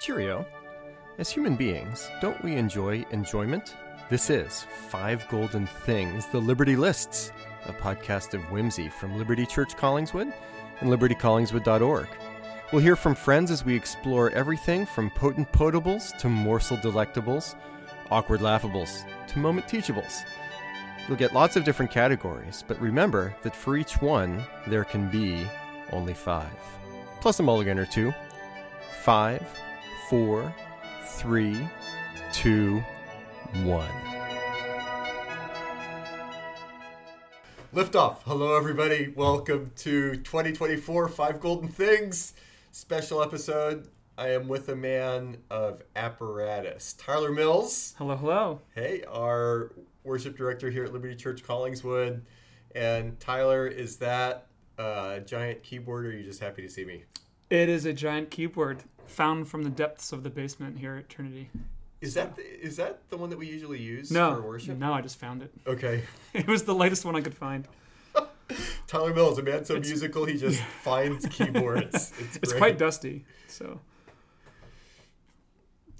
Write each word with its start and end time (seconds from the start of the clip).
Cheerio. 0.00 0.46
As 1.18 1.28
human 1.28 1.56
beings, 1.56 2.10
don't 2.22 2.42
we 2.42 2.56
enjoy 2.56 3.04
enjoyment? 3.10 3.76
This 4.08 4.30
is 4.30 4.66
Five 4.88 5.28
Golden 5.28 5.66
Things, 5.66 6.26
the 6.26 6.40
Liberti 6.40 6.76
Lists, 6.76 7.32
a 7.66 7.72
podcast 7.74 8.32
of 8.32 8.40
whimsy 8.50 8.88
from 8.88 9.12
Liberti 9.22 9.46
Church 9.46 9.76
Collingswood 9.76 10.32
and 10.80 10.90
liberticollingswood.org. 10.90 12.08
We'll 12.72 12.80
hear 12.80 12.96
from 12.96 13.14
friends 13.14 13.50
as 13.50 13.62
we 13.62 13.76
explore 13.76 14.30
everything 14.30 14.86
from 14.86 15.10
potent 15.10 15.52
potables 15.52 16.16
to 16.18 16.30
morsel 16.30 16.78
delectables, 16.78 17.54
awkward 18.10 18.40
laughables 18.40 19.04
to 19.28 19.38
moment 19.38 19.66
teachables. 19.66 20.22
You'll 21.06 21.18
get 21.18 21.34
lots 21.34 21.56
of 21.56 21.64
different 21.64 21.90
categories, 21.90 22.64
but 22.66 22.80
remember 22.80 23.36
that 23.42 23.54
for 23.54 23.76
each 23.76 24.00
one, 24.00 24.42
there 24.66 24.84
can 24.84 25.10
be 25.10 25.46
only 25.92 26.14
five. 26.14 26.50
Plus 27.20 27.38
a 27.38 27.42
mulligan 27.42 27.78
or 27.78 27.84
two. 27.84 28.14
Five, 29.02 29.46
four, 30.10 30.52
three, 31.04 31.56
two, 32.32 32.82
one. 33.62 33.88
Liftoff. 37.72 38.16
Hello, 38.24 38.56
everybody. 38.56 39.12
Welcome 39.14 39.70
to 39.76 40.16
2024 40.16 41.06
Five 41.10 41.38
Golden 41.38 41.68
Things 41.68 42.34
special 42.72 43.22
episode. 43.22 43.86
I 44.18 44.30
am 44.30 44.48
with 44.48 44.68
a 44.70 44.74
man 44.74 45.36
of 45.48 45.84
apparatus, 45.94 46.94
Tyler 46.94 47.30
Mills. 47.30 47.94
Hello, 47.96 48.16
hello. 48.16 48.60
Hey, 48.74 49.04
our 49.08 49.70
worship 50.02 50.36
director 50.36 50.72
here 50.72 50.86
at 50.86 50.90
Liberti 50.90 51.18
Church 51.18 51.44
Collingswood. 51.44 52.22
And 52.74 53.20
Tyler, 53.20 53.68
is 53.68 53.98
that 53.98 54.48
a 54.76 55.20
giant 55.24 55.62
keyboard 55.62 56.04
or 56.04 56.08
are 56.08 56.12
you 56.14 56.24
just 56.24 56.40
happy 56.40 56.62
to 56.62 56.68
see 56.68 56.84
me? 56.84 57.04
It 57.50 57.68
is 57.68 57.84
a 57.84 57.92
giant 57.92 58.30
keyboard 58.30 58.84
found 59.06 59.48
from 59.48 59.64
the 59.64 59.70
depths 59.70 60.12
of 60.12 60.22
the 60.22 60.30
basement 60.30 60.78
here 60.78 60.96
at 60.96 61.08
Trinity. 61.08 61.50
Is 62.00 62.14
that 62.14 62.36
the, 62.36 62.42
is 62.64 62.76
that 62.76 63.00
the 63.10 63.16
one 63.16 63.28
that 63.30 63.38
we 63.38 63.46
usually 63.46 63.80
use 63.80 64.10
No, 64.10 64.36
for 64.36 64.42
worship? 64.42 64.78
no, 64.78 64.92
I 64.92 65.00
just 65.02 65.18
found 65.18 65.42
it. 65.42 65.52
Okay. 65.66 66.02
It 66.32 66.46
was 66.46 66.62
the 66.62 66.74
latest 66.74 67.04
one 67.04 67.16
I 67.16 67.20
could 67.20 67.34
find. 67.36 67.66
Tyler 68.86 69.12
Mills, 69.12 69.38
a 69.38 69.42
man 69.42 69.64
so 69.64 69.74
It's- 69.74 69.88
musical 69.88 70.24
he 70.24 70.36
just 70.38 70.62
finds 70.82 71.26
keyboards. 71.26 72.12
It's, 72.18 72.36
It's 72.36 72.52
quite 72.52 72.78
dusty, 72.78 73.24
so 73.48 73.80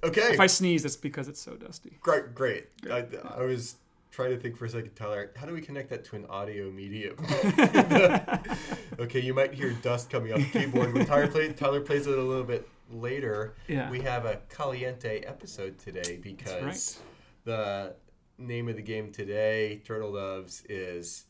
okay. 0.04 0.32
if 0.32 0.40
I 0.40 0.46
sneeze, 0.46 0.84
it's 0.84 0.96
because 0.96 1.28
it's 1.28 1.40
so 1.40 1.54
dusty. 1.56 1.98
Great, 2.00 2.34
great. 2.34 2.68
I, 2.90 3.04
I 3.36 3.42
was 3.42 3.74
trying 4.10 4.30
to 4.30 4.38
think 4.38 4.56
for 4.56 4.64
a 4.64 4.68
second, 4.68 4.94
Tyler. 4.94 5.30
How 5.36 5.46
do 5.46 5.52
we 5.52 5.60
connect 5.60 5.90
that 5.90 6.04
to 6.06 6.16
an 6.16 6.26
audio 6.26 6.70
medium? 6.70 7.16
okay, 8.98 9.20
you 9.20 9.34
might 9.34 9.54
hear 9.54 9.70
dust 9.82 10.10
coming 10.10 10.32
off 10.32 10.40
the 10.40 10.60
keyboard. 10.60 10.92
When 10.92 11.06
Tyler, 11.06 11.28
play, 11.28 11.52
Tyler 11.52 11.80
plays 11.80 12.06
it 12.06 12.18
a 12.18 12.22
little 12.22 12.44
bit 12.44 12.68
later, 12.92 13.54
Yeah, 13.68 13.90
we 13.90 14.00
have 14.00 14.24
a 14.24 14.40
caliente 14.48 15.20
episode 15.20 15.78
today 15.78 16.18
because 16.20 16.62
right. 16.62 16.98
the 17.44 17.94
name 18.38 18.68
of 18.68 18.76
the 18.76 18.82
game 18.82 19.12
today, 19.12 19.80
Turtle 19.84 20.12
Doves, 20.12 20.64
is 20.68 21.26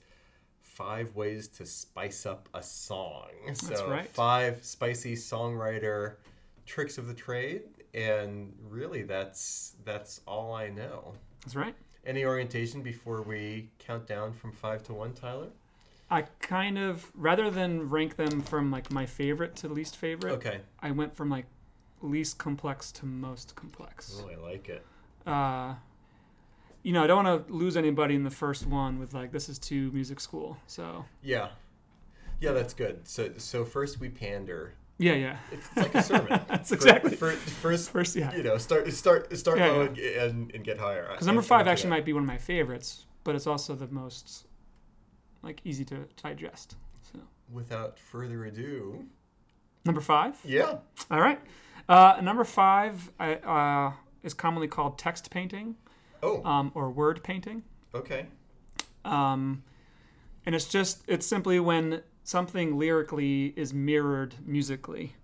five 0.63 1.15
ways 1.15 1.49
to 1.49 1.67
spice 1.67 2.25
up 2.25 2.49
a 2.55 2.63
song. 2.63 3.29
That's 3.47 3.67
so 3.67 3.91
right. 3.91 4.09
five 4.09 4.65
spicy 4.65 5.15
songwriter 5.15 6.15
tricks 6.65 6.97
of 6.97 7.07
the 7.07 7.15
trade, 7.15 7.63
and 7.93 8.55
really 8.69 9.03
that's 9.03 9.75
that's 9.85 10.21
all 10.27 10.55
I 10.55 10.69
know. 10.69 11.13
that's 11.43 11.57
right. 11.57 11.75
Any 12.05 12.25
orientation 12.25 12.83
before 12.83 13.23
we 13.23 13.69
count 13.79 14.07
down 14.07 14.33
from 14.33 14.53
five 14.53 14.83
to 14.85 14.95
one, 14.95 15.13
Tyler? 15.13 15.49
I 16.11 16.23
kind 16.41 16.79
of 16.79 17.11
rather 17.15 17.51
than 17.51 17.89
rank 17.89 18.17
them 18.17 18.41
from 18.41 18.71
like 18.71 18.91
my 18.91 19.07
favorite 19.07 19.55
to 19.57 19.69
least 19.69 19.97
favorite, 19.97 20.33
Okay. 20.33 20.61
I 20.81 20.91
went 20.91 21.15
from 21.15 21.31
like 21.31 21.47
least 22.03 22.39
complex 22.39 22.91
to 22.93 23.07
most 23.07 23.55
complex. 23.55 24.21
Oh, 24.25 24.31
I 24.31 24.37
like 24.37 24.69
it. 24.69 24.85
Uh, 25.27 25.75
you 26.83 26.93
know, 26.93 27.05
I 27.05 27.07
don't 27.07 27.25
want 27.25 27.47
to 27.47 27.53
lose 27.53 27.77
anybody 27.77 28.15
in 28.15 28.25
the 28.25 28.31
first 28.31 28.67
one 28.67 28.99
with 28.99 29.13
like 29.15 29.31
this 29.31 29.49
is 29.49 29.59
to 29.61 29.91
music 29.93 30.19
school. 30.21 30.57
So 30.67 31.05
Yeah. 31.23 31.51
Yeah, 32.41 32.53
that's 32.53 32.73
good. 32.73 33.07
So 33.07 33.31
so 33.37 33.65
first 33.65 34.01
we 34.01 34.09
pander. 34.09 34.73
Yeah, 35.01 35.15
yeah, 35.15 35.37
It's 35.51 35.77
like 35.77 35.95
a 35.95 36.03
sermon. 36.03 36.41
that's 36.49 36.69
Fir- 36.69 36.75
exactly. 36.77 37.17
fir- 37.17 37.33
first 37.33 37.91
First, 37.91 38.15
yeah. 38.17 38.35
you 38.35 38.43
know, 38.43 38.59
start 38.59 38.93
start 38.93 39.37
start 39.37 39.59
Yeah, 39.59 39.67
low 39.69 39.83
yeah. 39.95 40.23
And, 40.25 40.31
and, 40.33 40.55
and 40.57 40.65
get 40.65 40.79
higher. 40.79 41.09
Because 41.11 41.27
number 41.27 41.43
five 41.43 41.67
actually 41.67 41.91
might 41.91 42.05
be 42.05 42.13
one 42.13 42.23
of 42.23 42.27
my 42.29 42.39
favorites, 42.39 43.07
but 43.25 43.35
it's 43.35 43.47
also 43.47 43.75
the 43.75 43.89
most 43.89 44.47
like 45.43 45.61
easy 45.65 45.85
to 45.87 46.07
digest. 46.23 46.77
So 47.13 47.19
Without 47.51 47.99
further 47.99 48.45
ado, 48.45 49.07
number 49.85 50.01
five. 50.03 50.39
yeah. 50.45 50.77
All 51.11 51.21
right. 51.21 51.41
Uh, 51.89 52.19
number 52.23 52.45
five 52.45 53.11
uh, 53.19 53.91
is 54.23 54.35
commonly 54.35 54.69
called 54.69 54.99
text 54.99 55.31
painting 55.31 55.77
Oh, 56.23 56.45
um, 56.45 56.71
or 56.75 56.91
word 56.91 57.23
painting, 57.25 57.63
okay. 57.95 58.27
um, 59.07 59.63
and 60.45 60.55
it's 60.55 60.67
just 60.69 61.03
it's 61.09 61.27
simply 61.27 61.59
when 61.59 62.03
something 62.25 62.79
lyrically 62.79 63.53
is 63.57 63.73
mirrored 63.75 64.35
musically. 64.47 65.15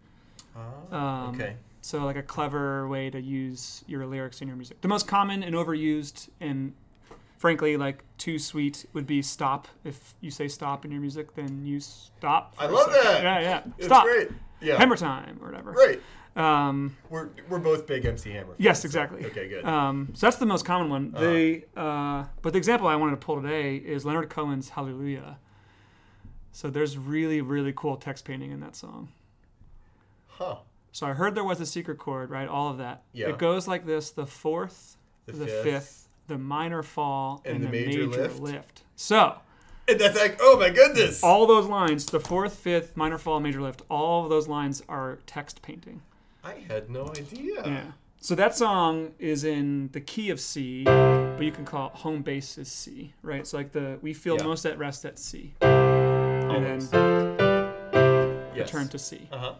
Ah, 0.56 1.26
Um, 1.26 1.34
okay. 1.34 1.56
So 1.82 2.04
like 2.04 2.16
a 2.16 2.22
clever 2.22 2.88
way 2.88 3.10
to 3.10 3.20
use 3.20 3.84
your 3.86 4.06
lyrics 4.06 4.40
in 4.42 4.48
your 4.48 4.56
music. 4.56 4.80
The 4.80 4.88
most 4.88 5.06
common 5.06 5.42
and 5.42 5.54
overused 5.54 6.28
and 6.40 6.72
frankly 7.38 7.76
like 7.76 8.02
too 8.18 8.38
sweet 8.38 8.86
would 8.92 9.06
be 9.06 9.22
stop. 9.22 9.68
If 9.84 10.14
you 10.20 10.30
say 10.30 10.48
stop 10.48 10.84
in 10.84 10.90
your 10.90 11.00
music, 11.00 11.34
then 11.34 11.64
you 11.64 11.78
stop. 11.80 12.54
I 12.58 12.66
love 12.66 12.90
that. 12.90 13.22
Yeah, 13.22 13.40
yeah. 13.40 13.62
It's 13.78 13.86
stop. 13.86 14.04
great. 14.04 14.28
Yeah. 14.60 14.78
Hammer 14.78 14.96
time 14.96 15.38
or 15.40 15.46
whatever. 15.50 15.72
Right. 15.72 16.00
Um, 16.34 16.96
We're 17.08 17.28
we're 17.48 17.58
both 17.60 17.86
big 17.86 18.04
MC 18.04 18.30
Hammer. 18.30 18.46
fans, 18.48 18.56
yes, 18.58 18.82
so- 18.82 18.86
exactly. 18.86 19.24
Okay, 19.26 19.48
good. 19.48 19.64
Um, 19.64 20.08
so 20.14 20.26
that's 20.26 20.36
the 20.36 20.44
most 20.46 20.64
common 20.66 20.90
one. 20.90 21.12
Uh-huh. 21.14 21.24
The 21.24 21.62
uh, 21.76 22.24
but 22.42 22.52
the 22.52 22.58
example 22.58 22.88
I 22.88 22.96
wanted 22.96 23.12
to 23.12 23.24
pull 23.24 23.40
today 23.40 23.76
is 23.76 24.04
Leonard 24.04 24.28
Cohen's 24.28 24.70
Hallelujah. 24.70 25.38
So 26.56 26.70
there's 26.70 26.96
really 26.96 27.42
really 27.42 27.74
cool 27.76 27.96
text 27.98 28.24
painting 28.24 28.50
in 28.50 28.60
that 28.60 28.74
song. 28.74 29.08
huh. 30.28 30.56
So 30.90 31.06
I 31.06 31.12
heard 31.12 31.34
there 31.34 31.44
was 31.44 31.60
a 31.60 31.66
secret 31.66 31.98
chord, 31.98 32.30
right? 32.30 32.48
All 32.48 32.70
of 32.70 32.78
that. 32.78 33.02
Yeah. 33.12 33.28
It 33.28 33.36
goes 33.38 33.68
like 33.68 33.84
this: 33.84 34.08
the 34.10 34.24
fourth, 34.24 34.96
The, 35.26 35.32
the, 35.32 35.46
fifth. 35.46 35.62
fifth. 35.64 36.08
the 36.28 36.38
minor 36.38 36.82
fall, 36.82 37.42
And 37.44 37.56
and, 37.56 37.64
the 37.64 37.68
the, 37.68 37.86
major 37.86 38.06
major, 38.06 38.22
lift. 38.22 38.40
lift. 38.40 38.82
So 38.96 39.36
And 39.86 40.00
that's 40.00 40.16
like, 40.18 40.38
oh 40.40 40.58
my 40.58 40.70
goodness. 40.70 41.22
all 41.22 41.46
those 41.46 41.66
lines, 41.66 42.06
the 42.06 42.20
fourth, 42.20 42.54
fifth, 42.54 42.96
minor 42.96 43.18
fall, 43.18 43.38
major 43.38 43.60
lift, 43.60 43.82
all 43.90 44.24
of 44.24 44.30
those 44.30 44.48
lines 44.48 44.82
are 44.88 45.18
text 45.26 45.60
painting. 45.60 46.00
I 46.42 46.54
had 46.68 46.88
no 46.88 47.08
idea. 47.10 47.62
Yeah. 47.66 47.84
So 48.18 48.34
that 48.34 48.56
song 48.56 49.12
is 49.18 49.44
in 49.44 49.90
the 49.92 50.00
key 50.00 50.30
of 50.30 50.40
C, 50.40 50.84
but 50.84 51.42
you 51.42 51.52
can 51.52 51.66
call 51.66 51.88
it 51.88 51.92
home 51.96 52.22
base 52.22 52.56
is 52.56 52.72
C, 52.72 53.12
right? 53.22 53.46
So 53.46 53.58
like 53.58 53.72
the 53.72 53.98
we 54.00 54.14
feel 54.14 54.36
Yeah. 54.38 54.44
most 54.44 54.64
at 54.64 54.78
rest 54.78 55.04
at 55.04 55.18
C, 55.18 55.52
and 56.64 56.82
then 56.82 58.48
yes. 58.54 58.66
return 58.72 58.88
to 58.88 58.98
C. 58.98 59.28
Uh 59.32 59.38
huh. 59.38 59.54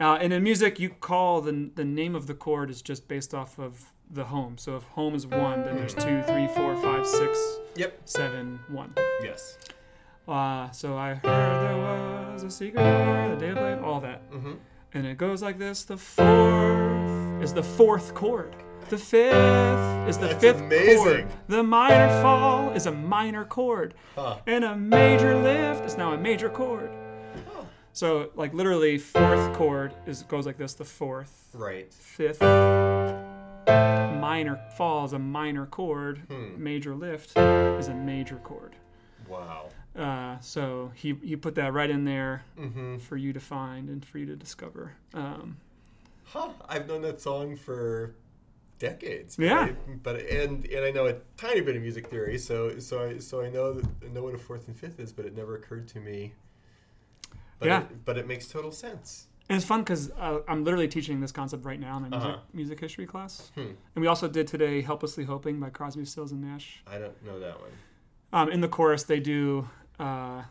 Uh, 0.00 0.18
and 0.20 0.32
in 0.32 0.42
music, 0.42 0.78
you 0.80 0.90
call 0.90 1.40
the 1.40 1.70
the 1.74 1.84
name 1.84 2.14
of 2.14 2.26
the 2.26 2.34
chord 2.34 2.70
is 2.70 2.82
just 2.82 3.06
based 3.08 3.34
off 3.34 3.58
of 3.58 3.92
the 4.10 4.24
home. 4.24 4.58
So 4.58 4.76
if 4.76 4.82
home 4.84 5.14
is 5.14 5.26
one, 5.26 5.62
then 5.62 5.76
there's 5.76 5.94
two, 5.94 6.22
three, 6.22 6.46
four, 6.48 6.76
five, 6.76 7.06
six, 7.06 7.38
Yep. 7.76 8.00
seven, 8.04 8.58
one. 8.68 8.92
Yes. 9.22 9.56
Uh, 10.28 10.70
so 10.70 10.96
I 10.96 11.14
heard 11.14 11.22
there 11.24 11.76
was 12.32 12.42
a 12.42 12.50
secret 12.50 12.80
chord, 12.82 13.32
the 13.32 13.46
day 13.46 13.52
played, 13.52 13.78
all 13.78 14.00
that, 14.00 14.30
Mm-hmm. 14.30 14.52
and 14.94 15.06
it 15.06 15.18
goes 15.18 15.42
like 15.42 15.58
this: 15.58 15.84
the 15.84 15.96
fourth 15.96 17.42
is 17.42 17.52
the 17.54 17.62
fourth 17.62 18.14
chord. 18.14 18.54
The 18.88 18.98
fifth 18.98 20.08
is 20.08 20.18
the 20.18 20.26
That's 20.28 20.40
fifth 20.40 20.60
amazing. 20.60 20.96
chord. 20.96 21.26
The 21.48 21.62
minor 21.62 22.08
fall 22.22 22.70
is 22.72 22.86
a 22.86 22.92
minor 22.92 23.44
chord. 23.44 23.94
Huh. 24.14 24.36
And 24.46 24.64
a 24.64 24.76
major 24.76 25.34
lift 25.36 25.84
is 25.86 25.96
now 25.96 26.12
a 26.12 26.18
major 26.18 26.50
chord. 26.50 26.90
Oh. 27.54 27.66
So, 27.94 28.30
like 28.34 28.52
literally, 28.52 28.98
fourth 28.98 29.54
chord 29.54 29.94
is 30.06 30.22
goes 30.24 30.44
like 30.46 30.58
this: 30.58 30.74
the 30.74 30.84
fourth, 30.84 31.48
Right. 31.54 31.90
fifth, 31.92 32.42
minor 34.20 34.60
fall 34.76 35.04
is 35.06 35.12
a 35.14 35.18
minor 35.18 35.66
chord. 35.66 36.18
Hmm. 36.28 36.62
Major 36.62 36.94
lift 36.94 37.30
is 37.38 37.88
a 37.88 37.94
major 37.94 38.36
chord. 38.36 38.76
Wow. 39.28 39.68
Uh, 39.96 40.38
so 40.40 40.90
he 40.94 41.14
he 41.22 41.36
put 41.36 41.54
that 41.54 41.72
right 41.72 41.88
in 41.90 42.04
there 42.04 42.42
Mm-hmm. 42.58 42.98
for 42.98 43.16
you 43.16 43.32
to 43.32 43.40
find 43.40 43.88
and 43.88 44.04
for 44.04 44.18
you 44.18 44.26
to 44.26 44.36
discover. 44.36 44.92
Um, 45.14 45.56
Huh. 46.24 46.50
I've 46.66 46.86
known 46.88 47.02
that 47.02 47.20
song 47.20 47.56
for 47.56 48.14
decades. 48.78 49.38
Yeah. 49.38 49.54
right? 49.54 50.02
But 50.02 50.16
and 50.22 50.64
and 50.66 50.84
I 50.84 50.90
know 50.90 51.06
a 51.06 51.14
tiny 51.36 51.60
bit 51.60 51.76
of 51.76 51.82
music 51.82 52.08
theory, 52.08 52.38
so 52.38 52.78
so 52.78 53.04
I 53.08 53.18
so 53.18 53.40
I 53.40 53.50
know 53.50 53.72
that, 53.74 53.86
I 54.04 54.08
know 54.12 54.22
what 54.22 54.34
a 54.34 54.38
fourth 54.38 54.66
and 54.68 54.76
fifth 54.76 54.98
is, 55.00 55.12
but 55.12 55.24
it 55.24 55.36
never 55.36 55.56
occurred 55.56 55.86
to 55.88 56.00
me. 56.00 56.32
But 57.58 57.66
Yeah. 57.68 57.82
It, 57.82 58.04
but 58.04 58.18
it 58.18 58.26
makes 58.26 58.48
total 58.48 58.72
sense. 58.72 59.28
and 59.48 59.56
it's 59.56 59.66
fun 59.66 59.80
because 59.80 60.10
uh, 60.18 60.40
I'm 60.48 60.64
literally 60.64 60.88
teaching 60.88 61.20
this 61.20 61.32
concept 61.32 61.64
right 61.64 61.78
now 61.78 61.96
in 61.98 62.02
my 62.02 62.08
music, 62.08 62.28
Uh-huh. 62.28 62.38
music 62.52 62.80
history 62.80 63.06
class. 63.06 63.50
Hmm. 63.54 63.60
And 63.94 64.00
we 64.02 64.06
also 64.08 64.26
did 64.28 64.46
today 64.46 64.80
"Helplessly 64.80 65.24
Hoping" 65.24 65.60
by 65.60 65.70
Crosby, 65.70 66.04
Stills, 66.04 66.32
and 66.32 66.40
Nash. 66.42 66.82
I 66.86 66.98
don't 66.98 67.22
know 67.24 67.38
that 67.38 67.60
one. 67.60 67.70
Um, 68.32 68.50
in 68.50 68.60
the 68.62 68.68
chorus, 68.68 69.02
they 69.04 69.20
do. 69.20 69.68
Uh, 69.98 70.42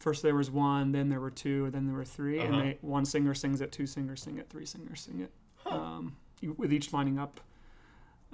first 0.00 0.22
there 0.22 0.34
was 0.34 0.50
one, 0.50 0.92
then 0.92 1.08
there 1.08 1.20
were 1.20 1.30
two, 1.30 1.64
and 1.66 1.72
then 1.72 1.86
there 1.86 1.96
were 1.96 2.04
3 2.04 2.38
Uh-huh. 2.38 2.46
and 2.52 2.60
they 2.62 2.78
one 2.82 3.04
singer 3.04 3.34
sings 3.34 3.60
it, 3.60 3.72
two 3.72 3.86
singers 3.86 4.22
sing 4.22 4.38
it, 4.38 4.48
three 4.50 4.66
singers 4.66 5.00
sing 5.00 5.20
it. 5.20 5.32
um, 5.66 6.16
with 6.56 6.72
each 6.72 6.92
lining 6.92 7.18
up, 7.18 7.40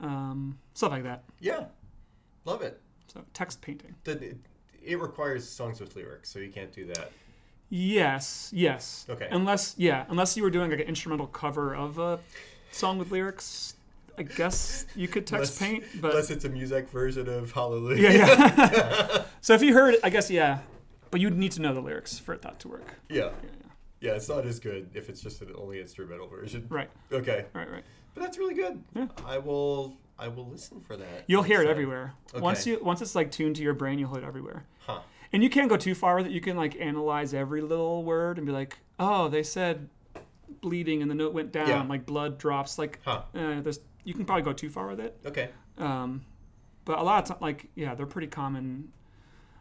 um, 0.01 0.59
stuff 0.75 0.91
like 0.91 1.03
that. 1.05 1.25
Yeah, 1.41 1.65
love 2.45 2.63
it. 2.63 2.81
So 3.13 3.23
text 3.33 3.61
painting. 3.61 3.95
The, 4.05 4.35
it, 4.83 4.99
requires 5.01 5.49
songs 5.49 5.81
with 5.81 5.95
lyrics, 5.97 6.31
so 6.31 6.39
you 6.39 6.51
can't 6.51 6.73
do 6.73 6.85
that. 6.87 7.11
Yes, 7.71 8.51
yes. 8.55 9.07
Okay. 9.09 9.29
Unless, 9.31 9.75
yeah, 9.79 10.05
unless 10.09 10.37
you 10.37 10.43
were 10.43 10.51
doing 10.51 10.71
like 10.71 10.81
an 10.81 10.87
instrumental 10.87 11.27
cover 11.27 11.75
of 11.75 11.99
a 11.99 12.19
song 12.71 12.99
with 12.99 13.11
lyrics, 13.11 13.75
I 14.19 14.23
guess 14.23 14.87
you 14.95 15.09
could 15.09 15.27
text 15.27 15.61
Unless- 15.61 15.81
paint. 15.91 16.01
But 16.01 16.11
Unless 16.13 16.31
it's 16.31 16.45
a 16.45 16.49
music 16.49 16.89
version 16.91 17.29
of 17.29 17.53
Hallelujah. 17.53 18.11
yeah, 18.11 18.27
yeah. 18.57 19.23
so 19.41 19.55
if 19.55 19.63
you 19.63 19.75
heard 19.75 19.97
I 20.05 20.11
guess 20.11 20.31
yeah, 20.31 20.59
but 21.11 21.21
you'd 21.21 21.37
need 21.37 21.53
to 21.53 21.63
know 21.63 21.73
the 21.75 21.81
lyrics 21.81 22.19
for 22.19 22.37
that 22.37 22.61
to 22.61 22.69
work. 22.69 22.95
yeah. 23.09 23.17
Yeah, 23.17 23.31
yeah. 24.05 24.13
It's 24.13 24.29
not 24.29 24.45
as 24.47 24.59
good 24.61 24.91
if 24.95 25.09
it's 25.09 25.21
just 25.21 25.41
an 25.43 25.53
only 25.57 25.81
instrumental 25.81 26.27
version. 26.29 26.67
Right, 26.69 26.91
Okay, 27.13 27.47
right, 27.55 27.71
right. 27.71 27.85
but 28.15 28.23
that's 28.23 28.39
really 28.39 28.55
good. 28.55 28.83
Yeah. 28.95 29.07
I 29.25 29.39
will. 29.39 29.97
I 30.19 30.29
will 30.29 30.47
listen 30.49 30.81
for 30.81 30.97
that. 30.97 31.25
You'll 31.27 31.43
hear 31.43 31.61
it 31.61 31.65
time. 31.65 31.73
everywhere. 31.73 32.13
Once 32.37 32.67
you 32.67 32.79
once 32.83 33.03
it's 33.03 33.15
like 33.17 33.31
tuned 33.33 33.57
to 33.57 33.63
your 33.63 33.75
brain, 33.75 33.99
you'll 33.99 34.15
hear 34.15 34.23
it 34.23 34.27
everywhere. 34.27 34.65
Huh. 34.87 35.01
And 35.33 35.43
you 35.43 35.51
can't 35.51 35.69
go 35.69 35.77
too 35.77 35.95
far 35.97 36.15
with 36.17 36.27
it. 36.27 36.33
You 36.33 36.41
can 36.41 36.57
like 36.57 36.77
analyze 36.81 37.35
every 37.35 37.61
little 37.63 38.05
word 38.05 38.39
and 38.39 38.47
be 38.47 38.53
like, 38.53 38.79
oh, 39.01 39.27
they 39.29 39.43
said 39.43 39.89
bleeding 40.61 41.03
and 41.03 41.11
the 41.11 41.15
note 41.17 41.33
went 41.35 41.51
down, 41.51 41.69
Yeah. 41.69 41.83
like 41.83 42.07
blood 42.07 42.39
drops. 42.39 42.79
Like, 42.79 43.01
Huh. 43.05 43.23
uh, 43.35 43.61
there's 43.61 43.81
you 44.05 44.15
can 44.15 44.25
probably 44.25 44.43
go 44.43 44.53
too 44.53 44.69
far 44.71 44.87
with 44.87 45.01
it. 45.01 45.19
Okay. 45.27 45.49
Um, 45.79 46.25
but 46.85 46.99
a 46.99 47.03
lot 47.03 47.23
of 47.25 47.29
times, 47.31 47.41
like, 47.43 47.69
yeah, 47.75 47.95
they're 47.97 48.07
pretty 48.07 48.29
common. 48.29 48.93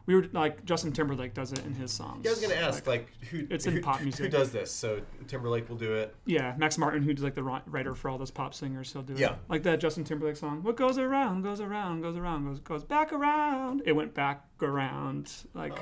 We 0.05 0.15
were 0.15 0.25
like 0.33 0.65
Justin 0.65 0.91
Timberlake 0.91 1.33
does 1.33 1.53
it 1.53 1.59
in 1.65 1.73
his 1.73 1.89
songs. 1.91 2.25
Yeah, 2.25 2.31
I 2.31 2.33
was 2.33 2.41
gonna 2.41 2.55
ask, 2.55 2.85
Like, 2.85 3.07
like, 3.21 3.27
who? 3.29 3.47
it's 3.49 3.65
in 3.67 3.75
who, 3.75 3.81
pop 3.81 3.99
Who 4.01 4.27
does 4.27 4.51
this? 4.51 4.69
So 4.69 4.99
Timberlake 5.27 5.69
will 5.69 5.77
do 5.77 5.93
it. 5.93 6.13
yeah, 6.25 6.55
Max 6.57 6.77
Martin, 6.77 7.01
who's 7.03 7.23
like 7.23 7.35
the 7.35 7.43
writer 7.43 7.95
for 7.95 8.09
all 8.09 8.17
those 8.17 8.29
pop 8.31 8.53
singers, 8.53 8.91
he'll 8.91 9.01
do 9.01 9.13
Yeah. 9.15 9.33
it. 9.33 9.37
Like 9.47 9.63
that 9.63 9.79
Justin 9.79 10.03
Timberlake 10.03 10.35
song. 10.35 10.61
What 10.61 10.75
goes 10.75 10.97
around, 10.97 11.43
goes 11.43 11.61
around, 11.61 12.01
goes 12.01 12.17
around, 12.17 12.45
goes 12.45 12.59
goes 12.59 12.83
back 12.83 13.13
around. 13.13 13.81
It 13.85 13.93
went 13.93 14.13
back 14.13 14.43
around. 14.61 15.31
Like, 15.53 15.79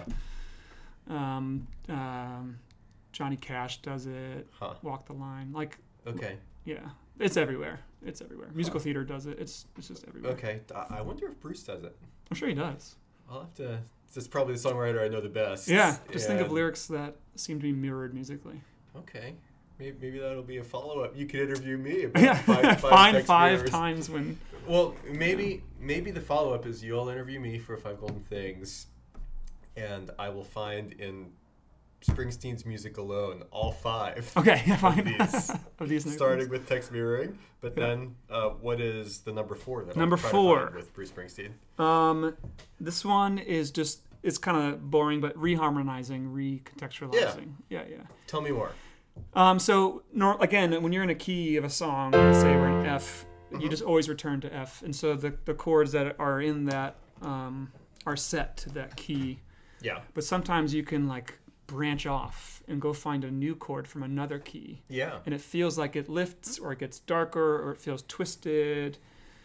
um, 1.07 1.67
um, 1.89 2.59
Johnny 3.11 3.37
Cash 3.37 3.81
does 3.81 4.05
it. 4.05 4.47
Huh. 4.51 4.75
Walk 4.83 5.05
the 5.07 5.13
line. 5.13 5.51
Like, 5.51 5.77
Okay. 6.07 6.37
yeah, 6.65 6.89
it's 7.19 7.37
everywhere. 7.37 7.79
It's 8.05 8.21
everywhere. 8.21 8.49
Musical 8.53 8.79
theater 8.79 9.03
does 9.03 9.25
it. 9.25 9.37
It's 9.39 9.65
it's 9.77 9.87
just 9.89 10.07
everywhere. 10.07 10.31
Okay. 10.33 10.61
I 10.91 11.01
wonder 11.01 11.27
if 11.27 11.39
Bruce 11.39 11.63
does 11.63 11.83
it. 11.83 11.95
I'm 12.29 12.35
sure 12.37 12.47
he 12.49 12.55
does. 12.55 12.95
I'll 13.29 13.41
have 13.41 13.53
to. 13.55 13.79
This 14.13 14.25
is 14.25 14.27
probably 14.27 14.55
the 14.55 14.59
songwriter 14.59 15.03
I 15.03 15.07
know 15.07 15.21
the 15.21 15.29
best. 15.29 15.67
Yeah, 15.67 15.97
just 16.11 16.27
think 16.27 16.41
of 16.41 16.51
lyrics 16.51 16.87
that 16.87 17.15
seem 17.35 17.59
to 17.59 17.63
be 17.63 17.71
mirrored 17.71 18.13
musically. 18.13 18.61
Okay. 18.97 19.35
Maybe, 19.79 19.97
maybe 19.99 20.19
that'll 20.19 20.43
be 20.43 20.57
a 20.57 20.63
follow 20.63 20.99
up. 21.01 21.17
You 21.17 21.25
could 21.25 21.39
interview 21.39 21.77
me 21.77 22.03
about 22.05 22.21
Yeah, 22.21 22.35
five, 22.35 22.61
five 22.61 22.79
find 22.81 23.25
five 23.25 23.65
times 23.65 24.09
when. 24.09 24.37
Well, 24.67 24.95
maybe 25.09 25.63
maybe 25.79 26.11
the 26.11 26.21
follow 26.21 26.53
up 26.53 26.65
is 26.67 26.83
you'll 26.83 27.09
interview 27.09 27.39
me 27.39 27.57
for 27.57 27.77
five 27.77 27.99
golden 27.99 28.21
things, 28.21 28.87
and 29.75 30.11
I 30.19 30.29
will 30.29 30.43
find 30.43 30.93
in 30.93 31.31
Springsteen's 32.01 32.65
music 32.65 32.97
alone 32.97 33.43
all 33.51 33.71
five. 33.71 34.31
Okay, 34.37 34.61
yeah, 34.65 34.75
fine. 34.77 35.05
these. 35.05 35.51
of 35.79 35.89
these 35.89 36.11
Starting 36.13 36.49
with 36.49 36.67
text 36.67 36.91
mirroring, 36.91 37.37
but 37.61 37.73
Yeah. 37.77 37.87
then 37.87 38.15
uh, 38.29 38.49
what 38.49 38.81
is 38.81 39.19
the 39.21 39.31
number 39.31 39.55
four 39.55 39.83
that 39.85 39.95
Number 39.95 40.15
I'll 40.15 40.21
try 40.21 40.29
to 40.29 40.35
four. 40.35 40.71
with 40.75 40.93
Bruce 40.93 41.11
Springsteen? 41.11 41.51
Um, 41.83 42.35
this 42.79 43.05
one 43.05 43.37
is 43.37 43.71
just 43.71 44.01
it's 44.23 44.37
kind 44.37 44.73
of 44.73 44.89
boring, 44.91 45.19
but 45.19 45.35
reharmonizing, 45.35 46.31
recontextualizing. 46.31 47.53
Yeah, 47.69 47.83
yeah. 47.89 47.97
Tell 48.27 48.41
me 48.41 48.51
more. 48.51 48.71
Um, 49.33 49.59
so 49.59 50.03
nor- 50.13 50.41
again, 50.43 50.81
when 50.83 50.93
you're 50.93 51.03
in 51.03 51.09
a 51.09 51.15
key 51.15 51.57
of 51.57 51.63
a 51.63 51.69
song, 51.69 52.13
say 52.13 52.55
we're 52.55 52.79
in 52.79 52.85
F, 52.85 53.25
you 53.59 53.67
just 53.69 53.83
always 53.83 54.07
return 54.09 54.39
to 54.41 54.53
F, 54.53 54.81
and 54.83 54.95
so 54.95 55.15
the 55.15 55.35
the 55.45 55.53
chords 55.53 55.91
that 55.91 56.15
are 56.19 56.41
in 56.41 56.65
that 56.65 56.95
um, 57.21 57.71
are 58.05 58.15
set 58.15 58.57
to 58.57 58.69
that 58.69 58.95
key. 58.95 59.39
Yeah. 59.81 59.99
But 60.13 60.23
sometimes 60.23 60.73
you 60.73 60.83
can 60.83 61.07
like 61.07 61.39
branch 61.75 62.05
off 62.05 62.61
and 62.67 62.81
go 62.81 62.91
find 62.93 63.23
a 63.23 63.31
new 63.31 63.55
chord 63.55 63.87
from 63.87 64.03
another 64.03 64.39
key. 64.39 64.81
Yeah. 64.89 65.19
and 65.25 65.33
it 65.33 65.41
feels 65.41 65.77
like 65.77 65.95
it 65.95 66.09
lifts 66.09 66.59
or 66.59 66.71
it 66.73 66.79
gets 66.79 66.99
darker 66.99 67.63
or 67.63 67.71
it 67.71 67.79
feels 67.79 68.03
twisted. 68.07 68.97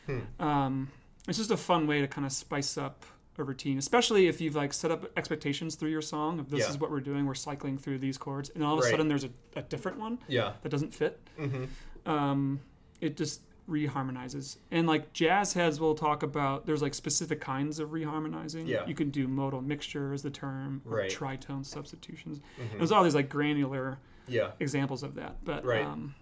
Hmm. 0.07 0.21
Um, 0.49 0.89
it's 1.29 1.39
just 1.39 1.51
a 1.51 1.57
fun 1.57 1.87
way 1.87 2.01
to 2.01 2.09
kind 2.09 2.27
of 2.27 2.33
spice 2.33 2.77
up 2.77 3.05
a 3.39 3.45
routine, 3.45 3.79
especially 3.79 4.29
if 4.29 4.41
you've 4.41 4.57
like 4.57 4.73
set 4.73 4.91
up 4.91 5.01
expectations 5.17 5.75
through 5.77 5.91
your 5.91 6.03
song. 6.03 6.41
If 6.41 6.49
this 6.49 6.61
Yeah. 6.61 6.71
is 6.71 6.79
what 6.79 6.91
we're 6.91 7.01
doing, 7.11 7.27
we're 7.27 7.35
cycling 7.35 7.79
through 7.79 7.99
these 7.99 8.17
chords, 8.19 8.51
and 8.55 8.65
all 8.65 8.75
of 8.75 8.79
a 8.81 8.83
Right. 8.83 8.91
sudden 8.91 9.09
there's 9.09 9.25
a, 9.25 9.31
a 9.57 9.63
different 9.63 9.99
one 9.99 10.19
Yeah. 10.29 10.53
that 10.63 10.69
doesn't 10.71 10.95
fit. 10.95 11.21
Mm-hmm. 11.39 11.65
Um, 12.11 12.61
it 13.01 13.17
just 13.17 13.41
reharmonizes. 13.69 14.57
And 14.71 14.87
like 14.87 15.13
jazz 15.13 15.53
heads 15.55 15.81
will 15.81 15.95
talk 15.95 16.23
about 16.23 16.67
there's 16.67 16.83
like 16.83 16.95
specific 16.95 17.41
kinds 17.41 17.79
of 17.81 17.91
reharmonizing. 17.91 18.67
Yeah. 18.69 18.87
You 18.87 18.95
can 18.95 19.11
do 19.11 19.27
modal 19.27 19.61
mixture 19.61 20.13
is 20.15 20.23
the 20.23 20.31
term, 20.31 20.83
or 20.89 20.99
Right. 20.99 21.11
tritone 21.11 21.65
substitutions. 21.67 22.41
Mhm. 22.59 22.79
There's 22.79 22.93
all 22.93 23.03
these 23.05 23.15
like 23.15 23.29
granular 23.29 23.99
Yeah. 24.29 24.53
examples 24.61 25.03
of 25.03 25.15
that. 25.17 25.45
But 25.45 25.65
Right. 25.65 25.85
um, 25.85 26.15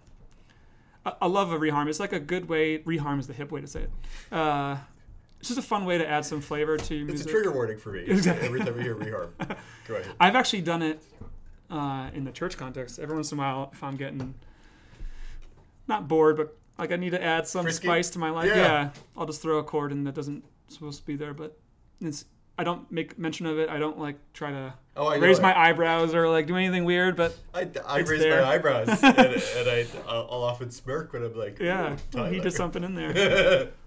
I, 1.05 1.13
I 1.21 1.27
love 1.27 1.51
a 1.51 1.57
reharm. 1.59 1.87
It's 1.87 1.99
like 1.99 2.13
a 2.13 2.19
good 2.19 2.49
way. 2.49 2.79
Reharm 2.79 3.19
is 3.19 3.27
the 3.27 3.33
hip 3.33 3.51
way 3.51 3.61
to 3.61 3.67
say 3.67 3.81
it. 3.83 3.91
Uh, 4.31 4.77
it's 5.39 5.49
just 5.49 5.59
a 5.59 5.63
fun 5.63 5.85
way 5.85 5.99
to 5.99 6.07
add 6.07 6.25
some 6.25 6.41
flavor 6.41 6.77
to 6.77 6.95
your 6.95 7.03
It's 7.09 7.13
music. 7.13 7.27
a 7.27 7.31
trigger 7.31 7.51
warning 7.51 7.77
for 7.77 7.91
me. 7.91 7.99
Exactly. 8.07 8.47
Every 8.47 8.59
time 8.61 8.75
we 8.75 8.81
hear 8.81 8.95
reharm. 8.95 9.29
Go 9.87 9.95
ahead. 9.95 10.15
I've 10.19 10.35
actually 10.35 10.61
done 10.61 10.81
it 10.81 10.99
uh, 11.69 12.09
in 12.13 12.23
the 12.23 12.31
church 12.31 12.57
context. 12.57 12.97
Every 12.97 13.13
once 13.15 13.31
in 13.31 13.37
a 13.37 13.41
while, 13.41 13.69
if 13.71 13.83
I'm 13.83 13.95
getting 13.97 14.33
not 15.87 16.07
bored, 16.07 16.37
but 16.37 16.57
like 16.77 16.91
I 16.91 16.95
need 16.95 17.11
to 17.11 17.23
add 17.23 17.47
some 17.47 17.63
Frisky? 17.63 17.87
spice 17.87 18.09
to 18.11 18.19
my 18.19 18.29
life, 18.29 18.47
Yeah. 18.47 18.55
yeah. 18.55 18.89
I'll 19.17 19.25
just 19.25 19.41
throw 19.41 19.57
a 19.59 19.63
chord 19.63 19.91
in 19.91 20.03
that 20.05 20.15
doesn't 20.15 20.43
supposed 20.67 20.99
to 20.99 21.05
be 21.05 21.15
there. 21.15 21.33
But 21.33 21.57
it's 22.01 22.25
I 22.57 22.63
don't 22.63 22.89
make 22.91 23.17
mention 23.19 23.45
of 23.45 23.59
it. 23.59 23.69
I 23.69 23.77
don't 23.79 23.99
like 23.99 24.15
try 24.33 24.51
to 24.51 24.73
Oh, 24.97 25.07
I 25.07 25.17
raise 25.17 25.39
it. 25.39 25.41
my 25.41 25.57
eyebrows 25.57 26.15
or 26.15 26.29
like 26.29 26.47
do 26.47 26.55
anything 26.55 26.85
weird. 26.85 27.15
But 27.17 27.35
I, 27.53 27.67
I 27.85 27.99
raise 27.99 28.19
there. 28.21 28.41
my 28.41 28.53
eyebrows 28.53 28.87
and, 29.03 29.03
and 29.17 29.69
I, 29.69 29.85
I'll 30.07 30.43
often 30.43 30.71
smirk 30.71 31.11
when 31.13 31.23
I'm 31.23 31.35
like, 31.37 31.59
yeah, 31.59 31.97
"Ooh, 32.15 32.23
he 32.25 32.39
did 32.39 32.53
something 32.53 32.83
in 32.83 32.95
there. 32.95 33.69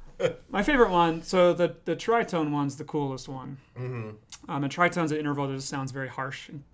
My 0.50 0.64
favorite 0.64 0.90
one, 0.90 1.22
so 1.22 1.52
the 1.52 1.76
the 1.84 1.94
tritone 1.94 2.50
one's 2.50 2.76
the 2.76 2.82
coolest 2.84 3.28
one. 3.28 3.56
Mm-hmm. 3.78 4.50
Um, 4.50 4.64
and 4.64 4.72
tritone's 4.72 5.12
an 5.12 5.18
interval 5.18 5.46
that 5.46 5.54
just 5.54 5.68
sounds 5.68 5.92
very 5.92 6.08
harsh. 6.08 6.48
And 6.48 6.64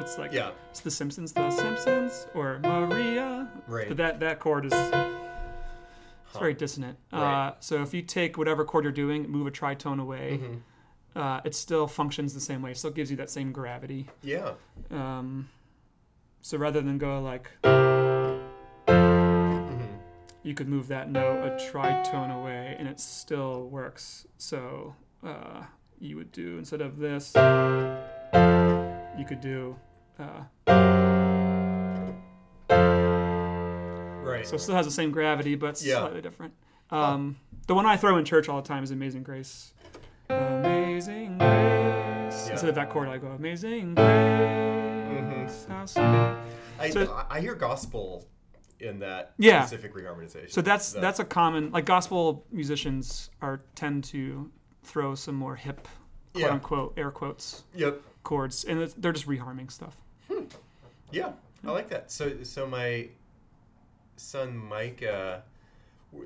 it's 0.00 0.18
like 0.18 0.32
Yeah. 0.32 0.50
it's 0.70 0.80
The 0.80 0.90
Simpsons, 0.90 1.32
The 1.32 1.50
Simpsons, 1.50 2.26
or 2.34 2.58
Maria. 2.58 3.48
Right. 3.68 3.86
But 3.88 3.96
that 3.98 4.18
that 4.20 4.40
chord 4.40 4.66
is 4.66 4.72
it's 6.30 6.38
very 6.38 6.54
dissonant. 6.54 6.98
Right. 7.12 7.48
Uh, 7.48 7.54
so 7.60 7.82
if 7.82 7.92
you 7.94 8.02
take 8.02 8.36
whatever 8.38 8.64
chord 8.64 8.84
you're 8.84 8.92
doing, 8.92 9.28
move 9.28 9.46
a 9.46 9.50
tritone 9.50 10.00
away, 10.00 10.40
Mhm. 10.42 10.60
uh, 11.20 11.40
it 11.44 11.54
still 11.54 11.86
functions 11.86 12.34
the 12.34 12.40
same 12.40 12.62
way. 12.62 12.72
It 12.72 12.78
still 12.78 12.90
gives 12.90 13.10
you 13.10 13.16
that 13.18 13.30
same 13.30 13.52
gravity. 13.52 14.08
Yeah. 14.22 14.52
Um, 14.90 15.48
so 16.40 16.56
rather 16.58 16.80
than 16.80 16.98
go 16.98 17.20
like 17.20 17.50
Mhm. 17.62 18.40
you 20.42 20.54
could 20.54 20.68
move 20.68 20.88
that 20.88 21.10
note 21.10 21.44
a 21.44 21.50
tritone 21.70 22.34
away 22.34 22.74
and 22.78 22.88
it 22.88 23.00
still 23.00 23.68
works. 23.68 24.26
So 24.38 24.94
uh, 25.24 25.64
you 25.98 26.16
would 26.16 26.32
do 26.32 26.58
instead 26.58 26.80
of 26.80 26.98
this, 26.98 27.34
you 27.34 29.24
could 29.26 29.40
do. 29.40 29.76
Right. 34.28 34.46
so 34.46 34.56
it 34.56 34.60
still 34.60 34.74
has 34.74 34.86
the 34.86 34.92
same 34.92 35.10
gravity, 35.10 35.54
but 35.54 35.70
it's 35.70 35.84
Yeah. 35.84 36.00
slightly 36.00 36.20
different. 36.20 36.52
Um, 36.90 37.36
the 37.66 37.74
one 37.74 37.86
I 37.86 37.96
throw 37.96 38.16
in 38.18 38.24
church 38.24 38.48
all 38.48 38.60
the 38.60 38.66
time 38.68 38.82
is 38.84 38.90
Amazing 38.90 39.22
Grace. 39.22 39.72
Amazing 40.30 41.38
Grace. 41.38 42.46
Yeah. 42.46 42.52
Instead 42.52 42.68
of 42.68 42.74
that 42.76 42.90
chord, 42.90 43.08
I 43.08 43.18
go 43.18 43.28
Amazing 43.28 43.94
Grace. 43.94 45.66
Sweet. 45.86 46.02
I, 46.80 46.90
so- 46.90 47.24
I 47.30 47.40
hear 47.40 47.54
gospel 47.54 48.26
in 48.80 48.98
that 49.00 49.34
Yeah. 49.38 49.64
specific 49.64 49.94
reharmonization. 49.94 50.50
So 50.52 50.60
that's 50.62 50.92
The- 50.92 51.00
that's 51.00 51.18
a 51.18 51.24
common 51.24 51.70
like 51.72 51.84
gospel 51.84 52.46
musicians 52.52 53.30
are 53.42 53.62
tend 53.74 54.04
to 54.04 54.50
throw 54.84 55.14
some 55.14 55.34
more 55.34 55.56
hip 55.56 55.88
quote 56.32 56.44
Yeah. 56.44 56.52
unquote 56.52 56.94
air 56.96 57.10
quotes 57.10 57.64
Yep. 57.74 58.00
chords 58.22 58.64
and 58.64 58.80
they're 58.98 59.12
just 59.12 59.26
reharming 59.26 59.70
stuff. 59.72 59.96
Yeah, 61.10 61.32
I 61.66 61.72
like 61.72 61.88
that. 61.88 62.12
So, 62.12 62.42
so 62.44 62.66
my 62.66 63.08
son 64.18 64.56
Mike, 64.56 65.02
uh, 65.02 65.38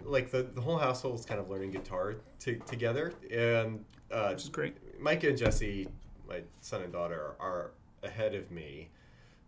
like 0.05 0.31
the 0.31 0.43
the 0.43 0.61
whole 0.61 0.79
household 0.79 1.19
is 1.19 1.25
kind 1.27 1.41
of 1.41 1.49
learning 1.51 1.71
guitar 1.71 2.17
to, 2.41 2.57
together, 2.67 3.13
and 3.31 3.85
uh, 4.11 4.29
Which 4.31 4.43
is 4.45 4.49
great. 4.49 4.77
Micah 5.01 5.29
and 5.29 5.39
Jesse, 5.39 5.89
my 6.29 6.43
son 6.61 6.83
and 6.83 6.93
daughter, 6.93 7.35
are 7.41 7.71
ahead 8.03 8.35
of 8.35 8.51
me. 8.51 8.89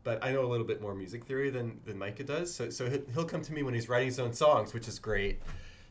But 0.05 0.23
I 0.25 0.33
know 0.33 0.45
a 0.45 0.49
little 0.49 0.67
bit 0.67 0.83
more 0.83 0.95
music 0.95 1.25
theory 1.25 1.49
than, 1.51 1.81
than 1.87 1.97
Micah 1.99 2.25
does. 2.25 2.53
So, 2.55 2.69
so 2.69 2.91
he'll- 2.91 3.05
he'll 3.15 3.25
come 3.25 3.41
to 3.43 3.53
me 3.55 3.63
when 3.63 3.73
he's 3.73 3.89
writing 3.89 4.09
his 4.09 4.21
own 4.21 4.33
songs, 4.35 4.75
which 4.75 4.87
is 4.87 4.99
great, 4.99 5.41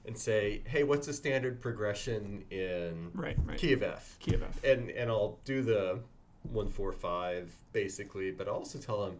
and 0.06 0.16
say, 0.18 0.62
"Hey, 0.66 0.84
what's 0.84 1.08
the 1.08 1.14
standard 1.14 1.60
progression 1.62 2.44
in 2.52 3.10
Right, 3.16 3.38
right. 3.46 3.58
key 3.58 3.74
of 3.74 3.82
F?" 3.84 4.18
Key 4.20 4.36
of 4.36 4.44
F. 4.44 4.64
and 4.64 4.90
and 4.92 5.10
I'll 5.10 5.40
do 5.46 5.62
the 5.64 6.00
one 6.52 6.68
four 6.68 6.92
five 6.92 7.52
basically, 7.72 8.30
but 8.32 8.48
I'll 8.48 8.56
also 8.56 8.78
tell 8.80 9.06
him, 9.06 9.16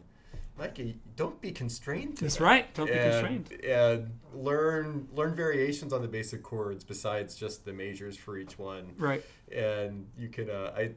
Mikey, 0.58 1.00
don't 1.16 1.40
be 1.42 1.52
constrained. 1.52 2.18
To 2.18 2.26
That's 2.26 2.38
that. 2.38 2.44
right. 2.44 2.74
Don't 2.76 2.88
be 2.88 2.94
constrained. 2.94 3.52
And 3.64 4.20
learn 4.34 5.08
learn 5.16 5.36
variations 5.36 5.94
on 5.94 6.02
the 6.02 6.08
basic 6.08 6.44
chords 6.44 6.84
besides 6.84 7.36
just 7.36 7.66
the 7.66 7.74
majors 7.74 8.16
for 8.16 8.38
each 8.38 8.60
one. 8.60 8.94
Right. 8.98 9.24
And 9.56 10.06
you 10.18 10.30
can. 10.30 10.50
Uh, 10.50 10.74
I 10.78 10.92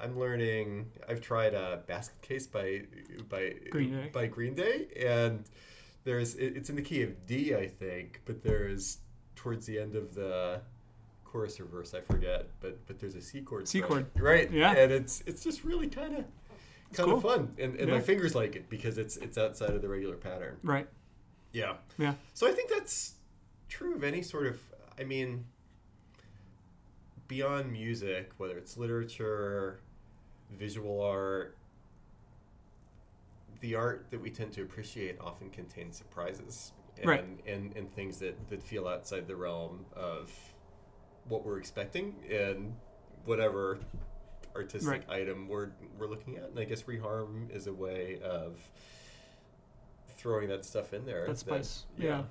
I'm 0.00 0.18
learning. 0.18 0.90
I've 1.08 1.20
tried 1.20 1.54
a 1.54 1.82
basket 1.86 2.20
case 2.22 2.46
by 2.46 2.82
by 3.28 3.54
Green 3.70 3.90
Day. 3.92 4.10
by 4.12 4.26
Green 4.26 4.54
Day, 4.54 4.86
and 5.04 5.44
there's 6.04 6.36
it's 6.36 6.70
in 6.70 6.76
the 6.76 6.82
key 6.82 7.02
of 7.02 7.26
D, 7.26 7.54
I 7.54 7.66
think, 7.66 8.20
but 8.24 8.42
there's 8.42 8.98
towards 9.34 9.66
the 9.66 9.78
end 9.78 9.96
of 9.96 10.14
the 10.14 10.60
chorus 11.24 11.58
or 11.60 11.64
verse, 11.64 11.94
I 11.94 12.00
forget, 12.00 12.46
but 12.60 12.86
but 12.86 12.98
there's 12.98 13.14
a 13.14 13.22
C 13.22 13.40
chord. 13.40 13.68
C 13.68 13.80
chord. 13.80 14.06
right? 14.16 14.50
Yeah. 14.50 14.72
and 14.72 14.92
it's 14.92 15.22
it's 15.26 15.42
just 15.42 15.64
really 15.64 15.88
kind 15.88 16.16
of 16.16 16.24
kind 16.92 17.08
cool. 17.08 17.16
of 17.18 17.22
fun, 17.22 17.54
and, 17.58 17.76
and 17.76 17.88
Yeah. 17.88 17.94
my 17.96 18.00
fingers 18.00 18.34
like 18.34 18.56
it 18.56 18.68
because 18.68 18.98
it's 18.98 19.16
it's 19.16 19.38
outside 19.38 19.70
of 19.70 19.82
the 19.82 19.88
regular 19.88 20.16
pattern. 20.16 20.56
Right. 20.62 20.88
Yeah. 21.52 21.74
Yeah. 21.98 22.14
So 22.34 22.46
I 22.48 22.52
think 22.52 22.70
that's 22.70 23.14
true 23.68 23.94
of 23.94 24.04
any 24.04 24.22
sort 24.22 24.46
of. 24.46 24.60
I 24.98 25.04
mean, 25.04 25.44
beyond 27.28 27.72
music, 27.72 28.32
whether 28.38 28.58
it's 28.58 28.76
literature, 28.76 29.80
visual 30.58 31.00
art, 31.00 31.56
the 33.60 33.74
art 33.74 34.06
that 34.10 34.20
we 34.20 34.30
tend 34.30 34.52
to 34.52 34.62
appreciate 34.62 35.18
often 35.20 35.50
contains 35.50 35.96
surprises 35.96 36.72
and 36.98 37.06
Right. 37.08 37.24
and, 37.46 37.74
and 37.76 37.92
things 37.94 38.18
that, 38.18 38.48
that 38.48 38.62
feel 38.62 38.86
outside 38.88 39.26
the 39.26 39.36
realm 39.36 39.84
of 39.94 40.30
what 41.28 41.44
we're 41.46 41.58
expecting 41.58 42.14
and 42.30 42.74
whatever 43.24 43.78
artistic 44.54 44.90
Right. 44.90 45.10
item 45.10 45.48
we're, 45.48 45.70
we're 45.98 46.06
looking 46.08 46.36
at. 46.36 46.44
And 46.50 46.58
I 46.58 46.64
guess 46.64 46.82
reharm 46.84 47.54
is 47.54 47.66
a 47.66 47.72
way 47.72 48.18
of 48.22 48.58
throwing 50.16 50.48
that 50.48 50.64
stuff 50.64 50.92
in 50.92 51.04
there. 51.06 51.20
That 51.20 51.28
that- 51.28 51.38
spice. 51.38 51.84
Yeah. 51.98 52.22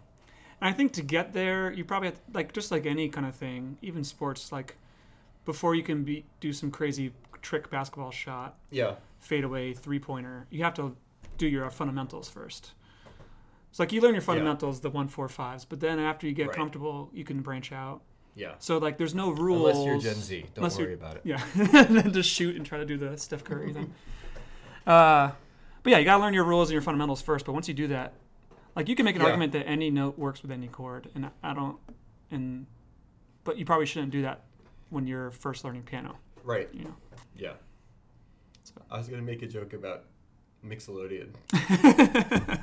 And 0.61 0.69
I 0.69 0.73
think 0.73 0.91
to 0.93 1.01
get 1.01 1.31
there, 1.33 1.71
you 1.71 1.85
probably 1.85 2.09
have 2.09 2.15
to, 2.15 2.21
like 2.33 2.51
just 2.53 2.71
like 2.71 2.85
any 2.85 3.07
kind 3.09 3.25
of 3.25 3.33
thing, 3.35 3.77
even 3.81 4.03
sports, 4.03 4.51
like 4.51 4.75
before 5.45 5.73
you 5.73 5.83
can 5.83 6.03
be 6.03 6.25
do 6.41 6.51
some 6.51 6.69
crazy 6.69 7.13
trick 7.41 7.69
basketball 7.69 8.11
shot, 8.11 8.57
Yeah. 8.69 8.95
fadeaway 9.19 9.73
three 9.73 9.99
pointer, 9.99 10.47
you 10.49 10.63
have 10.63 10.73
to 10.75 10.95
do 11.37 11.47
your 11.47 11.65
uh, 11.65 11.69
fundamentals 11.69 12.29
first. 12.29 12.73
It's 13.69 13.79
like 13.79 13.93
you 13.93 14.01
learn 14.01 14.13
your 14.13 14.21
fundamentals, 14.21 14.81
the 14.81 14.89
one 14.89 15.07
four 15.07 15.29
fives, 15.29 15.63
but 15.63 15.79
then 15.79 15.99
after 15.99 16.27
you 16.27 16.33
get 16.33 16.47
Right. 16.47 16.55
comfortable, 16.57 17.09
you 17.13 17.23
can 17.23 17.41
branch 17.41 17.71
out. 17.71 18.01
Yeah. 18.39 18.53
So 18.59 18.77
like, 18.77 18.97
there's 18.97 19.13
no 19.13 19.31
rules. 19.31 19.71
Unless 19.77 19.85
you're 19.85 20.13
Gen 20.13 20.21
Z, 20.21 20.45
don't 20.55 20.77
worry 20.77 20.93
about 20.93 21.17
it. 21.17 21.21
Yeah, 21.25 21.43
and 21.55 21.67
then 21.97 22.13
just 22.13 22.29
shoot 22.29 22.55
and 22.55 22.65
try 22.65 22.77
to 22.77 22.85
do 22.85 22.97
the 22.97 23.17
Steph 23.17 23.43
Curry 23.43 23.73
thing. 23.73 23.93
Uh, 24.87 25.31
but 25.83 25.91
yeah, 25.91 25.97
you 25.99 26.05
gotta 26.05 26.23
learn 26.23 26.33
your 26.33 26.45
rules 26.45 26.69
and 26.69 26.73
your 26.73 26.81
fundamentals 26.81 27.21
first. 27.21 27.45
But 27.45 27.51
once 27.53 27.67
you 27.67 27.73
do 27.73 27.87
that, 27.89 28.13
like 28.75 28.87
you 28.87 28.95
can 28.95 29.03
make 29.05 29.15
an 29.15 29.21
Yeah. 29.21 29.27
argument 29.27 29.51
that 29.53 29.67
any 29.67 29.89
note 29.91 30.17
works 30.17 30.41
with 30.41 30.51
any 30.51 30.67
chord, 30.67 31.09
and 31.15 31.29
I 31.43 31.53
don't. 31.53 31.77
And 32.31 32.65
but 33.43 33.57
you 33.57 33.65
probably 33.65 33.85
shouldn't 33.85 34.11
do 34.11 34.21
that 34.23 34.45
when 34.89 35.05
you're 35.05 35.31
first 35.31 35.63
learning 35.65 35.83
piano. 35.83 36.17
Right. 36.43 36.69
You 36.73 36.85
know. 36.85 36.95
Yeah. 37.35 37.53
So. 38.63 38.73
I 38.89 38.97
was 38.97 39.07
gonna 39.09 39.21
make 39.21 39.41
a 39.41 39.47
joke 39.47 39.73
about 39.73 40.05
Mixolydian. 40.65 41.29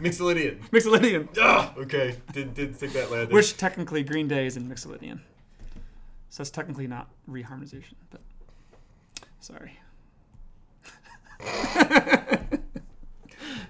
Mixolydian. 0.01 0.59
Mixolydian, 0.71 1.29
Ah, 1.41 1.73
okay. 1.79 2.17
Did 2.33 2.55
did 2.55 2.75
think 2.77 2.93
that 2.95 3.11
landed. 3.11 3.33
which 3.33 3.57
technically 3.57 4.03
Green 4.03 4.29
Day 4.29 4.47
is 4.47 4.57
in 4.57 4.69
Mixolydian, 4.69 5.21
so 6.37 6.43
that's 6.43 6.51
technically 6.51 6.87
not 6.87 7.09
reharmonization. 7.27 7.95
But 8.11 8.21
sorry. 9.41 9.73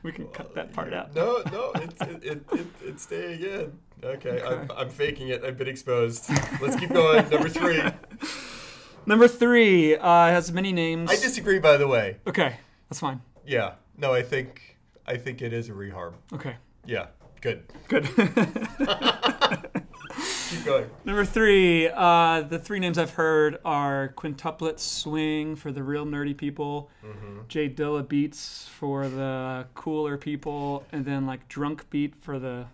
we 0.02 0.10
can 0.10 0.26
cut 0.32 0.52
that 0.56 0.72
part 0.72 0.92
out. 0.92 1.14
No, 1.14 1.44
no, 1.52 1.70
it's 1.76 2.02
it, 2.02 2.24
it, 2.24 2.44
it, 2.52 2.66
it's 2.82 3.04
staying 3.04 3.40
in. 3.40 3.78
Okay, 4.02 4.42
I'm, 4.44 4.68
I'm 4.76 4.90
faking 4.90 5.28
it. 5.28 5.44
I've 5.44 5.56
been 5.56 5.68
exposed. 5.68 6.28
Let's 6.60 6.74
keep 6.74 6.92
going. 6.92 7.28
Number 7.30 7.48
three. 7.48 7.80
Number 9.06 9.28
three 9.28 9.96
uh, 9.96 10.26
has 10.26 10.50
many 10.50 10.72
names. 10.72 11.08
I 11.08 11.14
disagree, 11.14 11.60
by 11.60 11.76
the 11.76 11.86
way. 11.86 12.16
Okay, 12.26 12.56
that's 12.88 12.98
fine. 12.98 13.20
Yeah. 13.46 13.74
No, 13.96 14.12
I 14.12 14.22
think 14.22 14.76
I 15.06 15.16
think 15.18 15.40
it 15.40 15.52
is 15.52 15.68
a 15.68 15.72
reharm. 15.72 16.14
Okay, 16.32 16.56
Yeah. 16.84 17.06
Good. 17.40 17.62
good. 17.86 18.08
Keep 20.50 20.64
going. 20.64 20.90
Number 21.04 21.24
three, 21.24 21.88
uh, 21.88 22.42
the 22.42 22.58
three 22.58 22.78
names 22.78 22.98
I've 22.98 23.10
heard 23.14 23.58
are 23.64 24.14
Quintuplet 24.16 24.78
Swing 24.78 25.56
for 25.56 25.72
the 25.72 25.82
real 25.82 26.06
nerdy 26.06 26.36
people, 26.36 26.90
Mm-hmm. 27.04 27.38
Jay 27.48 27.68
Dilla 27.68 28.06
Beats 28.06 28.68
for 28.78 29.08
the 29.08 29.66
cooler 29.74 30.16
people, 30.16 30.84
and 30.92 31.04
then 31.04 31.26
like 31.26 31.48
Drunk 31.48 31.88
Beat 31.90 32.14
for 32.16 32.38
the 32.38 32.66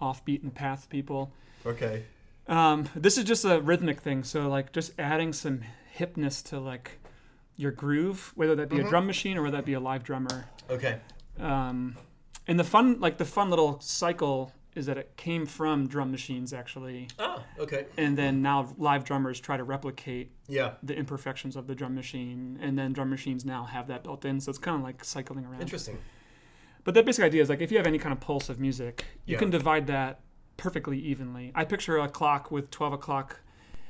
offbeat 0.00 0.42
and 0.42 0.54
path 0.54 0.88
people. 0.90 1.32
Okay. 1.64 2.04
Um, 2.48 2.88
this 2.94 3.16
is 3.18 3.24
just 3.24 3.44
a 3.44 3.60
rhythmic 3.60 4.00
thing, 4.00 4.22
so 4.24 4.48
like 4.48 4.72
just 4.72 4.92
adding 4.98 5.32
some 5.32 5.60
hipness 5.98 6.42
to 6.50 6.58
like 6.60 6.98
your 7.56 7.70
groove, 7.72 8.32
whether 8.34 8.54
that 8.56 8.68
be 8.68 8.76
Mm-hmm. 8.76 8.86
a 8.86 8.90
drum 8.90 9.06
machine 9.06 9.36
or 9.36 9.42
whether 9.42 9.56
that 9.56 9.64
be 9.64 9.72
a 9.74 9.80
live 9.80 10.02
drummer. 10.04 10.46
Okay. 10.70 10.98
um, 11.40 11.96
and 12.48 12.58
the 12.58 12.64
fun 12.64 13.00
like 13.00 13.18
the 13.18 13.24
fun 13.24 13.50
little 13.50 13.80
cycle 13.80 14.52
is 14.76 14.86
that 14.86 14.98
it 14.98 15.16
came 15.16 15.46
from 15.46 15.88
drum 15.88 16.10
machines 16.10 16.52
actually 16.52 17.08
Ah. 17.18 17.42
Okay. 17.58 17.86
and 17.96 18.16
then 18.16 18.42
now 18.42 18.72
live 18.76 19.02
drummers 19.04 19.40
try 19.40 19.56
to 19.56 19.64
replicate 19.64 20.30
Yeah. 20.48 20.74
the 20.82 20.94
imperfections 20.94 21.56
of 21.56 21.66
the 21.66 21.74
drum 21.74 21.94
machine 21.94 22.58
and 22.60 22.78
then 22.78 22.92
drum 22.92 23.08
machines 23.10 23.44
now 23.44 23.64
have 23.64 23.88
that 23.88 24.04
built 24.04 24.24
in 24.24 24.38
so 24.40 24.50
it's 24.50 24.58
kind 24.58 24.76
of 24.76 24.82
like 24.82 25.02
cycling 25.02 25.44
around 25.46 25.62
Interesting. 25.62 25.98
but 26.84 26.94
the 26.94 27.02
basic 27.02 27.24
idea 27.24 27.42
is 27.42 27.48
like 27.48 27.60
if 27.60 27.72
you 27.72 27.78
have 27.78 27.86
any 27.86 27.98
kind 27.98 28.12
of 28.12 28.20
pulse 28.20 28.48
of 28.48 28.60
music 28.60 29.06
you 29.24 29.32
Yeah. 29.32 29.38
can 29.38 29.50
divide 29.50 29.86
that 29.88 30.20
perfectly 30.58 30.98
evenly 30.98 31.52
i 31.54 31.64
picture 31.64 31.96
a 31.98 32.08
clock 32.08 32.50
with 32.50 32.70
12 32.70 32.92
o'clock 32.92 33.40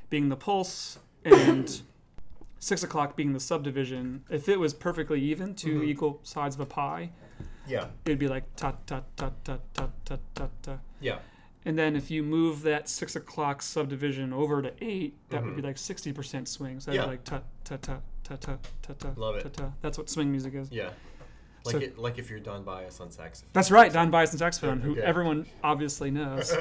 being 0.08 0.28
the 0.28 0.36
pulse 0.36 0.98
and 1.24 1.82
6 2.60 2.82
o'clock 2.84 3.16
being 3.16 3.32
the 3.32 3.40
subdivision 3.40 4.24
if 4.30 4.48
it 4.48 4.58
was 4.60 4.72
perfectly 4.72 5.20
even 5.20 5.54
2 5.54 5.80
Mhm. 5.80 5.84
equal 5.88 6.20
sides 6.22 6.54
of 6.54 6.60
a 6.60 6.66
pie 6.66 7.10
Yeah. 7.68 7.86
it'd 8.04 8.18
be 8.18 8.28
like 8.28 8.44
ta 8.56 8.74
ta 8.86 9.02
ta 9.16 9.30
ta 9.44 9.58
ta 9.74 9.88
ta 10.04 10.18
ta 10.34 10.48
ta. 10.62 10.78
Yeah. 11.00 11.18
And 11.64 11.76
then 11.76 11.96
if 11.96 12.10
you 12.12 12.22
move 12.22 12.62
that 12.62 12.88
six 12.88 13.16
o'clock 13.16 13.60
subdivision 13.60 14.32
over 14.32 14.62
to 14.62 14.72
eight, 14.80 15.14
that 15.30 15.42
would 15.44 15.56
be 15.56 15.62
Mhm. 15.62 15.66
like 15.66 15.78
sixty 15.78 16.12
percent 16.12 16.48
swing. 16.48 16.78
So 16.80 16.90
that'd 16.92 17.00
Yeah. 17.00 17.06
be 17.06 17.10
like 17.12 17.24
ta 17.24 17.40
ta 17.64 17.76
ta 17.78 17.98
ta 18.22 18.36
ta 18.36 18.58
ta 18.82 18.92
ta. 18.98 19.10
Love 19.16 19.36
it. 19.36 19.42
Ta, 19.42 19.48
ta. 19.64 19.72
That's 19.82 19.98
what 19.98 20.08
swing 20.08 20.30
music 20.30 20.54
is. 20.54 20.70
Yeah. 20.70 20.90
Like 21.64 21.72
So- 21.72 21.78
it, 21.80 21.98
like 21.98 22.18
if 22.18 22.30
you're 22.30 22.38
Don 22.38 22.62
Byas 22.64 23.00
on 23.00 23.10
saxophone. 23.10 23.50
That's 23.52 23.72
right, 23.72 23.92
Don 23.92 24.10
Bison 24.12 24.38
saxophone, 24.38 24.80
who 24.80 24.92
Okay. 24.92 25.00
everyone 25.02 25.46
obviously 25.64 26.12
knows. 26.12 26.52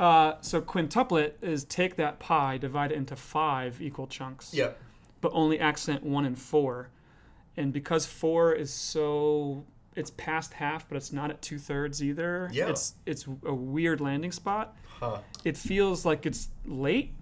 uh, 0.00 0.34
so 0.40 0.60
quintuplet 0.60 1.34
is 1.42 1.64
take 1.64 1.96
that 1.96 2.18
pie, 2.18 2.56
divide 2.58 2.92
it 2.92 2.96
into 2.96 3.16
five 3.16 3.80
equal 3.80 4.06
chunks. 4.06 4.52
Yeah. 4.52 4.70
but 5.20 5.32
only 5.34 5.58
accent 5.58 6.04
one 6.04 6.24
and 6.24 6.38
four. 6.38 6.90
And 7.58 7.72
because 7.72 8.06
four 8.06 8.52
is 8.54 8.72
so 8.72 9.64
it's 9.96 10.12
past 10.12 10.52
half, 10.54 10.88
but 10.88 10.96
it's 10.96 11.12
not 11.12 11.28
at 11.30 11.42
two 11.42 11.58
thirds 11.58 12.02
either. 12.02 12.48
Yeah. 12.52 12.68
It's 12.68 12.94
it's 13.04 13.26
a 13.44 13.54
weird 13.54 14.00
landing 14.00 14.32
spot. 14.32 14.76
Huh. 15.00 15.18
It 15.44 15.56
feels 15.56 16.06
like 16.06 16.24
it's 16.24 16.48
late 16.64 17.12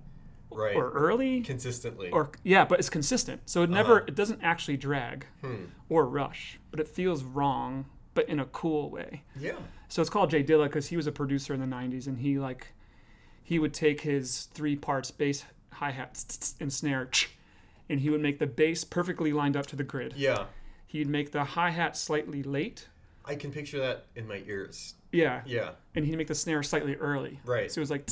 Right. 0.51 0.77
or 0.77 0.91
early. 0.93 1.41
Consistently. 1.41 2.11
Or 2.11 2.31
yeah, 2.43 2.65
but 2.67 2.79
it's 2.79 2.91
consistent. 2.91 3.41
So 3.47 3.63
it 3.63 3.71
never 3.71 3.97
Uh-huh. 3.97 4.05
it 4.09 4.15
doesn't 4.15 4.43
actually 4.43 4.77
drag 4.77 5.27
hmm. 5.41 5.65
or 5.89 6.07
rush, 6.07 6.59
but 6.71 6.81
it 6.81 6.89
feels 6.89 7.25
wrong, 7.25 7.87
but 8.15 8.29
in 8.29 8.39
a 8.39 8.47
cool 8.47 8.91
way. 8.91 9.23
Yeah. 9.41 9.57
So 9.89 10.03
it's 10.03 10.11
called 10.11 10.31
Jay 10.31 10.45
Dilla 10.45 10.65
because 10.65 10.89
he 10.89 10.97
was 10.97 11.07
a 11.07 11.13
producer 11.13 11.55
in 11.55 11.61
the 11.61 11.67
'90s, 11.67 12.07
and 12.07 12.19
he 12.19 12.39
like 12.39 12.69
he 13.43 13.59
would 13.59 13.73
take 13.73 14.03
his 14.03 14.49
three 14.53 14.77
parts 14.77 15.11
bass, 15.11 15.45
hi 15.73 15.93
hat, 15.93 16.55
and 16.61 16.73
snare, 16.73 17.09
and 17.89 18.01
he 18.01 18.11
would 18.11 18.21
make 18.21 18.39
the 18.39 18.47
bass 18.47 18.85
perfectly 18.85 19.33
lined 19.33 19.57
up 19.57 19.67
to 19.67 19.77
the 19.77 19.85
grid. 19.85 20.15
Yeah. 20.17 20.47
He'd 20.87 21.09
make 21.09 21.33
the 21.33 21.45
hi 21.45 21.71
hat 21.71 21.97
slightly 21.97 22.43
late, 22.43 22.89
I 23.25 23.35
can 23.35 23.51
picture 23.51 23.79
that 23.81 24.07
in 24.15 24.29
my 24.29 24.43
ears. 24.47 24.95
yeah, 25.11 25.43
Yeah. 25.47 25.71
and 25.97 26.05
he'd 26.07 26.17
make 26.17 26.29
the 26.29 26.35
snare 26.35 26.63
slightly 26.63 26.95
early. 26.95 27.41
Right. 27.45 27.71
So 27.73 27.81
it 27.81 27.83
was 27.83 27.91
like, 27.91 28.09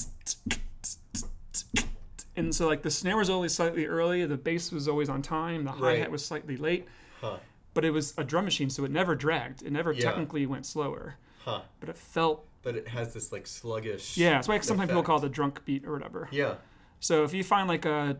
and 2.36 2.52
so 2.54 2.66
like 2.66 2.82
the 2.82 2.90
snare 2.90 3.16
was 3.16 3.30
always 3.30 3.54
slightly 3.54 3.86
early, 3.86 4.24
the 4.26 4.36
bass 4.36 4.72
was 4.72 4.88
always 4.88 5.08
on 5.08 5.22
time, 5.22 5.64
the 5.64 5.70
hi 5.72 5.96
hat 5.96 6.10
was 6.10 6.24
slightly 6.24 6.56
late, 6.56 6.86
Huh. 7.20 7.36
but 7.74 7.84
it 7.84 7.90
was 7.90 8.12
a 8.18 8.24
drum 8.24 8.44
machine, 8.44 8.70
so 8.70 8.84
it 8.84 8.90
never 8.90 9.14
dragged. 9.14 9.62
It 9.62 9.70
never 9.72 9.92
Yeah. 9.92 10.02
technically 10.10 10.46
went 10.46 10.66
slower, 10.66 11.14
Huh. 11.44 11.62
but 11.80 11.88
it 11.88 11.96
felt 11.96 12.46
But 12.62 12.74
it 12.76 12.88
has 12.88 13.14
this 13.14 13.30
like 13.30 13.46
sluggish. 13.46 14.16
yeah. 14.16 14.30
That's 14.32 14.48
why 14.48 14.58
sometimes 14.60 14.88
people 14.90 15.04
call 15.04 15.18
it 15.18 15.24
a 15.24 15.28
drunk 15.28 15.64
beat 15.64 15.84
or 15.84 15.92
whatever. 15.92 16.28
Yeah. 16.32 16.56
So 16.98 17.22
if 17.22 17.32
you 17.32 17.44
find 17.44 17.68
like 17.68 17.84
a 17.84 18.16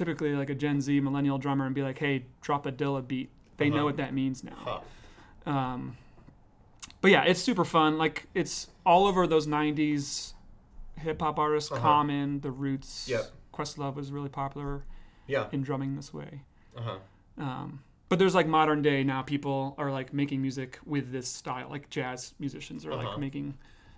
typically 0.00 0.34
like 0.34 0.48
a 0.48 0.54
Gen 0.54 0.80
Z 0.80 0.98
millennial 1.00 1.36
drummer 1.36 1.66
and 1.66 1.74
be 1.74 1.82
like, 1.82 1.98
"Hey, 1.98 2.24
drop 2.40 2.64
a 2.64 2.72
Dilla 2.72 3.06
beat," 3.06 3.28
they 3.58 3.68
know 3.68 3.76
Uh-huh. 3.76 3.84
what 3.84 3.96
that 3.98 4.14
means 4.14 4.42
now. 4.42 4.56
Huh. 5.46 5.50
Um, 5.50 5.96
but 7.02 7.10
yeah, 7.10 7.24
it's 7.24 7.40
super 7.40 7.64
fun. 7.66 7.98
Like 7.98 8.26
it's 8.34 8.68
all 8.86 9.06
over 9.06 9.26
those 9.26 9.46
'90s 9.46 10.32
hip 10.96 11.20
hop 11.20 11.38
artists, 11.38 11.70
Uh-huh. 11.70 11.80
Common, 11.82 12.40
The 12.40 12.50
Roots. 12.50 13.08
Yep. 13.08 13.30
Questlove 13.52 13.94
was 13.94 14.10
really 14.10 14.28
popular 14.30 14.84
Yeah. 15.26 15.48
in 15.52 15.62
drumming 15.62 15.96
this 15.96 16.14
way. 16.14 16.42
Uh 16.76 16.80
huh. 16.82 16.98
Um, 17.38 17.80
But 18.08 18.18
there's 18.18 18.34
like 18.34 18.46
modern 18.48 18.80
day 18.82 19.04
now 19.04 19.22
people 19.22 19.74
are 19.78 19.90
like 19.92 20.12
making 20.14 20.40
music 20.42 20.78
with 20.84 21.12
this 21.12 21.28
style, 21.28 21.68
like 21.68 21.90
jazz 21.90 22.34
musicians 22.38 22.84
are 22.86 22.92
Uh-huh. 22.92 23.10
like 23.10 23.18
making 23.18 23.54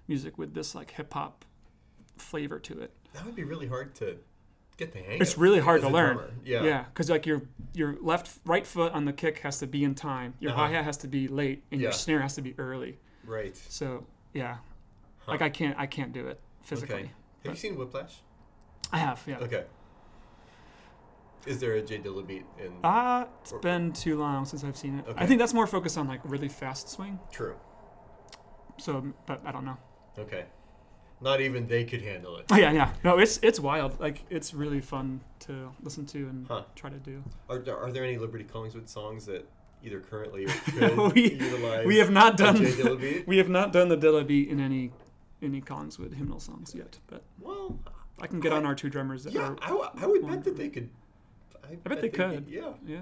music 0.09 0.37
with 0.37 0.53
this 0.53 0.75
like 0.75 0.91
hip 0.91 1.13
hop 1.15 1.45
flavor 2.19 2.59
to 2.59 2.79
it. 2.81 2.91
That 3.15 3.25
would 3.25 3.35
be 3.37 3.45
really 3.45 3.67
hard 3.69 3.95
to 3.97 4.19
get 4.77 4.93
the 4.93 4.99
hang 4.99 5.07
of 5.09 5.13
it. 5.15 5.23
It's 5.23 5.37
really 5.39 5.61
hard 5.61 5.81
to 5.83 5.89
learn. 5.89 6.17
drummer. 6.17 6.33
Yeah. 6.45 6.63
Yeah, 6.65 6.85
because 6.85 7.11
like 7.11 7.27
your 7.27 7.43
your 7.75 7.97
left 8.01 8.39
right 8.45 8.67
foot 8.67 8.93
on 8.93 9.05
the 9.05 9.13
kick 9.13 9.39
has 9.41 9.59
to 9.61 9.67
be 9.67 9.85
in 9.85 9.95
time, 9.95 10.35
your 10.41 10.53
Uh-huh. 10.53 10.67
hi 10.67 10.71
hat 10.73 10.85
has 10.85 10.97
to 10.99 11.09
be 11.09 11.29
late, 11.29 11.65
and 11.71 11.81
your 11.81 11.93
snare 11.93 12.21
has 12.21 12.35
to 12.35 12.43
be 12.43 12.55
early. 12.59 12.99
Right. 13.25 13.57
So 13.57 14.07
yeah, 14.35 14.57
Huh. 15.21 15.33
like 15.33 15.43
I 15.43 15.49
can't 15.51 15.79
I 15.79 15.87
can't 15.87 16.13
do 16.13 16.27
it 16.29 16.41
physically. 16.63 16.95
Okay. 16.97 17.11
Have 17.45 17.53
you 17.53 17.57
seen 17.59 17.77
Whiplash? 17.77 18.23
I 18.93 18.99
have 18.99 19.23
yeah. 19.27 19.39
Okay. 19.39 19.65
Is 21.45 21.59
there 21.59 21.73
a 21.75 21.83
Jay 21.83 21.99
Dilla 21.99 22.25
beat 22.25 22.45
in? 22.59 22.73
Ah, 22.85 23.27
it's 23.41 23.53
Or- 23.53 23.59
been 23.59 23.93
too 23.93 24.17
long 24.17 24.45
since 24.45 24.63
I've 24.63 24.77
seen 24.77 24.99
it. 25.01 25.09
Okay. 25.09 25.21
I 25.21 25.27
think 25.27 25.41
that's 25.41 25.53
more 25.55 25.67
focused 25.67 25.99
on 25.99 26.07
like 26.07 26.21
really 26.25 26.49
fast 26.49 26.89
swing. 26.89 27.19
True. 27.33 27.57
So, 28.79 29.13
but 29.27 29.41
I 29.45 29.51
don't 29.51 29.65
know. 29.65 29.77
Okay. 30.19 30.45
Not 31.23 31.41
even 31.41 31.67
they 31.69 31.85
could 31.85 32.03
handle 32.03 32.37
it. 32.39 32.47
Oh 32.51 32.57
yeah, 32.65 32.73
yeah. 32.73 32.93
No, 33.05 33.19
it's 33.19 33.39
it's 33.43 33.61
wild. 33.61 33.99
Like 34.01 34.25
it's 34.31 34.53
really 34.55 34.81
fun 34.81 35.21
to 35.41 35.71
listen 35.83 36.05
to 36.07 36.19
and 36.29 36.47
Huh. 36.47 36.65
try 36.75 36.91
to 36.91 36.99
do. 36.99 37.23
Are, 37.49 37.59
there- 37.59 37.77
are 37.77 37.91
there 37.93 38.05
any 38.05 38.17
Liberti 38.17 38.47
Collingswood 38.47 38.89
songs 38.89 39.27
that 39.27 39.47
either 39.85 40.01
currently 40.01 40.45
or 40.45 40.49
could 40.67 41.15
we, 41.15 41.33
utilize? 41.35 41.87
we 41.87 41.99
have 41.99 42.11
not 42.11 42.37
done 42.37 42.57
Dilla 42.57 43.27
we 43.27 43.39
have 43.39 43.49
not 43.49 43.73
done 43.73 43.89
the 43.89 43.97
Dilla 43.97 44.27
beat 44.27 44.49
in 44.49 44.61
any 44.61 44.93
any 45.43 45.61
Collingswood 45.61 46.13
hymnal 46.15 46.41
songs 46.41 46.75
yet. 46.75 46.99
But 47.09 47.23
Well, 47.41 47.79
I 48.21 48.27
can 48.27 48.41
get 48.41 48.53
on 48.53 48.65
our 48.67 48.75
two 48.75 48.89
drummers. 48.91 49.25
That 49.25 49.33
yeah, 49.33 49.55
are, 49.63 49.91
I, 49.97 50.03
I 50.05 50.07
would 50.07 50.27
bet 50.27 50.45
that 50.45 50.57
they 50.57 50.69
could. 50.69 50.89
I, 51.65 51.75
bet 51.77 52.01
they 52.01 52.09
they'd 52.09 52.13
could. 52.15 52.47
yeah. 52.49 52.73
yeah. 52.87 52.99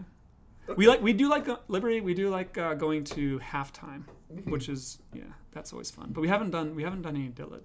Okay. 0.69 0.75
We 0.77 0.87
like 0.89 1.03
we 1.03 1.13
do 1.15 1.29
like 1.29 1.49
uh, 1.49 1.57
Liberti. 1.69 2.03
We 2.03 2.15
do 2.15 2.29
like 2.29 2.57
uh, 2.59 2.75
going 2.75 3.05
to 3.17 3.39
halftime, 3.41 4.05
Mhm. 4.33 4.51
which 4.51 4.69
is 4.69 4.99
yeah, 5.13 5.23
that's 5.53 5.73
always 5.73 5.91
fun. 5.91 6.11
But 6.13 6.21
we 6.21 6.29
haven't 6.29 6.51
done 6.51 6.75
we 6.75 6.83
haven't 6.83 7.03
done 7.03 7.17
any 7.17 7.29
Dilla, 7.31 7.61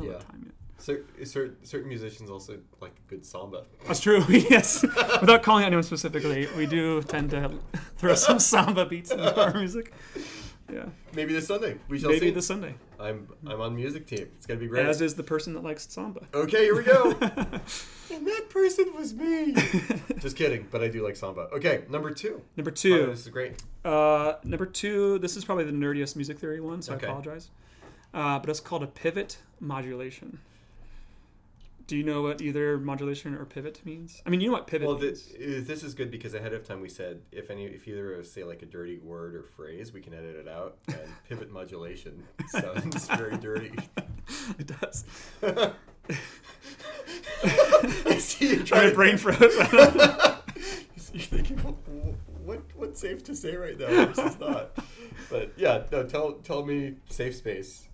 Dilla 0.00 0.12
Yeah. 0.12 0.18
time 0.18 0.42
yet. 0.44 0.54
Cer- 0.78 1.04
cer- 1.24 1.54
certain 1.62 1.88
musicians 1.90 2.30
also 2.30 2.58
like 2.80 2.92
a 3.06 3.10
good 3.10 3.26
samba. 3.26 3.64
That's 3.86 4.00
true. 4.00 4.24
yes, 4.28 4.82
without 5.20 5.42
calling 5.42 5.64
anyone 5.64 5.82
specifically, 5.82 6.48
we 6.56 6.64
do 6.66 7.02
tend 7.02 7.30
to 7.30 7.50
throw 7.98 8.14
some 8.14 8.38
samba 8.38 8.86
beats 8.86 9.10
into 9.10 9.38
our 9.40 9.52
music. 9.52 9.92
Yeah, 10.72 10.84
Maybe 11.14 11.32
this 11.32 11.48
Sunday 11.48 11.76
we 11.88 11.98
shall 11.98 12.10
maybe 12.10 12.26
see. 12.26 12.30
this 12.30 12.46
Sunday. 12.46 12.76
I'm 12.98 13.26
I'm 13.46 13.60
on 13.60 13.74
music 13.74 14.06
team. 14.06 14.28
It's 14.36 14.46
gonna 14.46 14.60
be 14.60 14.68
great. 14.68 14.86
As 14.86 15.00
is 15.02 15.14
the 15.16 15.22
person 15.24 15.52
that 15.54 15.64
likes 15.64 15.86
samba. 15.90 16.26
Okay, 16.32 16.62
here 16.64 16.76
we 16.76 16.84
go. 16.84 17.10
and 17.10 18.26
that 18.26 18.46
person 18.50 18.92
was 18.94 19.12
me. 19.12 19.52
Just 20.20 20.36
kidding, 20.36 20.66
but 20.70 20.80
I 20.82 20.88
do 20.88 21.02
like 21.04 21.16
samba. 21.16 21.48
Okay, 21.52 21.82
number 21.90 22.10
two. 22.12 22.40
Number 22.56 22.70
Oh, 22.70 22.74
two. 22.74 23.06
this 23.06 23.20
is 23.20 23.28
great. 23.28 23.60
Uh, 23.84 24.34
number 24.44 24.64
two. 24.64 25.18
This 25.18 25.36
is 25.36 25.44
probably 25.44 25.64
the 25.64 25.72
nerdiest 25.72 26.14
music 26.16 26.38
theory 26.38 26.60
one, 26.60 26.80
so 26.82 26.94
Okay. 26.94 27.06
I 27.06 27.10
apologize. 27.10 27.50
Uh, 28.12 28.38
but 28.38 28.50
it's 28.50 28.60
called 28.60 28.82
a 28.82 28.86
pivot 28.86 29.38
modulation. 29.60 30.40
Do 31.86 31.96
you 31.96 32.04
know 32.04 32.22
what 32.22 32.40
either 32.40 32.78
modulation 32.78 33.34
or 33.34 33.44
pivot 33.44 33.80
means? 33.84 34.22
I 34.24 34.30
mean, 34.30 34.40
you 34.40 34.46
know 34.46 34.52
what 34.52 34.68
pivot 34.68 34.86
Well, 34.86 34.96
means. 34.98 35.26
this, 35.26 35.66
this 35.66 35.82
is 35.82 35.94
good 35.94 36.08
because 36.10 36.34
ahead 36.34 36.52
of 36.52 36.62
time 36.62 36.80
we 36.80 36.88
said 36.88 37.20
if 37.32 37.50
any 37.50 37.64
if 37.66 37.88
either 37.88 38.14
of 38.14 38.20
us 38.20 38.30
say 38.30 38.44
like 38.44 38.62
a 38.62 38.66
dirty 38.66 38.98
word 38.98 39.34
or 39.34 39.42
phrase, 39.42 39.92
we 39.92 40.00
can 40.00 40.14
edit 40.14 40.36
it 40.36 40.46
out. 40.48 40.76
And 40.86 40.98
pivot 41.28 41.50
modulation 41.50 42.22
sounds 42.48 43.08
very 43.08 43.36
dirty. 43.38 43.72
it 44.58 44.68
does. 44.80 45.04
I 47.42 48.18
see 48.18 48.50
you 48.50 48.62
trying 48.62 48.90
to 48.90 48.94
brain 48.94 49.16
froze. 49.16 49.40
You're 51.12 51.22
thinking, 51.22 51.58
"Wh- 51.58 52.46
what 52.46 52.62
what's 52.76 53.00
safe 53.00 53.24
to 53.24 53.34
say 53.34 53.56
right 53.56 53.76
now 53.78 54.06
versus 54.06 54.38
not? 54.38 54.76
But 55.28 55.52
yeah, 55.56 55.82
no. 55.90 56.04
Tell 56.04 56.34
tell 56.34 56.64
me 56.64 56.94
safe 57.08 57.34
space. 57.34 57.88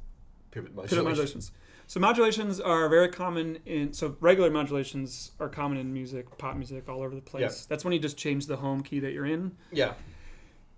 Pivot 0.57 0.75
modulation. 0.75 0.97
Pivot 0.99 1.05
modulations. 1.05 1.53
So 1.87 2.01
modulations 2.01 2.61
are 2.61 2.89
very 2.89 3.09
common 3.09 3.59
in 3.65 3.93
so 3.93 4.17
regular 4.21 4.51
modulations 4.51 5.33
are 5.39 5.49
common 5.49 5.79
in 5.79 5.93
music, 5.93 6.37
pop 6.39 6.57
music, 6.57 6.89
all 6.89 7.03
over 7.03 7.15
the 7.15 7.21
place. 7.21 7.43
Yeah. 7.43 7.67
That's 7.69 7.85
when 7.85 7.93
you 7.93 8.01
just 8.01 8.17
change 8.17 8.47
the 8.47 8.57
home 8.57 8.83
key 8.83 8.99
that 9.01 9.13
you're 9.13 9.27
in. 9.27 9.53
Yeah. 9.71 9.93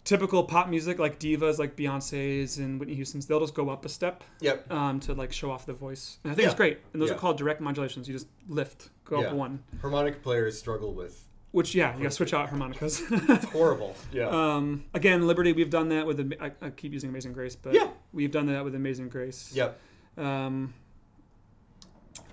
Typical 0.04 0.42
pop 0.44 0.68
music 0.68 0.98
like 0.98 1.18
divas 1.20 1.58
like 1.58 1.76
Beyonce's 1.76 2.58
and 2.58 2.80
Whitney 2.80 2.94
Houston's, 2.94 3.26
they'll 3.26 3.40
just 3.40 3.54
go 3.54 3.68
up 3.68 3.84
a 3.84 3.88
step 3.90 4.24
Yep. 4.40 4.70
um, 4.72 5.00
to 5.00 5.12
like 5.14 5.32
show 5.32 5.50
off 5.50 5.66
the 5.66 5.74
voice. 5.74 6.18
And 6.24 6.32
I 6.32 6.34
think 6.34 6.46
it's 6.46 6.54
great. 6.54 6.78
And 6.92 7.00
those 7.02 7.10
Yeah. 7.10 7.16
are 7.16 7.18
called 7.18 7.36
direct 7.36 7.60
modulations. 7.60 8.08
You 8.08 8.14
just 8.14 8.28
lift, 8.48 8.88
go 9.04 9.20
Yeah. 9.20 9.28
up 9.28 9.34
one. 9.34 9.62
Harmonic 9.82 10.22
players 10.22 10.58
struggle 10.58 10.94
with. 10.94 11.27
Which 11.50 11.74
yeah, 11.74 11.94
you 11.96 12.02
gotta 12.02 12.10
switch 12.14 12.34
out 12.34 12.50
harmonicas. 12.50 13.00
It's 13.30 13.44
horrible. 13.46 13.96
Yeah. 14.12 14.28
um, 14.28 14.84
again, 14.94 15.22
Liberti, 15.22 15.54
we've 15.54 15.70
done 15.70 15.88
that 15.88 16.06
with. 16.06 16.20
I, 16.40 16.52
I 16.60 16.70
keep 16.70 16.92
using 16.92 17.08
Amazing 17.10 17.32
Grace, 17.32 17.56
but 17.56 17.72
Yeah. 17.74 17.88
we've 18.12 18.30
done 18.30 18.46
that 18.46 18.64
with 18.64 18.74
Amazing 18.74 19.08
Grace. 19.08 19.50
yep. 19.54 19.78
um, 20.18 20.74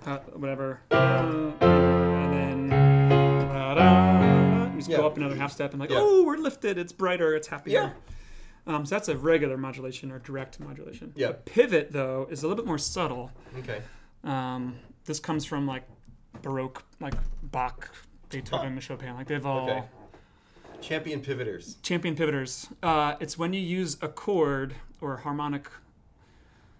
uh, 0.04 0.18
whatever, 0.34 0.80
uh, 0.90 0.94
and 1.60 2.32
then 2.32 2.68
da-da, 3.48 4.70
you 4.70 4.76
just 4.76 4.88
Yeah. 4.90 4.98
go 4.98 5.06
up 5.06 5.16
another 5.16 5.34
half 5.36 5.50
step 5.52 5.72
and 5.72 5.80
like, 5.80 5.90
Yeah. 5.90 5.96
oh, 6.00 6.24
we're 6.24 6.36
lifted, 6.36 6.78
it's 6.78 6.92
brighter, 6.92 7.34
it's 7.34 7.48
happier. 7.48 7.94
Yeah. 8.66 8.74
Um, 8.74 8.84
so 8.84 8.94
that's 8.96 9.08
a 9.08 9.16
regular 9.16 9.56
modulation 9.56 10.10
or 10.12 10.18
direct 10.18 10.60
modulation. 10.60 11.12
Yeah. 11.16 11.32
Pivot 11.44 11.92
though 11.92 12.26
is 12.30 12.42
a 12.42 12.46
little 12.48 12.62
bit 12.62 12.66
more 12.66 12.78
subtle. 12.78 13.30
Okay. 13.60 13.80
Um, 14.24 14.76
this 15.04 15.20
comes 15.20 15.44
from 15.44 15.66
like 15.66 15.84
Baroque, 16.42 16.84
like 17.00 17.14
Bach, 17.42 17.90
Beethoven, 18.30 18.78
Chopin. 18.80 19.14
Like 19.14 19.26
they've 19.28 19.44
all 19.46 19.68
Okay. 19.70 19.84
Champion 20.80 21.20
pivoters. 21.20 21.76
champion 21.82 22.14
pivoters. 22.14 22.68
Uh, 22.82 23.14
it's 23.18 23.38
when 23.38 23.52
you 23.54 23.60
use 23.60 23.96
a 24.02 24.08
chord 24.08 24.74
or 25.00 25.14
a 25.14 25.20
harmonic 25.20 25.68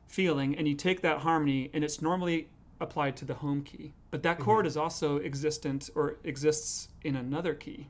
feeling 0.07 0.57
and 0.57 0.69
you 0.69 0.75
take 0.75 1.01
that 1.03 1.19
harmony 1.19 1.71
and 1.73 1.83
it's 1.83 2.03
normally 2.03 2.49
applied 2.81 3.17
to 3.17 3.25
the 3.25 3.35
home 3.35 3.63
key. 3.63 3.93
But 4.11 4.23
that 4.23 4.39
chord 4.39 4.61
Mm-hmm. 4.65 4.69
is 4.69 4.77
also 4.77 5.19
existent 5.21 5.89
or 5.95 6.17
exists 6.25 6.89
in 7.03 7.17
another 7.17 7.55
key. 7.55 7.87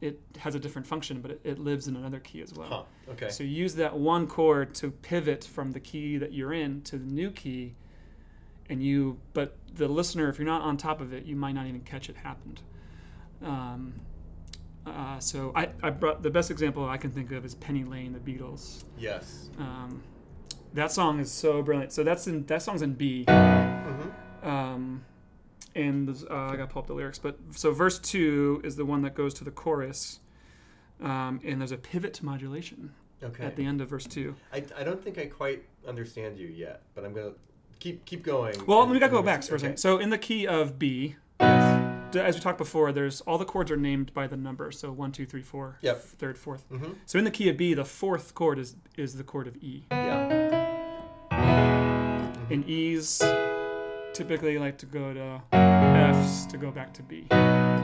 It 0.00 0.18
has 0.38 0.54
a 0.54 0.58
different 0.58 0.86
function, 0.86 1.20
but 1.20 1.30
it, 1.30 1.40
it 1.44 1.58
lives 1.58 1.86
in 1.86 1.94
another 1.94 2.18
key 2.20 2.40
as 2.42 2.52
well. 2.54 2.68
Huh. 3.06 3.12
Okay. 3.12 3.28
So 3.28 3.44
you 3.44 3.50
use 3.50 3.74
that 3.76 3.96
one 3.98 4.26
chord 4.26 4.74
to 4.76 4.90
pivot 4.90 5.44
from 5.44 5.72
the 5.72 5.80
key 5.80 6.16
that 6.18 6.32
you're 6.32 6.54
in 6.54 6.82
to 6.82 6.96
the 6.98 7.04
new 7.04 7.30
key, 7.30 7.74
and 8.70 8.82
you. 8.82 9.18
But 9.34 9.56
the 9.74 9.88
listener, 9.88 10.28
if 10.30 10.38
you're 10.38 10.46
not 10.48 10.62
on 10.62 10.76
top 10.78 11.00
of 11.02 11.12
it, 11.12 11.24
you 11.26 11.36
might 11.36 11.52
not 11.52 11.66
even 11.66 11.80
catch 11.82 12.08
it 12.08 12.16
happened. 12.16 12.62
Um, 13.42 13.94
uh, 14.86 15.18
so 15.18 15.52
I, 15.54 15.68
I 15.82 15.90
brought 15.90 16.22
the 16.22 16.30
best 16.30 16.50
example 16.50 16.88
I 16.88 16.96
can 16.96 17.10
think 17.10 17.32
of 17.32 17.44
is 17.44 17.54
Penny 17.54 17.84
Lane, 17.84 18.12
the 18.12 18.18
Beatles. 18.18 18.84
Yes. 18.98 19.50
Um, 19.58 20.02
that 20.74 20.90
song 20.92 21.20
is 21.20 21.30
so 21.30 21.62
brilliant. 21.62 21.92
So 21.92 22.02
that's 22.02 22.26
in 22.26 22.46
that 22.46 22.62
song's 22.62 22.82
in 22.82 22.94
B. 22.94 23.24
Mm-hmm. 23.26 24.48
Um, 24.48 25.04
and 25.74 26.08
uh, 26.30 26.34
I 26.34 26.56
got 26.56 26.62
to 26.62 26.66
pull 26.66 26.82
up 26.82 26.86
the 26.88 26.94
lyrics, 26.94 27.18
but 27.18 27.38
so 27.52 27.72
verse 27.72 27.98
two 27.98 28.60
is 28.64 28.76
the 28.76 28.84
one 28.84 29.02
that 29.02 29.14
goes 29.14 29.34
to 29.34 29.44
the 29.44 29.50
chorus, 29.52 30.18
um, 31.00 31.40
and 31.44 31.60
there's 31.60 31.70
a 31.72 31.76
pivot 31.76 32.14
to 32.14 32.24
modulation 32.24 32.92
Okay. 33.22 33.44
at 33.44 33.54
the 33.56 33.64
end 33.64 33.80
of 33.80 33.88
verse 33.90 34.06
two. 34.06 34.34
I, 34.52 34.64
I 34.76 34.82
don't 34.82 35.02
think 35.02 35.18
I 35.18 35.26
quite 35.26 35.62
understand 35.86 36.38
you 36.38 36.48
yet, 36.48 36.82
but 36.94 37.04
I'm 37.04 37.12
gonna 37.14 37.32
keep 37.78 38.04
keep 38.04 38.22
going. 38.24 38.54
Well, 38.66 38.82
and- 38.82 38.90
we 38.90 38.98
gotta 38.98 39.12
go 39.12 39.22
back 39.22 39.42
for 39.42 39.54
a 39.56 39.60
second. 39.60 39.76
So 39.76 39.98
in 39.98 40.10
the 40.10 40.18
key 40.18 40.46
of 40.46 40.78
B, 40.78 41.16
Yes. 41.40 41.79
As 42.16 42.34
we 42.34 42.40
talked 42.40 42.58
before, 42.58 42.92
there's 42.92 43.20
all 43.22 43.38
the 43.38 43.44
chords 43.44 43.70
are 43.70 43.76
named 43.76 44.12
by 44.14 44.26
the 44.26 44.36
number. 44.36 44.70
So 44.72 44.90
one, 44.92 45.12
two, 45.12 45.26
three, 45.26 45.42
four, 45.42 45.78
Yep. 45.82 46.02
third, 46.02 46.38
fourth. 46.38 46.68
Mm-hmm. 46.70 46.92
So 47.06 47.18
in 47.18 47.24
the 47.24 47.30
key 47.30 47.48
of 47.48 47.56
B, 47.56 47.74
the 47.74 47.84
fourth 47.84 48.34
chord 48.34 48.58
is 48.58 48.76
is 48.96 49.14
the 49.16 49.24
chord 49.24 49.46
of 49.46 49.56
E. 49.56 49.84
Yeah. 49.90 50.46
And 52.50 52.68
E's 52.68 53.22
typically 54.12 54.58
like 54.58 54.76
to 54.78 54.86
go 54.86 55.14
to 55.14 55.40
F's 55.52 56.46
to 56.46 56.56
go 56.58 56.70
back 56.72 56.92
to 56.94 57.02
B. 57.02 57.26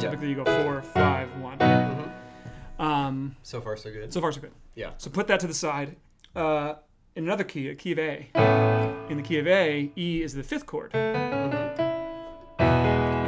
Typically 0.01 0.31
you 0.31 0.35
go 0.35 0.45
four, 0.63 0.83
five, 0.83 1.29
one. 1.41 1.59
Mm-hmm. 1.59 2.83
Um, 2.83 3.37
So 3.43 3.61
far, 3.61 3.77
so 3.77 3.91
good. 3.93 4.13
so 4.13 4.21
far 4.21 4.33
so 4.33 4.41
good. 4.41 4.53
Yeah. 4.75 4.91
So 4.99 5.09
put 5.11 5.29
that 5.29 5.41
to 5.41 5.47
the 5.47 5.55
side. 5.55 5.97
Uh, 6.35 6.75
in 7.15 7.25
another 7.25 7.45
key, 7.45 7.69
a 7.69 7.75
key 7.75 7.93
of 7.93 7.99
A. 8.01 8.29
In 9.09 9.17
the 9.17 9.23
key 9.23 9.39
of 9.39 9.47
A, 9.47 9.91
E 9.97 10.23
is 10.23 10.35
the 10.35 10.43
fifth 10.43 10.67
chord. 10.67 10.93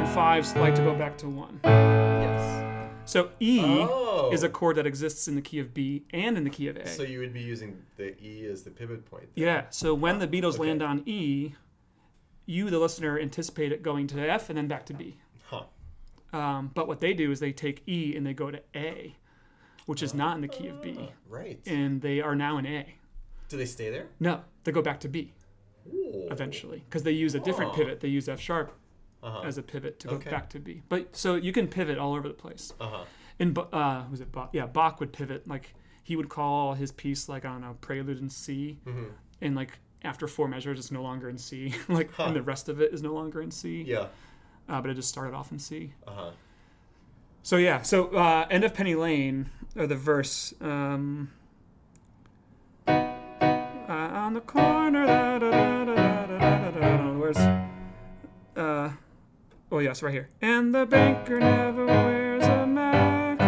And 0.09 0.15
fives 0.15 0.55
like 0.55 0.73
to 0.73 0.81
go 0.81 0.95
back 0.95 1.19
to 1.19 1.29
one. 1.29 1.59
Yes. 1.63 2.89
So 3.05 3.29
E 3.39 3.61
Oh. 3.63 4.31
is 4.33 4.41
a 4.41 4.49
chord 4.49 4.75
that 4.77 4.87
exists 4.87 5.27
in 5.27 5.35
the 5.35 5.41
key 5.41 5.59
of 5.59 5.71
B 5.71 6.03
and 6.11 6.35
in 6.35 6.43
the 6.43 6.49
key 6.49 6.67
of 6.67 6.77
A. 6.77 6.87
So 6.87 7.03
you 7.03 7.19
would 7.19 7.31
be 7.31 7.41
using 7.41 7.83
the 7.95 8.19
E 8.19 8.47
as 8.47 8.63
the 8.63 8.71
pivot 8.71 9.05
point. 9.05 9.29
then. 9.35 9.43
yeah. 9.45 9.65
So 9.69 9.93
when 9.93 10.17
the 10.17 10.27
Beatles 10.27 10.55
Okay. 10.55 10.63
land 10.69 10.81
on 10.81 11.03
E, 11.05 11.53
you, 12.47 12.71
the 12.71 12.79
listener, 12.79 13.19
anticipate 13.19 13.71
it 13.71 13.83
going 13.83 14.07
to 14.07 14.19
F 14.27 14.49
and 14.49 14.57
then 14.57 14.67
back 14.67 14.87
to 14.87 14.93
B. 14.95 15.17
Huh. 15.45 15.65
Um, 16.33 16.71
but 16.73 16.87
what 16.87 17.01
they 17.01 17.13
do 17.13 17.31
is 17.31 17.39
they 17.39 17.51
take 17.51 17.83
E 17.87 18.15
and 18.15 18.25
they 18.25 18.33
go 18.33 18.49
to 18.49 18.59
A, 18.75 19.15
which 19.85 20.01
is 20.01 20.15
not 20.15 20.33
in 20.35 20.41
the 20.41 20.47
key 20.47 20.69
of 20.69 20.81
B, 20.81 21.11
Right. 21.27 21.59
and 21.67 22.01
they 22.01 22.19
are 22.19 22.33
now 22.35 22.57
in 22.57 22.65
A. 22.65 22.95
Do 23.47 23.57
they 23.57 23.65
stay 23.67 23.91
there? 23.91 24.07
No, 24.19 24.41
they 24.63 24.71
go 24.71 24.81
back 24.81 24.99
to 25.01 25.07
B 25.07 25.33
Ooh. 25.93 26.27
eventually 26.31 26.83
because 26.89 27.03
they 27.03 27.11
use 27.11 27.35
a 27.35 27.39
different 27.39 27.73
pivot. 27.73 27.99
They 27.99 28.07
use 28.07 28.27
F 28.27 28.39
sharp 28.39 28.73
uh-huh. 29.23 29.41
as 29.41 29.57
a 29.57 29.63
pivot 29.63 29.99
to 29.99 30.07
go 30.07 30.15
okay. 30.15 30.29
back 30.29 30.49
to 30.49 30.59
B. 30.59 30.81
But 30.89 31.15
so 31.15 31.35
you 31.35 31.51
can 31.51 31.67
pivot 31.67 31.97
all 31.97 32.13
over 32.13 32.27
the 32.27 32.33
place. 32.33 32.73
Uh-huh. 32.79 33.03
And 33.39 33.57
uh, 33.57 34.03
was 34.11 34.21
it 34.21 34.31
Bach? 34.31 34.49
Yeah, 34.53 34.65
Bach 34.65 34.99
would 34.99 35.13
pivot. 35.13 35.47
Like 35.47 35.73
he 36.03 36.15
would 36.15 36.29
call 36.29 36.73
his 36.73 36.91
piece 36.91 37.29
like 37.29 37.45
I 37.45 37.49
don't 37.49 37.61
know, 37.61 37.77
prelude 37.81 38.19
in 38.19 38.29
C, 38.29 38.77
mm-hmm. 38.85 39.05
and 39.41 39.55
like 39.55 39.79
after 40.03 40.27
four 40.27 40.47
measures, 40.47 40.79
it's 40.79 40.91
no 40.91 41.01
longer 41.01 41.29
in 41.29 41.37
C. 41.37 41.73
like 41.89 42.11
huh. 42.13 42.25
and 42.25 42.35
the 42.35 42.41
rest 42.41 42.69
of 42.69 42.81
it 42.81 42.93
is 42.93 43.01
no 43.01 43.13
longer 43.13 43.41
in 43.41 43.51
C. 43.51 43.83
Yeah. 43.83 44.07
Uh, 44.67 44.81
but 44.81 44.91
it 44.91 44.93
just 44.95 45.09
started 45.09 45.33
off 45.33 45.51
in 45.51 45.59
C. 45.59 45.93
Uh-huh. 46.07 46.31
So 47.41 47.55
yeah, 47.55 47.81
so 47.81 48.09
uh, 48.09 48.45
end 48.51 48.63
of 48.63 48.73
Penny 48.73 48.95
Lane 48.95 49.49
or 49.75 49.87
the 49.87 49.95
verse. 49.95 50.53
Um, 50.61 51.31
on 54.29 54.35
the 54.35 54.41
corner, 54.41 55.07
da, 55.07 55.39
da, 55.39 55.85
da, 56.71 57.13
where's 57.17 57.37
uh, 58.55 58.91
oh 59.71 59.79
yes, 59.79 60.01
right 60.03 60.13
here. 60.13 60.29
And 60.41 60.73
the 60.73 60.85
banker 60.85 61.39
never 61.39 61.85
wears 61.85 62.43
a 62.43 62.65
mac 62.67 63.39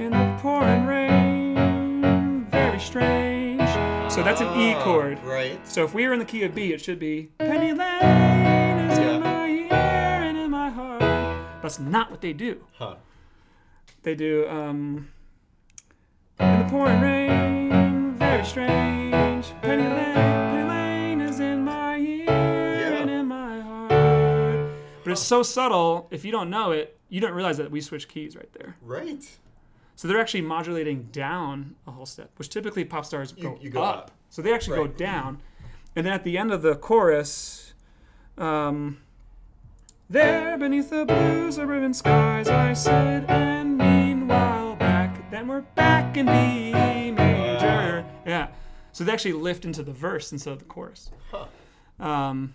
in 0.00 0.10
the 0.10 0.38
pouring 0.40 0.86
rain. 0.86 2.46
Very 2.50 2.80
strange. 2.80 3.60
So 4.12 4.22
that's 4.22 4.40
an 4.40 4.48
E 4.58 4.74
Ah, 4.74 4.84
chord. 4.84 5.18
Right. 5.24 5.58
So 5.66 5.84
if 5.84 5.94
we 5.94 6.06
were 6.06 6.12
in 6.12 6.18
the 6.18 6.24
key 6.24 6.44
of 6.44 6.54
B, 6.54 6.72
it 6.72 6.80
should 6.80 6.98
be 6.98 7.30
Penny 7.38 7.72
Lane 7.72 8.90
is 8.90 8.98
Yeah. 8.98 9.16
in 9.16 9.22
my 9.22 9.46
ear 9.48 9.72
and 9.72 10.36
in 10.38 10.50
my 10.50 10.70
heart. 10.70 11.00
That's 11.62 11.78
not 11.78 12.10
what 12.10 12.20
they 12.20 12.32
do. 12.32 12.64
Huh. 12.78 12.96
They 14.02 14.14
do 14.14 14.46
um 14.48 15.08
in 16.38 16.58
the 16.58 16.64
pouring 16.68 17.00
rain, 17.00 18.14
very 18.16 18.44
strange. 18.44 19.46
Penny 19.62 19.82
Lane 19.84 20.43
it's 25.14 25.22
so 25.22 25.42
subtle. 25.42 26.06
If 26.10 26.24
you 26.24 26.30
don't 26.32 26.50
know 26.50 26.72
it, 26.72 26.98
you 27.08 27.20
don't 27.20 27.32
realize 27.32 27.56
that 27.58 27.70
we 27.70 27.80
switch 27.80 28.08
keys 28.08 28.36
right 28.36 28.52
there. 28.52 28.76
Right. 28.82 29.24
So 29.96 30.08
they're 30.08 30.20
actually 30.20 30.42
modulating 30.42 31.04
down 31.12 31.76
a 31.86 31.90
whole 31.90 32.06
step, 32.06 32.30
which 32.36 32.48
typically 32.48 32.84
pop 32.84 33.04
stars 33.06 33.32
go, 33.32 33.58
you 33.60 33.70
go 33.70 33.82
up. 33.82 33.96
up. 33.96 34.10
So 34.30 34.42
they 34.42 34.52
actually 34.52 34.78
Right. 34.78 34.90
go 34.90 34.96
down. 34.96 35.40
And 35.96 36.04
then 36.04 36.12
at 36.12 36.24
the 36.24 36.36
end 36.36 36.52
of 36.52 36.62
the 36.62 36.74
chorus, 36.74 37.74
um, 38.36 38.98
there 40.10 40.58
beneath 40.58 40.90
the 40.90 41.04
blue 41.06 41.50
suburban 41.52 41.94
skies 41.94 42.48
I 42.48 42.72
sit, 42.72 42.92
and 43.28 43.78
meanwhile 43.78 44.74
back, 44.76 45.30
then 45.30 45.46
we're 45.46 45.60
back 45.76 46.16
in 46.16 46.26
B 46.26 46.72
major. 47.12 48.04
Yeah. 48.26 48.48
So 48.92 49.04
they 49.04 49.12
actually 49.12 49.32
lift 49.34 49.64
into 49.64 49.82
the 49.82 49.92
verse 49.92 50.32
instead 50.32 50.52
of 50.52 50.58
the 50.58 50.64
chorus. 50.64 51.10
Huh. 51.30 51.46
Um, 52.00 52.54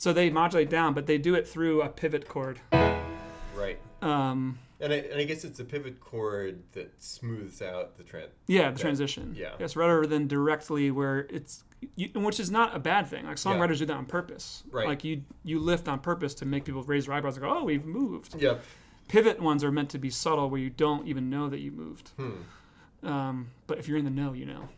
so 0.00 0.12
they 0.14 0.30
modulate 0.30 0.70
down, 0.70 0.94
but 0.94 1.06
they 1.06 1.18
do 1.18 1.34
it 1.34 1.46
through 1.46 1.82
a 1.82 1.88
pivot 1.90 2.26
chord. 2.26 2.58
Right. 2.72 3.78
Um, 4.00 4.58
And 4.80 4.94
I, 4.94 4.96
and 4.96 5.20
I 5.20 5.24
guess 5.24 5.44
it's 5.44 5.60
a 5.60 5.64
pivot 5.64 6.00
chord 6.00 6.62
that 6.72 6.90
smooths 7.02 7.60
out 7.60 7.98
the 7.98 8.02
trend. 8.02 8.28
Yeah, 8.46 8.70
the 8.70 8.78
Yeah. 8.78 8.82
transition. 8.82 9.34
Yeah. 9.36 9.52
Yes, 9.60 9.76
rather 9.76 10.06
than 10.06 10.26
directly 10.26 10.90
where 10.90 11.26
it's, 11.28 11.64
you, 11.96 12.08
which 12.14 12.40
is 12.40 12.50
not 12.50 12.74
a 12.74 12.78
bad 12.78 13.06
thing. 13.08 13.26
Like 13.26 13.36
songwriters 13.36 13.76
do 13.78 13.84
that 13.86 13.92
on 13.96 14.06
purpose. 14.06 14.62
Right. 14.70 14.86
Like 14.88 15.04
you, 15.04 15.22
you 15.44 15.58
lift 15.58 15.86
on 15.86 15.98
purpose 16.00 16.32
to 16.36 16.46
make 16.46 16.64
people 16.64 16.82
raise 16.84 17.04
their 17.04 17.14
eyebrows 17.14 17.36
and 17.36 17.44
go, 17.44 17.54
"Oh, 17.58 17.64
we've 17.64 17.84
moved." 17.84 18.40
Yep. 18.40 18.62
Pivot 19.08 19.38
ones 19.40 19.62
are 19.64 19.70
meant 19.72 19.90
to 19.90 19.98
be 19.98 20.08
subtle, 20.08 20.48
where 20.48 20.60
you 20.60 20.70
don't 20.70 21.06
even 21.06 21.28
know 21.28 21.48
that 21.50 21.58
you 21.60 21.72
moved. 21.72 22.10
Hmm. 22.16 23.06
Um, 23.06 23.46
but 23.66 23.78
if 23.78 23.86
you're 23.88 23.98
in 23.98 24.04
the 24.04 24.10
know, 24.10 24.32
you 24.32 24.46
know. 24.46 24.68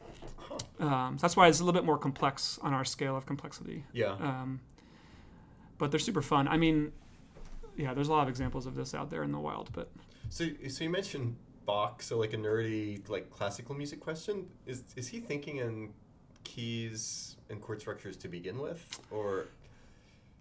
Um, 0.81 1.17
that's 1.21 1.37
why 1.37 1.47
it's 1.49 1.61
a 1.61 1.65
little 1.65 1.79
bit 1.81 1.87
more 1.87 1.99
complex 1.99 2.59
on 2.63 2.73
our 2.75 2.85
scale 2.85 3.17
of 3.17 3.25
complexity. 3.27 3.85
Yeah. 3.93 4.13
Um, 4.15 4.61
but 5.83 5.91
they're 5.91 5.99
super 5.99 6.23
fun. 6.23 6.47
I 6.47 6.57
mean, 6.59 6.93
yeah, 7.77 7.93
there's 7.93 8.07
a 8.07 8.13
lot 8.13 8.23
of 8.23 8.29
examples 8.29 8.67
of 8.67 8.77
this 8.77 8.95
out 8.95 9.11
there 9.11 9.25
in 9.25 9.33
the 9.33 9.41
wild. 9.41 9.69
But 9.73 9.91
So, 10.29 10.45
so 10.69 10.85
you 10.85 10.91
mentioned 10.91 11.35
Bach, 11.67 12.01
so 12.05 12.19
like 12.19 12.33
a 12.35 12.37
nerdy, 12.37 13.09
like 13.09 13.31
classical 13.31 13.75
music 13.75 13.99
question. 13.99 14.47
Is 14.65 14.85
is 14.95 15.09
he 15.09 15.19
thinking 15.19 15.57
in 15.57 15.93
keys 16.45 17.35
and 17.51 17.61
chord 17.61 17.81
structures 17.81 18.17
to 18.19 18.29
begin 18.29 18.59
with, 18.61 19.01
or 19.11 19.47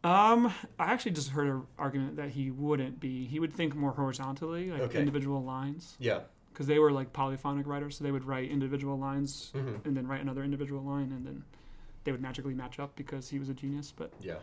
Um, 0.04 0.54
I 0.78 0.86
actually 0.94 1.14
just 1.14 1.30
heard 1.30 1.48
an 1.48 1.64
argument 1.80 2.18
that 2.18 2.30
he 2.30 2.52
wouldn't 2.52 3.00
be. 3.00 3.26
He 3.26 3.40
would 3.40 3.52
think 3.52 3.74
more 3.76 3.94
horizontally, 3.94 4.70
like 4.70 4.82
Okay. 4.82 5.00
individual 5.00 5.44
lines, 5.44 5.96
yeah? 6.00 6.20
because 6.54 6.68
they 6.68 6.78
were 6.78 6.92
like 6.92 7.14
polyphonic 7.14 7.66
writers, 7.66 7.98
so 7.98 8.04
they 8.04 8.12
would 8.12 8.26
write 8.26 8.52
individual 8.52 8.96
lines 9.00 9.52
Mm-hmm. 9.56 9.88
and 9.88 9.98
then 9.98 10.06
write 10.08 10.22
another 10.22 10.44
individual 10.44 10.84
line, 10.84 11.12
and 11.12 11.26
then 11.26 11.44
they 12.04 12.12
would 12.12 12.22
magically 12.22 12.54
match 12.54 12.78
up 12.78 12.96
because 12.96 13.30
he 13.30 13.40
was 13.40 13.50
a 13.50 13.56
genius. 13.56 13.92
But 13.96 14.12
Yeah. 14.22 14.36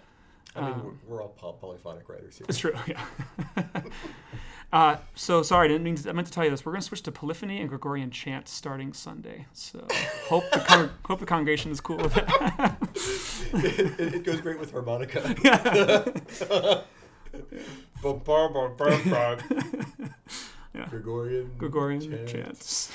I 0.56 0.60
mean, 0.62 0.72
Um, 0.72 0.98
we're, 1.06 1.16
we're 1.16 1.22
all 1.22 1.28
poly- 1.30 1.56
polyphonic 1.60 2.08
writers 2.08 2.36
here. 2.38 2.46
it's 2.48 2.58
true, 2.58 2.72
yeah. 2.86 3.00
uh, 4.72 4.96
so 5.14 5.42
sorry, 5.42 5.66
I 5.66 5.68
didn't 5.68 5.84
mean 5.84 5.96
to, 5.96 6.08
I 6.08 6.12
meant 6.12 6.26
to 6.26 6.32
tell 6.32 6.44
you 6.44 6.50
this. 6.50 6.64
We're 6.66 6.72
going 6.72 6.80
to 6.82 6.86
switch 6.86 7.02
to 7.02 7.12
polyphony 7.12 7.60
and 7.60 7.68
Gregorian 7.68 8.10
chant 8.10 8.48
starting 8.48 8.92
Sunday. 8.92 9.46
So 9.52 9.86
hope 10.26 10.44
the 10.52 10.60
con- 10.60 10.90
hope 11.06 11.20
the 11.20 11.26
congregation 11.26 11.70
is 11.70 11.80
cool 11.80 11.98
with 11.98 12.16
it. 12.16 12.24
it, 13.64 14.00
it- 14.00 14.14
it 14.14 14.24
goes 14.24 14.40
great 14.40 14.58
with 14.58 14.72
harmonica. 14.72 15.34
Yeah. 20.74 20.86
Gregorian. 20.90 21.50
Gregorian 21.58 22.00
chants. 22.00 22.32
chants. 22.32 22.92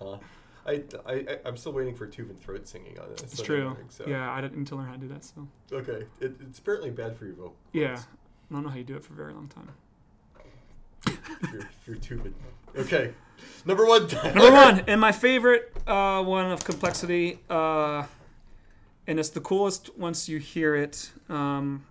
Huh. 0.00 0.16
I, 0.68 0.82
I, 1.06 1.38
I'm 1.46 1.56
still 1.56 1.72
waiting 1.72 1.94
for 1.94 2.06
Tuvan 2.06 2.38
throat 2.38 2.68
singing 2.68 2.98
on 2.98 3.08
this. 3.10 3.22
It's 3.22 3.42
true. 3.42 3.64
morning, 3.64 3.86
so. 3.88 4.04
Yeah, 4.06 4.30
I 4.30 4.40
didn't 4.40 4.58
need 4.58 4.66
to 4.68 4.76
learn 4.76 4.86
how 4.86 4.92
to 4.92 4.98
do 4.98 5.08
that. 5.08 5.24
So 5.24 5.48
Okay. 5.72 6.04
It, 6.20 6.34
it's 6.40 6.58
apparently 6.58 6.90
bad 6.90 7.16
for 7.16 7.24
your 7.24 7.34
vocal. 7.34 7.56
yeah, 7.72 7.98
I 8.50 8.54
don't 8.54 8.62
know 8.64 8.68
how 8.68 8.76
you 8.76 8.84
do 8.84 8.96
it 8.96 9.04
for 9.04 9.14
a 9.14 9.16
very 9.16 9.32
long 9.32 9.48
time. 9.48 9.70
You're, 11.86 11.96
you're. 12.10 12.20
Okay. 12.76 13.14
Number 13.64 13.86
one. 13.86 14.08
Number 14.08 14.50
one, 14.50 14.80
and 14.86 15.00
my 15.00 15.12
favorite 15.12 15.72
uh, 15.86 16.22
one 16.22 16.50
of 16.50 16.64
complexity, 16.64 17.38
uh, 17.48 18.04
and 19.06 19.18
it's 19.18 19.30
the 19.30 19.40
coolest 19.40 19.96
once 19.96 20.28
you 20.28 20.38
hear 20.38 20.74
it. 20.74 21.10
Um, 21.28 21.84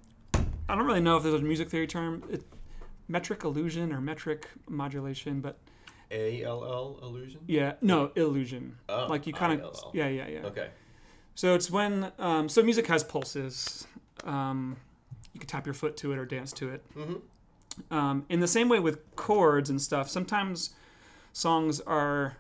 I 0.70 0.76
don't 0.76 0.86
really 0.86 1.02
know 1.02 1.18
if 1.18 1.24
there's 1.24 1.36
a 1.36 1.40
music 1.40 1.70
theory 1.70 1.88
term, 1.88 2.22
it, 2.30 2.44
metric 3.08 3.44
illusion 3.44 3.92
or 3.94 4.02
metric 4.02 4.48
modulation, 4.68 5.40
but 5.40 5.58
A 6.12 6.44
L 6.44 6.64
L 6.64 7.00
illusion. 7.02 7.42
yeah, 7.48 7.74
no 7.82 8.12
illusion. 8.16 8.78
Oh, 8.90 9.08
like 9.10 9.28
you 9.28 9.34
kind 9.34 9.62
of, 9.62 9.76
yeah, 9.94 10.08
yeah, 10.08 10.28
yeah. 10.28 10.40
Okay. 10.46 10.70
So 11.36 11.54
it's 11.54 11.70
when, 11.70 12.12
um, 12.18 12.50
so 12.50 12.64
music 12.64 12.88
has 12.88 13.04
pulses. 13.04 13.86
Um, 14.24 14.78
you 15.34 15.40
can 15.40 15.48
tap 15.48 15.66
your 15.68 15.76
foot 15.76 15.96
to 15.98 16.12
it 16.12 16.18
or 16.18 16.26
dance 16.26 16.52
to 16.54 16.70
it. 16.70 16.84
Mm-hmm. 16.96 17.94
Um, 17.94 18.26
in 18.30 18.40
the 18.40 18.48
same 18.48 18.70
way 18.70 18.80
with 18.80 19.16
chords 19.16 19.70
and 19.70 19.80
stuff, 19.82 20.10
sometimes 20.10 20.72
songs 21.34 21.80
are. 21.82 22.38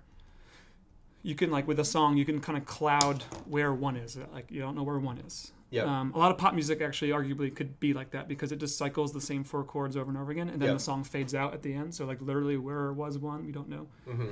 You 1.24 1.36
can 1.36 1.52
like 1.52 1.68
with 1.68 1.80
a 1.80 1.86
song, 1.86 2.16
you 2.16 2.26
can 2.26 2.40
kind 2.40 2.58
of 2.58 2.66
cloud 2.66 3.24
where 3.46 3.74
one 3.74 3.98
is. 3.98 4.18
Like 4.34 4.50
you 4.50 4.62
don't 4.62 4.76
know 4.76 4.84
where 4.84 4.98
one 4.98 5.18
is. 5.20 5.52
Yeah. 5.70 5.84
Um, 5.84 6.14
a 6.16 6.18
lot 6.18 6.32
of 6.32 6.38
pop 6.38 6.54
music 6.54 6.82
actually, 6.82 7.10
arguably, 7.12 7.54
could 7.54 7.80
be 7.80 7.94
like 7.94 8.12
that 8.12 8.28
because 8.30 8.52
it 8.54 8.58
just 8.60 8.78
cycles 8.78 9.12
the 9.12 9.20
same 9.22 9.44
four 9.44 9.64
chords 9.66 9.98
over 9.98 10.10
and 10.10 10.18
over 10.18 10.32
again, 10.32 10.48
and 10.50 10.62
then 10.62 10.70
Yeah. 10.70 10.74
the 10.74 10.80
song 10.80 11.04
fades 11.04 11.36
out 11.36 11.54
at 11.54 11.62
the 11.62 11.74
end. 11.74 11.94
So 11.94 12.06
like 12.06 12.22
literally, 12.22 12.56
where 12.58 12.94
was 12.94 13.18
one? 13.18 13.46
We 13.46 13.52
don't 13.52 13.68
know. 13.70 13.88
mm-hmm. 14.08 14.30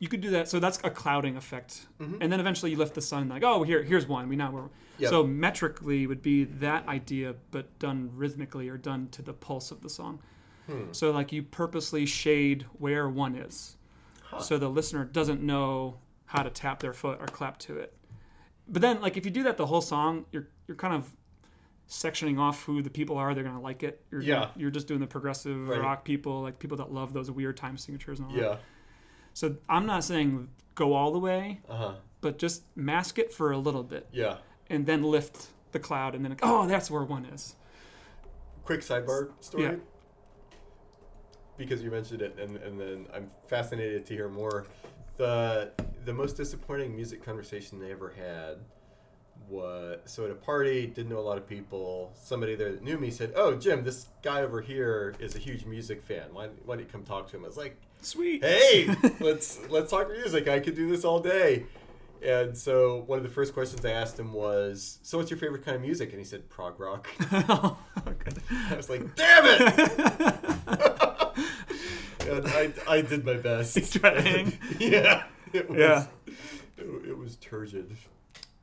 You 0.00 0.08
could 0.08 0.22
do 0.22 0.30
that. 0.30 0.48
So 0.48 0.58
that's 0.60 0.78
a 0.82 0.88
clouding 0.88 1.36
effect, 1.36 1.86
Mhm. 2.00 2.18
and 2.22 2.32
then 2.32 2.40
eventually 2.40 2.70
you 2.70 2.78
lift 2.78 2.94
the 2.94 3.02
sun. 3.02 3.28
Like 3.28 3.42
oh, 3.44 3.62
here, 3.64 3.82
here's 3.82 4.08
one. 4.08 4.28
We 4.28 4.36
now 4.36 4.50
we're 4.50 4.68
Yep. 4.98 5.10
so 5.10 5.26
metrically 5.26 6.06
would 6.06 6.22
be 6.22 6.44
that 6.44 6.86
idea, 6.88 7.34
but 7.50 7.78
done 7.78 8.10
rhythmically 8.14 8.68
or 8.70 8.76
done 8.78 9.08
to 9.12 9.22
the 9.22 9.32
pulse 9.34 9.70
of 9.70 9.82
the 9.82 9.88
song. 9.90 10.18
Hmm. 10.66 10.84
So 10.92 11.10
like 11.10 11.32
you 11.32 11.42
purposely 11.42 12.06
shade 12.06 12.64
where 12.78 13.08
one 13.08 13.34
is, 13.34 13.76
Huh. 14.22 14.40
so 14.40 14.56
the 14.58 14.68
listener 14.70 15.04
doesn't 15.04 15.42
know 15.42 15.98
how 16.26 16.42
to 16.42 16.50
tap 16.50 16.80
their 16.80 16.92
foot 16.94 17.18
or 17.20 17.26
clap 17.26 17.58
to 17.60 17.76
it. 17.76 17.94
But 18.70 18.82
then 18.82 19.00
like 19.00 19.16
if 19.16 19.24
you 19.24 19.30
do 19.30 19.42
that 19.42 19.56
the 19.56 19.66
whole 19.66 19.80
song, 19.80 20.24
you're 20.32 20.48
you're 20.68 20.76
kind 20.76 20.94
of 20.94 21.10
sectioning 21.88 22.38
off 22.38 22.62
who 22.64 22.82
the 22.82 22.90
people 22.90 23.18
are. 23.18 23.34
They're 23.34 23.42
gonna 23.44 23.60
like 23.60 23.82
it. 23.82 24.00
You're, 24.12 24.22
Yeah. 24.22 24.50
You're 24.56 24.70
just 24.70 24.86
doing 24.86 25.00
the 25.00 25.06
progressive 25.08 25.68
Right. 25.68 25.80
rock 25.80 26.04
people, 26.04 26.40
like 26.42 26.58
people 26.60 26.76
that 26.76 26.92
love 26.92 27.12
those 27.12 27.30
weird 27.30 27.56
time 27.56 27.76
signatures 27.76 28.20
and 28.20 28.28
all 28.28 28.34
that. 28.36 28.40
Yeah. 28.42 28.56
So 29.34 29.56
I'm 29.68 29.86
not 29.86 30.04
saying 30.04 30.48
go 30.76 30.94
all 30.94 31.10
the 31.12 31.18
way, 31.18 31.60
Uh 31.68 31.76
huh. 31.76 31.94
but 32.20 32.38
just 32.38 32.62
mask 32.76 33.18
it 33.18 33.32
for 33.32 33.50
a 33.52 33.58
little 33.58 33.82
bit 33.82 34.06
Yeah. 34.12 34.38
and 34.68 34.86
then 34.86 35.02
lift 35.02 35.48
the 35.72 35.80
cloud 35.80 36.14
and 36.14 36.24
then 36.24 36.36
oh 36.42 36.66
that's 36.68 36.90
where 36.90 37.02
one 37.02 37.24
is. 37.24 37.56
Quick 38.64 38.82
sidebar 38.82 39.30
story. 39.40 39.64
Yeah. 39.64 39.74
Because 41.56 41.82
you 41.82 41.90
mentioned 41.90 42.22
it, 42.22 42.38
and, 42.38 42.56
and 42.58 42.80
then 42.80 43.06
I'm 43.12 43.28
fascinated 43.48 44.06
to 44.06 44.14
hear 44.14 44.28
more. 44.28 44.66
The 45.18 45.72
the 46.04 46.12
most 46.12 46.36
disappointing 46.36 46.94
music 46.94 47.24
conversation 47.24 47.78
they 47.78 47.90
ever 47.92 48.10
had 48.16 48.58
was 49.48 49.98
so 50.04 50.24
at 50.24 50.30
a 50.30 50.34
party, 50.34 50.86
didn't 50.86 51.08
know 51.10 51.18
a 51.18 51.20
lot 51.20 51.38
of 51.38 51.46
people. 51.48 52.12
Somebody 52.22 52.54
there 52.54 52.72
that 52.72 52.82
knew 52.82 52.98
me 52.98 53.10
said, 53.10 53.32
"Oh, 53.34 53.56
Jim, 53.56 53.84
this 53.84 54.06
guy 54.22 54.42
over 54.42 54.60
here 54.60 55.14
is 55.18 55.34
a 55.34 55.38
huge 55.38 55.64
music 55.64 56.02
fan. 56.02 56.32
Why, 56.32 56.48
why 56.64 56.76
don't 56.76 56.84
you 56.84 56.90
come 56.90 57.02
talk 57.04 57.28
to 57.30 57.36
him?" 57.36 57.44
I 57.44 57.48
was 57.48 57.56
like, 57.56 57.76
Sweet. 58.02 58.44
hey, 58.44 58.94
let's 59.20 59.58
let's 59.68 59.90
talk 59.90 60.08
music. 60.10 60.48
I 60.48 60.60
could 60.60 60.76
do 60.76 60.88
this 60.88 61.04
all 61.04 61.20
day. 61.20 61.66
And 62.22 62.56
so 62.56 63.04
one 63.06 63.16
of 63.18 63.22
the 63.24 63.30
first 63.30 63.54
questions 63.54 63.82
I 63.84 63.92
asked 63.92 64.18
him 64.18 64.32
was, 64.32 64.98
"So 65.02 65.18
what's 65.18 65.30
your 65.30 65.38
favorite 65.38 65.64
kind 65.64 65.74
of 65.74 65.80
music?" 65.82 66.10
And 66.10 66.18
he 66.18 66.24
said, 66.24 66.48
"Prog 66.48 66.78
rock." 66.78 67.08
Oh. 67.48 67.78
I 68.70 68.76
was 68.76 68.90
like, 68.90 69.14
"Damn 69.16 69.44
it!" 69.46 69.90
And 72.28 72.46
I, 72.46 72.72
I 72.86 73.00
did 73.00 73.24
my 73.24 73.34
best. 73.34 73.74
He's 73.74 73.90
trying. 73.90 74.56
yeah. 74.78 75.24
It 75.54 75.68
was, 75.68 75.78
Yeah. 75.78 76.06
It, 76.78 77.08
it 77.10 77.18
was 77.18 77.36
turgid. 77.36 77.96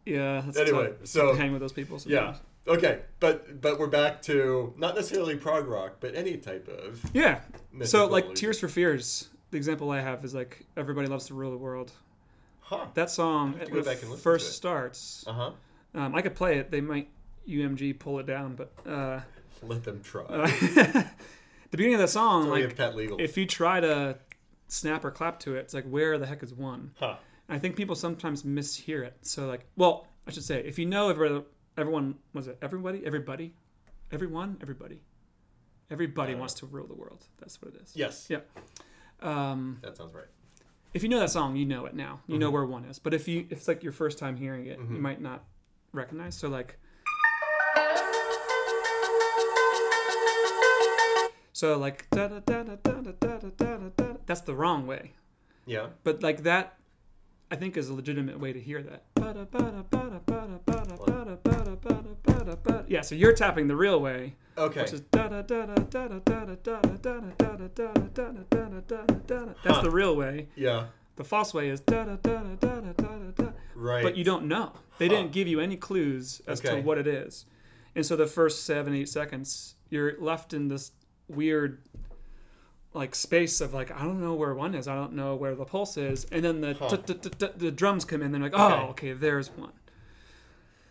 Yeah. 0.06 0.41
That's 0.45 0.58
Anyway, 0.58 0.93
so- 1.04 1.34
hang 1.36 1.52
with 1.52 1.62
those 1.62 1.73
people. 1.73 2.00
Yeah. 2.06 2.36
Okay, 2.67 3.00
but 3.21 3.62
but 3.62 3.80
we're 3.80 3.88
back 3.88 4.21
to 4.23 4.73
not 4.78 4.93
necessarily 4.95 5.38
prog 5.38 5.67
rock, 5.67 5.97
but 6.02 6.15
any 6.15 6.36
type 6.36 6.67
of. 6.67 7.02
Yeah. 7.13 7.39
So 7.84 8.08
like. 8.08 8.36
Tears 8.36 8.60
for 8.60 8.67
Fears, 8.67 9.30
the 9.52 9.58
example 9.58 9.89
I 9.89 10.02
have 10.02 10.26
is 10.26 10.36
like 10.36 10.65
Everybody 10.76 11.08
Loves 11.08 11.28
to 11.28 11.34
Rule 11.34 11.52
the 11.52 11.58
World. 11.58 11.93
Huh. 12.60 12.88
That 12.95 13.10
song 13.10 13.54
have 13.60 13.69
to 13.69 13.78
it 13.78 13.86
back 13.86 14.04
and 14.04 14.19
first 14.19 14.58
starts. 14.58 15.23
Uh 15.26 15.32
huh. 15.34 15.52
Um, 15.95 16.13
I 16.13 16.21
could 16.21 16.36
play 16.36 16.58
it. 16.58 16.69
They 16.69 16.82
might 16.82 17.08
UMG 17.47 17.97
pull 17.97 18.19
it 18.19 18.26
down, 18.26 18.56
but 18.56 18.73
uh, 18.86 19.21
Let 19.63 19.86
them 19.86 20.02
try. 20.04 20.23
uh, 20.23 20.47
the 20.52 21.06
beginning 21.71 21.95
of 21.95 22.02
the 22.02 22.08
song, 22.10 22.50
like 22.50 22.63
have 22.63 22.76
pet 22.76 22.97
legal. 22.97 23.17
if 23.21 23.38
you 23.38 23.45
try 23.45 23.80
to 23.80 24.17
snap 24.67 25.03
or 25.06 25.12
clap 25.12 25.39
to 25.41 25.56
it, 25.56 25.60
it's 25.60 25.73
like 25.73 25.86
where 25.86 26.17
the 26.17 26.25
heck 26.25 26.43
is 26.43 26.53
one? 26.53 26.91
huh. 26.99 27.15
I 27.49 27.58
think 27.60 27.75
people 27.77 27.95
sometimes 27.95 28.43
mishear 28.43 29.06
it. 29.06 29.15
So 29.21 29.47
like, 29.47 29.65
well, 29.77 30.06
I 30.27 30.32
should 30.32 30.43
say, 30.43 30.60
if 30.65 30.77
you 30.77 30.86
know 30.86 31.10
everybody, 31.10 31.45
everyone 31.77 32.15
was 32.34 32.47
it 32.47 32.58
everybody, 32.62 33.06
everybody, 33.06 33.53
everyone, 34.12 34.58
everybody, 34.62 35.01
everybody 35.89 36.34
Uh, 36.34 36.38
wants 36.38 36.53
to 36.56 36.65
rule 36.65 36.88
the 36.88 36.93
world. 36.95 37.25
That's 37.38 37.62
what 37.62 37.73
it 37.73 37.82
is. 37.82 37.95
Yes. 37.95 38.27
Yeah. 38.30 38.39
Um, 39.21 39.77
That 39.82 39.95
sounds 39.97 40.13
right. 40.13 40.25
if 40.93 41.03
you 41.03 41.10
know 41.10 41.19
that 41.19 41.30
song, 41.32 41.56
you 41.56 41.65
know 41.65 41.86
it 41.86 41.95
now. 41.95 42.21
You 42.27 42.38
know 42.38 42.49
Mhm. 42.49 42.53
where 42.53 42.65
one 42.65 42.86
is. 42.86 42.99
But 42.99 43.13
if 43.13 43.27
you, 43.27 43.41
if 43.49 43.60
it's 43.60 43.67
like 43.67 43.84
your 43.84 43.93
first 43.93 44.17
time 44.19 44.36
hearing 44.36 44.65
it, 44.65 44.80
Mhm. 44.80 44.95
you 44.95 45.01
might 45.01 45.21
not 45.21 45.43
recognize. 45.93 46.36
So 46.36 46.49
like. 46.49 46.80
So 51.58 51.76
like 51.80 52.08
da 52.12 52.28
da 52.28 52.39
da 52.39 52.62
da 52.62 52.76
da 52.76 52.91
da 53.02 53.12
da 53.13 53.38
da 53.39 53.50
da 53.50 53.89
da. 53.98 54.06
That's 54.28 54.41
the 54.41 54.54
wrong 54.54 54.86
way. 54.86 55.13
Yeah. 55.65 55.88
But 56.04 56.22
like 56.22 56.43
that, 56.43 56.78
I 57.50 57.56
think 57.56 57.78
is 57.78 57.89
a 57.89 57.96
legitimate 57.96 58.39
way 58.39 58.54
to 58.54 58.62
hear 58.62 58.84
that. 58.84 59.06
Yeah, 62.88 63.02
so 63.02 63.15
you're 63.15 63.34
tapping 63.34 63.67
the 63.67 63.76
real 63.76 64.00
way, 64.00 64.36
Okay. 64.56 64.82
which 64.82 64.93
is 64.93 65.02
that's 65.12 65.48
the 69.82 69.89
real 69.91 70.15
way. 70.15 70.50
yeah. 70.56 70.86
The 71.15 71.24
false 71.24 71.56
way 71.56 71.70
is 71.70 71.82
Right. 73.74 74.04
but 74.04 74.15
you 74.15 74.24
don't 74.24 74.46
know. 74.48 74.74
They 75.00 75.08
didn't 75.08 75.32
give 75.32 75.48
you 75.48 75.60
any 75.60 75.76
clues 75.76 76.39
as 76.46 76.60
to 76.60 76.82
what 76.82 77.00
it 77.00 77.08
is. 77.08 77.48
And 77.96 78.06
so 78.06 78.15
the 78.15 78.28
first 78.28 78.63
seven, 78.65 78.93
eight 78.93 79.10
seconds, 79.10 79.74
you're 79.89 80.22
left 80.22 80.54
in 80.54 80.67
this 80.67 80.91
weird 81.27 81.79
like 82.93 83.13
space 83.13 83.61
of 83.61 83.73
like 83.73 83.91
I 83.91 84.01
don't 84.03 84.19
know 84.21 84.33
where 84.33 84.53
one 84.55 84.73
is, 84.73 84.87
I 84.87 84.95
don't 84.95 85.13
know 85.13 85.35
where 85.35 85.55
the 85.55 85.65
pulse 85.65 85.97
is, 85.97 86.25
and 86.31 86.43
then 86.43 86.61
the 86.61 86.73
Huh. 86.73 86.97
t- 86.97 87.13
t- 87.13 87.29
t- 87.29 87.47
the 87.57 87.71
drums 87.71 88.05
come 88.05 88.21
in. 88.21 88.31
They're 88.31 88.41
like, 88.41 88.53
Okay. 88.53 88.63
oh, 88.63 88.87
okay, 88.89 89.13
there's 89.13 89.49
one. 89.51 89.73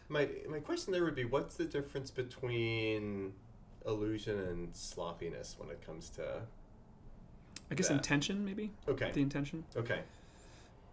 My 0.09 0.29
my 0.49 0.61
question 0.61 0.93
there 0.93 1.05
would 1.05 1.17
be, 1.17 1.25
what's 1.25 1.57
the 1.57 1.65
difference 1.65 2.11
between 2.11 3.33
illusion 3.87 4.39
and 4.39 4.75
sloppiness 4.77 5.57
when 5.59 5.69
it 5.71 5.85
comes 5.85 6.11
to? 6.11 6.43
I 7.71 7.75
guess 7.75 7.89
That. 7.89 7.95
intention, 7.95 8.45
maybe 8.45 8.71
Okay. 8.87 9.11
the 9.13 9.23
intention. 9.23 9.65
Okay. 9.77 10.01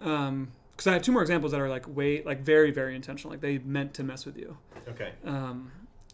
Um, 0.02 0.52
because 0.72 0.88
I 0.88 0.94
have 0.94 1.04
two 1.04 1.12
more 1.12 1.22
examples 1.22 1.52
that 1.52 1.62
are 1.62 1.70
like 1.70 1.86
way 1.96 2.24
like 2.24 2.40
very 2.42 2.72
very 2.72 2.96
intentional, 2.96 3.30
like 3.32 3.42
they 3.42 3.60
meant 3.60 3.94
to 3.96 4.04
mess 4.04 4.26
with 4.26 4.38
you. 4.38 4.58
Okay. 4.88 5.12
Um, 5.24 5.72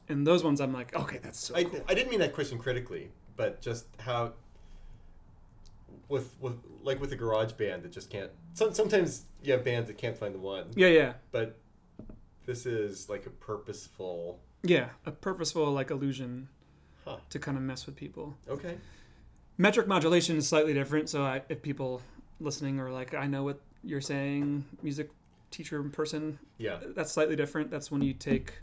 and 0.10 0.28
those 0.28 0.44
ones 0.44 0.60
I'm 0.60 0.74
like, 0.74 0.94
okay, 0.94 1.20
that's 1.24 1.40
so 1.40 1.56
I, 1.56 1.64
cool. 1.64 1.82
I 1.88 1.94
didn't 1.94 2.10
mean 2.10 2.20
that 2.20 2.34
question 2.34 2.58
critically, 2.60 3.10
but 3.40 3.62
just 3.62 3.86
how 4.00 4.34
with 6.10 6.36
with 6.42 6.56
like 6.84 7.00
with 7.00 7.10
the 7.10 7.16
garage 7.16 7.54
band 7.54 7.84
that 7.84 7.92
just 7.92 8.10
can't. 8.10 8.30
Some, 8.54 8.74
sometimes 8.74 9.24
you 9.42 9.54
have 9.54 9.64
bands 9.64 9.88
that 9.88 9.98
can't 9.98 10.18
find 10.18 10.36
the 10.36 10.40
one, 10.40 10.66
Yeah, 10.76 10.88
yeah, 10.90 11.14
but 11.32 11.58
this 12.46 12.66
is 12.66 13.08
like 13.10 13.26
a 13.26 13.30
purposeful. 13.30 14.40
yeah. 14.64 14.90
A 15.06 15.12
purposeful 15.12 15.72
like 15.72 15.90
illusion 15.90 16.50
Huh. 17.06 17.18
to 17.30 17.40
kind 17.40 17.56
of 17.58 17.64
mess 17.64 17.86
with 17.86 17.96
people. 17.96 18.36
Okay. 18.50 18.76
Metric 19.58 19.88
modulation 19.88 20.36
is 20.36 20.48
slightly 20.48 20.74
different. 20.74 21.08
So 21.10 21.24
I, 21.24 21.42
if 21.48 21.62
people 21.62 22.02
listening 22.42 22.78
are 22.82 22.92
like, 22.92 23.14
I 23.14 23.26
know 23.26 23.44
what 23.44 23.60
you're 23.86 24.02
saying, 24.02 24.66
music 24.84 25.10
teacher 25.50 25.82
person, 25.84 26.38
Yeah. 26.58 26.80
that's 26.96 27.12
slightly 27.14 27.38
different. 27.38 27.72
That's 27.72 27.90
when 27.90 28.02
you 28.02 28.14
take 28.14 28.54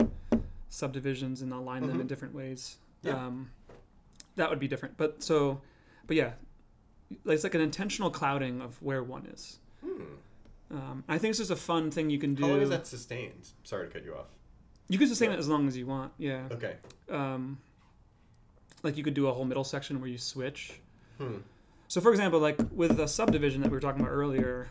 subdivisions 0.69 1.41
and 1.41 1.51
align 1.51 1.81
them 1.87 1.99
in 1.99 2.05
Mhm. 2.05 2.09
different 2.09 2.35
ways. 2.35 2.77
Yeah. 3.01 3.25
Um, 3.25 3.49
that 4.37 4.49
would 4.49 4.59
be 4.59 4.67
different. 4.67 4.97
But 4.97 5.21
so, 5.21 5.61
but 6.07 6.15
yeah, 6.15 6.31
it's 7.25 7.43
like 7.43 7.53
an 7.55 7.61
intentional 7.61 8.09
clouding 8.09 8.61
of 8.61 8.81
where 8.81 9.03
one 9.03 9.25
is. 9.27 9.59
Hmm. 9.83 10.01
Um, 10.71 11.03
I 11.07 11.17
think 11.17 11.29
it's 11.31 11.39
just 11.39 11.51
a 11.51 11.55
fun 11.55 11.91
thing 11.91 12.09
you 12.09 12.19
can 12.19 12.33
do. 12.35 12.43
How 12.43 12.49
long 12.49 12.61
is 12.61 12.69
that 12.69 12.87
sustained? 12.87 13.49
Sorry 13.63 13.87
to 13.87 13.93
cut 13.93 14.03
you 14.03 14.13
off. 14.15 14.27
You 14.89 14.97
can 14.97 15.07
sustain 15.07 15.29
Yeah. 15.29 15.35
it 15.35 15.39
as 15.39 15.47
long 15.47 15.67
as 15.67 15.77
you 15.77 15.85
want. 15.85 16.11
Yeah. 16.17 16.47
Okay. 16.51 16.75
Um, 17.09 17.57
like 18.83 18.97
you 18.97 19.03
could 19.03 19.13
do 19.13 19.27
a 19.27 19.33
whole 19.33 19.45
middle 19.45 19.63
section 19.63 19.99
where 19.99 20.09
you 20.09 20.17
switch. 20.17 20.79
Hmm. 21.17 21.37
So, 21.87 22.01
for 22.01 22.11
example, 22.11 22.39
like 22.39 22.57
with 22.71 22.97
the 22.97 23.07
subdivision 23.07 23.61
that 23.61 23.69
we 23.69 23.75
were 23.75 23.81
talking 23.81 24.01
about 24.01 24.11
earlier, 24.11 24.67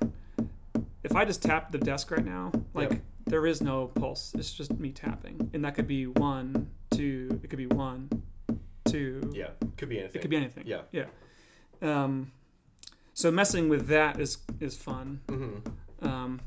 if 1.03 1.15
I 1.17 1.25
just 1.25 1.43
tap 1.43 1.73
the 1.73 1.79
desk 1.79 2.11
right 2.11 2.25
now, 2.25 2.53
like 2.75 2.91
Yep. 2.91 3.01
there 3.27 3.47
is 3.47 3.63
no 3.63 3.87
pulse. 3.89 4.35
It's 4.35 4.53
just 4.53 4.79
me 4.79 4.91
tapping, 4.91 5.51
and 5.55 5.65
that 5.65 5.75
could 5.75 5.87
be 5.89 6.07
one, 6.07 6.69
two. 6.91 7.41
It 7.43 7.49
could 7.49 7.59
be 7.59 7.67
one, 7.69 8.09
two. 8.87 9.31
Yeah. 9.35 9.49
Could 9.77 9.89
be 9.89 9.99
anything. 9.99 10.19
It 10.19 10.23
could 10.23 10.31
be 10.31 10.37
anything. 10.37 10.65
Yeah. 10.67 10.83
Yeah. 10.93 11.07
Um, 11.83 12.33
so 13.15 13.31
messing 13.31 13.69
with 13.69 13.89
that 13.89 14.21
is 14.21 14.39
is 14.61 14.77
fun. 14.77 15.21
Mm-hmm. 15.29 16.07
Um, 16.07 16.41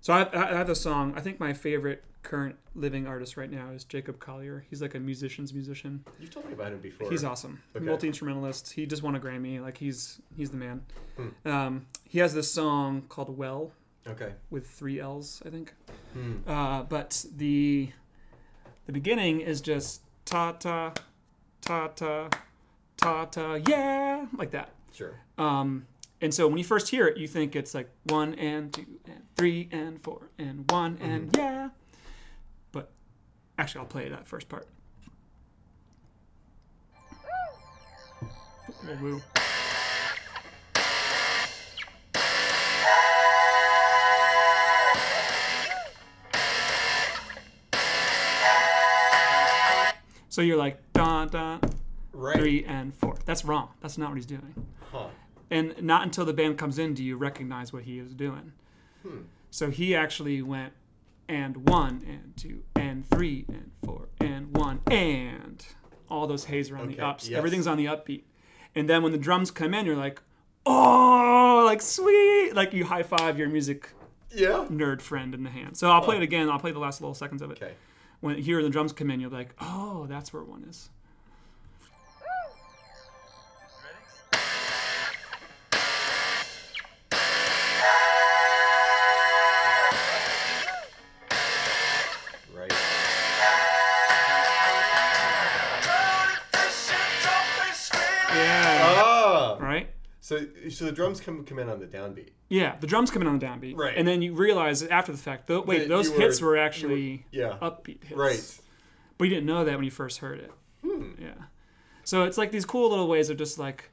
so 0.00 0.12
I, 0.12 0.28
I 0.32 0.56
have 0.56 0.68
a 0.68 0.74
song. 0.74 1.14
I 1.16 1.20
think 1.20 1.38
my 1.40 1.52
favorite 1.52 2.04
current 2.22 2.56
living 2.74 3.06
artist 3.06 3.36
right 3.36 3.50
now 3.50 3.70
is 3.70 3.84
Jacob 3.84 4.18
Collier. 4.18 4.64
He's 4.68 4.82
like 4.82 4.94
a 4.94 5.00
musician's 5.00 5.54
musician. 5.54 6.04
You've 6.18 6.30
told 6.30 6.46
me 6.46 6.52
about 6.52 6.72
him 6.72 6.80
before. 6.80 7.08
He's 7.10 7.24
awesome. 7.24 7.60
Okay. 7.74 7.84
Multi 7.84 8.08
instrumentalist. 8.08 8.72
He 8.72 8.86
just 8.86 9.02
won 9.02 9.16
a 9.16 9.20
Grammy. 9.20 9.60
Like 9.60 9.78
he's 9.78 10.20
he's 10.36 10.50
the 10.50 10.56
man. 10.56 10.82
Hmm. 11.16 11.48
Um, 11.48 11.86
he 12.04 12.18
has 12.18 12.34
this 12.34 12.50
song 12.50 13.02
called 13.08 13.36
"Well" 13.36 13.72
Okay. 14.06 14.32
with 14.50 14.68
three 14.68 15.00
L's, 15.00 15.42
I 15.44 15.50
think. 15.50 15.74
Hmm. 16.12 16.36
Uh, 16.46 16.82
but 16.82 17.24
the 17.36 17.90
the 18.86 18.92
beginning 18.92 19.40
is 19.40 19.60
just 19.60 20.02
ta 20.24 20.52
ta 20.52 20.92
ta 21.68 21.88
ta 21.88 22.30
ta 22.96 23.26
ta 23.26 23.58
yeah 23.66 24.24
like 24.38 24.52
that. 24.52 24.70
Sure. 24.94 25.20
Um, 25.36 25.86
and 26.22 26.32
so 26.32 26.48
when 26.48 26.56
you 26.56 26.64
first 26.64 26.88
hear 26.88 27.06
it, 27.06 27.18
you 27.18 27.28
think 27.28 27.54
it's 27.54 27.74
like 27.74 27.90
one 28.04 28.34
and 28.34 28.72
two 28.72 28.86
and 29.04 29.22
three 29.36 29.68
and 29.70 30.02
four 30.02 30.30
and 30.38 30.64
one 30.70 30.98
and 31.02 31.36
yeah. 31.36 31.68
But 32.72 32.90
actually, 33.58 33.80
I'll 33.80 33.86
play 33.86 34.08
that 34.08 34.26
first 34.26 34.48
part. 34.48 34.66
So 50.38 50.42
you're 50.42 50.56
like 50.56 50.80
dun 50.92 51.26
dun 51.30 51.58
Right. 52.12 52.36
three 52.38 52.64
and 52.64 52.94
four. 52.94 53.16
That's 53.24 53.44
wrong. 53.44 53.70
That's 53.80 53.98
not 53.98 54.10
what 54.10 54.14
he's 54.18 54.24
doing. 54.24 54.54
Huh. 54.92 55.08
And 55.50 55.74
not 55.82 56.04
until 56.04 56.24
the 56.24 56.32
band 56.32 56.58
comes 56.58 56.78
in 56.78 56.94
do 56.94 57.02
you 57.02 57.16
recognize 57.16 57.72
what 57.72 57.82
he 57.82 57.98
is 57.98 58.14
doing. 58.14 58.52
Hmm. 59.02 59.22
So 59.50 59.68
he 59.68 59.96
actually 59.96 60.40
went 60.42 60.74
and 61.28 61.68
one 61.68 62.04
and 62.06 62.34
two 62.36 62.62
and 62.76 63.04
three 63.10 63.46
and 63.48 63.72
four 63.84 64.10
and 64.20 64.56
one 64.56 64.78
and 64.88 65.66
all 66.08 66.28
those 66.28 66.44
haze 66.44 66.70
are 66.70 66.76
on 66.78 66.86
the 66.86 67.00
ups. 67.00 67.28
yes. 67.28 67.36
Everything's 67.36 67.66
on 67.66 67.76
the 67.76 67.86
upbeat. 67.86 68.22
And 68.76 68.88
then 68.88 69.02
when 69.02 69.10
the 69.10 69.18
drums 69.18 69.50
come 69.50 69.74
in, 69.74 69.86
you're 69.86 69.96
like, 69.96 70.22
oh, 70.66 71.64
like 71.66 71.82
sweet. 71.82 72.52
Like 72.54 72.72
you 72.72 72.84
high 72.84 73.02
five 73.02 73.40
your 73.40 73.48
music 73.48 73.90
Yeah. 74.32 74.66
nerd 74.70 75.00
friend 75.02 75.34
in 75.34 75.42
the 75.42 75.50
hand. 75.50 75.76
So 75.76 75.90
I'll 75.90 76.00
play 76.02 76.14
it 76.16 76.22
again. 76.22 76.48
I'll 76.48 76.60
play 76.60 76.70
the 76.70 76.78
last 76.78 77.00
little 77.00 77.12
seconds 77.14 77.42
of 77.42 77.50
it. 77.50 77.60
Okay. 77.60 77.74
When 78.20 78.36
hear 78.36 78.62
the 78.62 78.70
drums 78.70 78.92
come 78.92 79.10
in, 79.10 79.20
you'll 79.20 79.30
be 79.30 79.36
like, 79.36 79.54
oh, 79.60 80.06
that's 80.08 80.32
where 80.32 80.42
one 80.42 80.64
is. 80.64 80.90
So 100.78 100.84
the 100.84 100.92
drums 100.92 101.20
come 101.20 101.44
come 101.44 101.58
in 101.58 101.68
on 101.68 101.80
the 101.80 101.86
downbeat. 101.86 102.28
Yeah, 102.48 102.76
the 102.78 102.86
drums 102.86 103.10
come 103.10 103.20
in 103.22 103.26
on 103.28 103.36
the 103.40 103.44
downbeat, 103.44 103.76
Right. 103.76 103.96
And 103.96 104.06
then 104.06 104.22
you 104.22 104.32
realize 104.32 104.84
after 104.84 105.10
the 105.10 105.18
fact, 105.18 105.48
though, 105.48 105.60
wait, 105.60 105.78
That 105.80 105.88
those 105.88 106.08
were- 106.08 106.20
hits 106.20 106.40
were 106.40 106.56
actually 106.56 107.26
Yeah. 107.32 107.58
upbeat 107.60 108.04
hits, 108.04 108.16
Right. 108.16 108.60
But 109.18 109.24
you 109.24 109.30
didn't 109.34 109.46
know 109.46 109.64
that 109.64 109.74
when 109.74 109.84
you 109.84 109.90
first 109.90 110.18
heard 110.18 110.38
it. 110.38 110.52
Hmm. 110.82 111.10
Yeah. 111.20 111.34
So 112.04 112.22
it's 112.22 112.38
like 112.38 112.52
these 112.52 112.64
cool 112.64 112.88
little 112.90 113.08
ways 113.08 113.28
of 113.28 113.36
just 113.38 113.58
like 113.58 113.90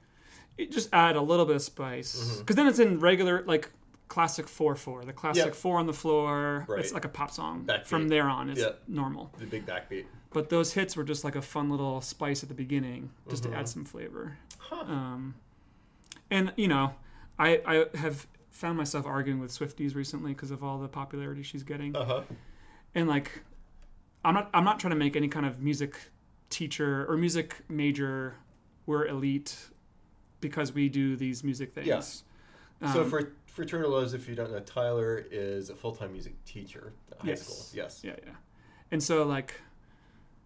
it 0.60 0.72
just 0.72 0.88
add 0.94 1.16
a 1.16 1.22
little 1.22 1.46
bit 1.46 1.56
of 1.56 1.64
spice 1.64 2.38
because 2.38 2.56
then 2.56 2.68
it's 2.68 2.78
in 2.80 3.00
regular 3.00 3.44
like 3.48 3.72
classic 4.08 4.48
four 4.48 4.76
four, 4.76 5.04
the 5.04 5.12
classic 5.12 5.42
Mm-hmm. 5.42 5.48
Yep. 5.50 5.56
four 5.56 5.80
on 5.80 5.88
the 5.88 5.94
floor. 5.94 6.66
Right. 6.68 6.80
It's 6.82 6.94
like 6.94 7.06
a 7.06 7.10
pop 7.10 7.32
song. 7.32 7.66
Backbeat. 7.66 7.88
From 7.88 8.10
there 8.10 8.30
on, 8.30 8.52
it's 8.52 8.62
Yep. 8.62 8.84
normal. 8.88 9.32
The 9.40 9.48
big 9.48 9.66
backbeat. 9.66 10.06
But 10.32 10.50
those 10.50 10.72
hits 10.74 10.96
were 10.96 11.04
just 11.04 11.24
like 11.24 11.36
a 11.36 11.42
fun 11.42 11.72
little 11.72 12.00
spice 12.02 12.44
at 12.44 12.50
the 12.50 12.56
beginning, 12.56 13.10
just 13.28 13.42
Mm-hmm. 13.44 13.54
to 13.54 13.58
add 13.58 13.68
some 13.68 13.86
flavor. 13.86 14.38
Um, 14.72 15.34
and 16.32 16.52
you 16.56 16.68
know, 16.68 16.94
I 17.40 17.62
I 17.66 17.98
have 17.98 18.28
found 18.52 18.78
myself 18.78 19.06
arguing 19.06 19.40
with 19.40 19.52
Swifties 19.52 19.96
recently 19.96 20.34
because 20.34 20.52
of 20.52 20.64
all 20.64 20.78
the 20.80 20.88
popularity 20.88 21.44
she's 21.44 21.64
getting, 21.64 21.96
Uh 21.96 22.06
huh. 22.06 22.22
and 22.94 23.08
like, 23.08 23.44
I'm 24.24 24.34
not 24.34 24.50
I'm 24.54 24.64
not 24.64 24.80
trying 24.80 24.92
to 24.92 24.96
make 24.98 25.16
any 25.16 25.28
kind 25.28 25.46
of 25.46 25.60
music 25.62 25.96
teacher 26.50 27.06
or 27.10 27.18
music 27.18 27.58
major. 27.70 28.36
We're 28.88 29.08
elite 29.08 29.58
because 30.42 30.72
we 30.72 30.90
do 30.90 31.16
these 31.16 31.44
music 31.44 31.74
things. 31.74 31.88
Yeah. 31.88 32.00
so 32.92 33.02
Um, 33.02 33.10
for 33.10 33.32
for 33.48 33.66
Turtle 33.66 33.92
Loves, 33.92 34.14
if 34.14 34.28
you 34.30 34.36
don't 34.36 34.52
know, 34.52 34.60
Tyler 34.60 35.26
is 35.32 35.70
a 35.70 35.76
full 35.76 35.96
time 35.96 36.12
music 36.12 36.34
teacher 36.46 36.94
at 37.12 37.20
high 37.20 37.28
Yes. 37.30 37.42
school. 37.42 37.66
Yes. 37.74 38.02
Yeah, 38.04 38.16
yeah. 38.26 38.34
And 38.92 39.02
so 39.02 39.24
like 39.26 39.56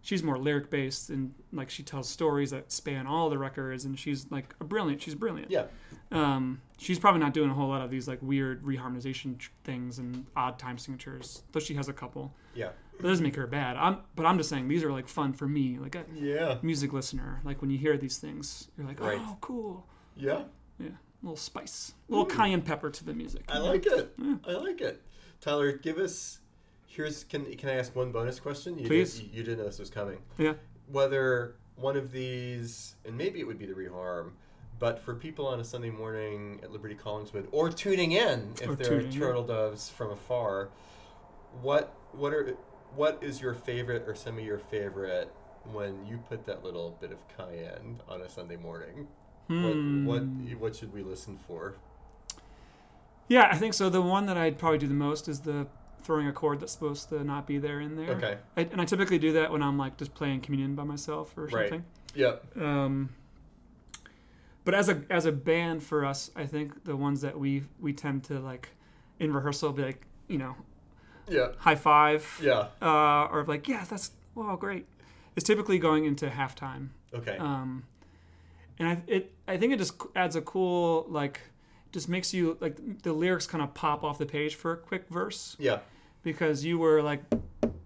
she's 0.01 0.23
more 0.23 0.37
lyric 0.37 0.69
based 0.69 1.09
and 1.09 1.33
like 1.51 1.69
she 1.69 1.83
tells 1.83 2.07
stories 2.07 2.51
that 2.51 2.71
span 2.71 3.05
all 3.05 3.29
the 3.29 3.37
records 3.37 3.85
and 3.85 3.99
she's 3.99 4.25
like 4.31 4.55
a 4.61 4.63
brilliant 4.63 5.01
she's 5.01 5.15
brilliant. 5.15 5.51
Yeah. 5.51 5.65
Um 6.11 6.61
she's 6.77 6.97
probably 6.99 7.19
not 7.19 7.33
doing 7.33 7.49
a 7.49 7.53
whole 7.53 7.67
lot 7.69 7.81
of 7.81 7.91
these 7.91 8.07
like 8.07 8.19
weird 8.21 8.63
reharmonization 8.63 9.37
tr- 9.37 9.51
things 9.63 9.99
and 9.99 10.25
odd 10.35 10.57
time 10.57 10.77
signatures, 10.77 11.43
though 11.51 11.59
she 11.59 11.73
has 11.75 11.89
a 11.89 11.93
couple. 11.93 12.33
Yeah. 12.55 12.69
That 12.99 13.07
doesn't 13.07 13.23
make 13.23 13.35
her 13.35 13.47
bad. 13.47 13.77
I'm 13.77 13.99
but 14.15 14.25
I'm 14.25 14.37
just 14.37 14.49
saying 14.49 14.67
these 14.67 14.83
are 14.83 14.91
like 14.91 15.07
fun 15.07 15.33
for 15.33 15.47
me, 15.47 15.77
like 15.77 15.95
a 15.95 16.05
Yeah. 16.13 16.57
music 16.61 16.93
listener. 16.93 17.41
Like 17.43 17.61
when 17.61 17.69
you 17.69 17.77
hear 17.77 17.97
these 17.97 18.17
things, 18.17 18.69
you're 18.77 18.87
like, 18.87 18.99
Right. 18.99 19.19
"Oh, 19.21 19.37
cool." 19.41 19.85
Yeah. 20.15 20.43
Yeah. 20.79 20.87
A 20.89 21.21
little 21.23 21.35
spice. 21.37 21.93
A 22.07 22.11
little 22.11 22.25
cayenne 22.25 22.61
pepper 22.61 22.89
to 22.89 23.03
the 23.05 23.13
music. 23.13 23.43
I 23.49 23.57
like 23.59 23.85
it. 23.85 24.13
I 24.47 24.51
like 24.53 24.79
it. 24.81 25.01
Tyler, 25.41 25.73
give 25.73 25.97
us. 25.97 26.39
Here's 26.91 27.23
can 27.23 27.45
can 27.55 27.69
I 27.69 27.73
ask 27.73 27.95
one 27.95 28.11
bonus 28.11 28.39
question? 28.39 28.77
You 28.79 28.87
Please. 28.87 29.13
Did, 29.19 29.25
you, 29.25 29.29
you 29.33 29.43
didn't 29.43 29.59
know 29.59 29.65
this 29.65 29.77
was 29.77 29.91
coming. 29.91 30.17
Yeah. 30.39 30.53
Whether 30.87 31.55
one 31.75 31.95
of 31.95 32.11
these, 32.11 32.95
and 33.05 33.15
maybe 33.15 33.39
it 33.39 33.45
would 33.45 33.59
be 33.59 33.67
the 33.67 33.73
reharm, 33.73 34.31
but 34.79 34.99
for 34.99 35.13
people 35.13 35.45
on 35.45 35.59
a 35.59 35.63
Sunday 35.63 35.91
morning 35.91 36.59
at 36.63 36.71
Liberti 36.71 36.99
Collingswood 36.99 37.47
or 37.51 37.69
tuning 37.69 38.13
in 38.13 38.53
if 38.59 38.69
Or 38.69 38.75
they're 38.75 39.01
in. 39.01 39.11
turtle 39.11 39.43
doves 39.43 39.87
from 39.89 40.09
afar, 40.11 40.69
what 41.61 41.93
what 42.11 42.33
are 42.33 42.57
what 42.95 43.19
is 43.21 43.39
your 43.39 43.53
favorite 43.53 44.05
or 44.07 44.15
some 44.15 44.39
of 44.39 44.43
your 44.43 44.57
favorite 44.57 45.31
when 45.71 46.03
you 46.07 46.17
put 46.27 46.43
that 46.47 46.63
little 46.63 46.97
bit 46.99 47.11
of 47.11 47.19
cayenne 47.37 48.01
on 48.09 48.21
a 48.21 48.29
Sunday 48.29 48.57
morning? 48.57 49.07
Hmm. 49.47 50.05
What 50.07 50.21
what 50.21 50.59
what 50.59 50.75
should 50.75 50.91
we 50.91 51.03
listen 51.03 51.37
for? 51.47 51.75
Yeah, 53.27 53.47
I 53.51 53.57
think 53.57 53.75
so. 53.75 53.89
The 53.89 54.01
one 54.01 54.25
that 54.25 54.37
I'd 54.37 54.57
probably 54.57 54.79
do 54.79 54.87
the 54.87 54.95
most 54.95 55.27
is 55.27 55.41
the 55.41 55.67
throwing 56.03 56.27
a 56.27 56.33
chord 56.33 56.59
that's 56.59 56.71
supposed 56.73 57.09
to 57.09 57.23
not 57.23 57.45
be 57.47 57.57
there 57.57 57.79
in 57.79 57.95
there. 57.95 58.11
Okay. 58.11 58.37
I, 58.57 58.61
and 58.61 58.79
I 58.81 58.85
typically 58.85 59.19
do 59.19 59.33
that 59.33 59.51
when 59.51 59.61
I'm 59.63 59.77
like 59.77 59.97
just 59.97 60.13
playing 60.13 60.41
communion 60.41 60.75
by 60.75 60.83
myself 60.83 61.37
or 61.37 61.49
something. 61.49 61.71
Right. 61.71 62.15
Yep. 62.15 62.57
Um, 62.61 63.09
but 64.65 64.73
as 64.75 64.89
a 64.89 65.01
as 65.09 65.25
a 65.25 65.31
band 65.31 65.83
for 65.83 66.05
us, 66.05 66.31
I 66.35 66.45
think 66.45 66.83
the 66.83 66.95
ones 66.95 67.21
that 67.21 67.37
we 67.39 67.63
we 67.79 67.93
tend 67.93 68.23
to 68.25 68.39
like 68.39 68.69
in 69.19 69.33
rehearsal 69.33 69.71
be 69.71 69.83
like 69.83 70.05
you 70.27 70.37
know 70.37 70.55
Yeah. 71.27 71.49
high 71.57 71.75
five 71.75 72.39
Yeah. 72.41 72.67
uh, 72.81 73.27
or 73.31 73.45
like 73.47 73.67
yeah 73.67 73.83
that's 73.89 74.11
wow 74.35 74.55
great. 74.55 74.85
It's 75.35 75.45
typically 75.45 75.79
going 75.79 76.05
into 76.05 76.27
halftime. 76.27 76.89
Okay. 77.13 77.37
Um, 77.37 77.83
and 78.77 78.87
I 78.87 79.01
it 79.07 79.33
I 79.47 79.57
think 79.57 79.73
it 79.73 79.77
just 79.79 79.93
adds 80.15 80.35
a 80.35 80.41
cool 80.41 81.05
like 81.09 81.39
just 81.91 82.07
makes 82.09 82.33
you 82.33 82.57
like 82.59 83.01
the 83.03 83.13
lyrics 83.13 83.47
kind 83.47 83.63
of 83.63 83.73
pop 83.73 84.03
off 84.03 84.17
the 84.17 84.25
page 84.25 84.55
for 84.55 84.71
a 84.73 84.77
quick 84.77 85.07
verse 85.09 85.55
yeah. 85.59 85.79
because 86.23 86.63
you 86.63 86.77
were 86.77 87.01
like 87.01 87.23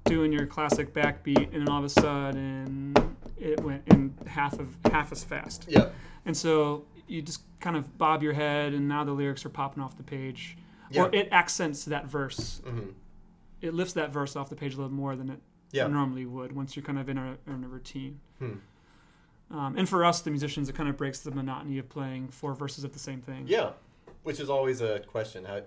doing 0.06 0.32
your 0.34 0.46
classic 0.46 0.94
backbeat 0.94 1.54
and 1.54 1.62
then 1.62 1.70
all 1.70 1.80
of 1.80 1.86
a 1.86 1.90
sudden 1.90 2.94
it 3.38 3.60
went 3.64 3.82
in 3.88 4.14
half 4.28 4.60
of 4.60 4.76
half 4.92 5.12
as 5.12 5.24
fast 5.24 5.66
Yeah. 5.70 5.90
and 6.26 6.36
so 6.36 6.86
you 7.08 7.22
just 7.22 7.42
kind 7.60 7.76
of 7.78 7.98
bob 7.98 8.22
your 8.24 8.34
head 8.34 8.74
and 8.74 8.88
now 8.88 9.04
the 9.04 9.14
lyrics 9.14 9.46
are 9.46 9.50
popping 9.50 9.82
off 9.82 9.96
the 9.98 10.04
page 10.04 10.58
Yeah. 10.92 11.04
or 11.04 11.16
it 11.16 11.30
accents 11.32 11.86
that 11.86 12.06
verse 12.08 12.62
hmm 12.66 12.90
it 13.62 13.74
lifts 13.74 13.94
that 13.94 14.12
verse 14.12 14.36
off 14.36 14.50
the 14.50 14.58
page 14.58 14.74
a 14.74 14.78
little 14.78 14.92
more 14.92 15.16
than 15.16 15.30
it 15.30 15.40
Yeah. 15.72 15.88
normally 15.88 16.26
would 16.26 16.52
once 16.54 16.76
you're 16.76 16.84
kind 16.84 17.00
of 17.00 17.08
in 17.08 17.18
a, 17.18 17.38
in 17.48 17.64
a 17.64 17.68
routine 17.70 18.20
Hmm. 18.40 18.54
um, 19.52 19.78
and 19.78 19.88
for 19.88 20.04
us 20.04 20.20
the 20.22 20.30
musicians 20.32 20.68
it 20.68 20.76
kind 20.76 20.90
of 20.90 20.98
breaks 20.98 21.20
the 21.20 21.32
monotony 21.32 21.78
of 21.78 21.88
playing 21.88 22.28
four 22.28 22.54
verses 22.56 22.84
of 22.84 22.92
the 22.92 23.00
same 23.00 23.22
thing 23.22 23.46
Yeah. 23.48 23.72
Which 24.24 24.40
is 24.40 24.50
always 24.50 24.82
a 24.82 25.00
question. 25.02 25.46
How 25.46 25.62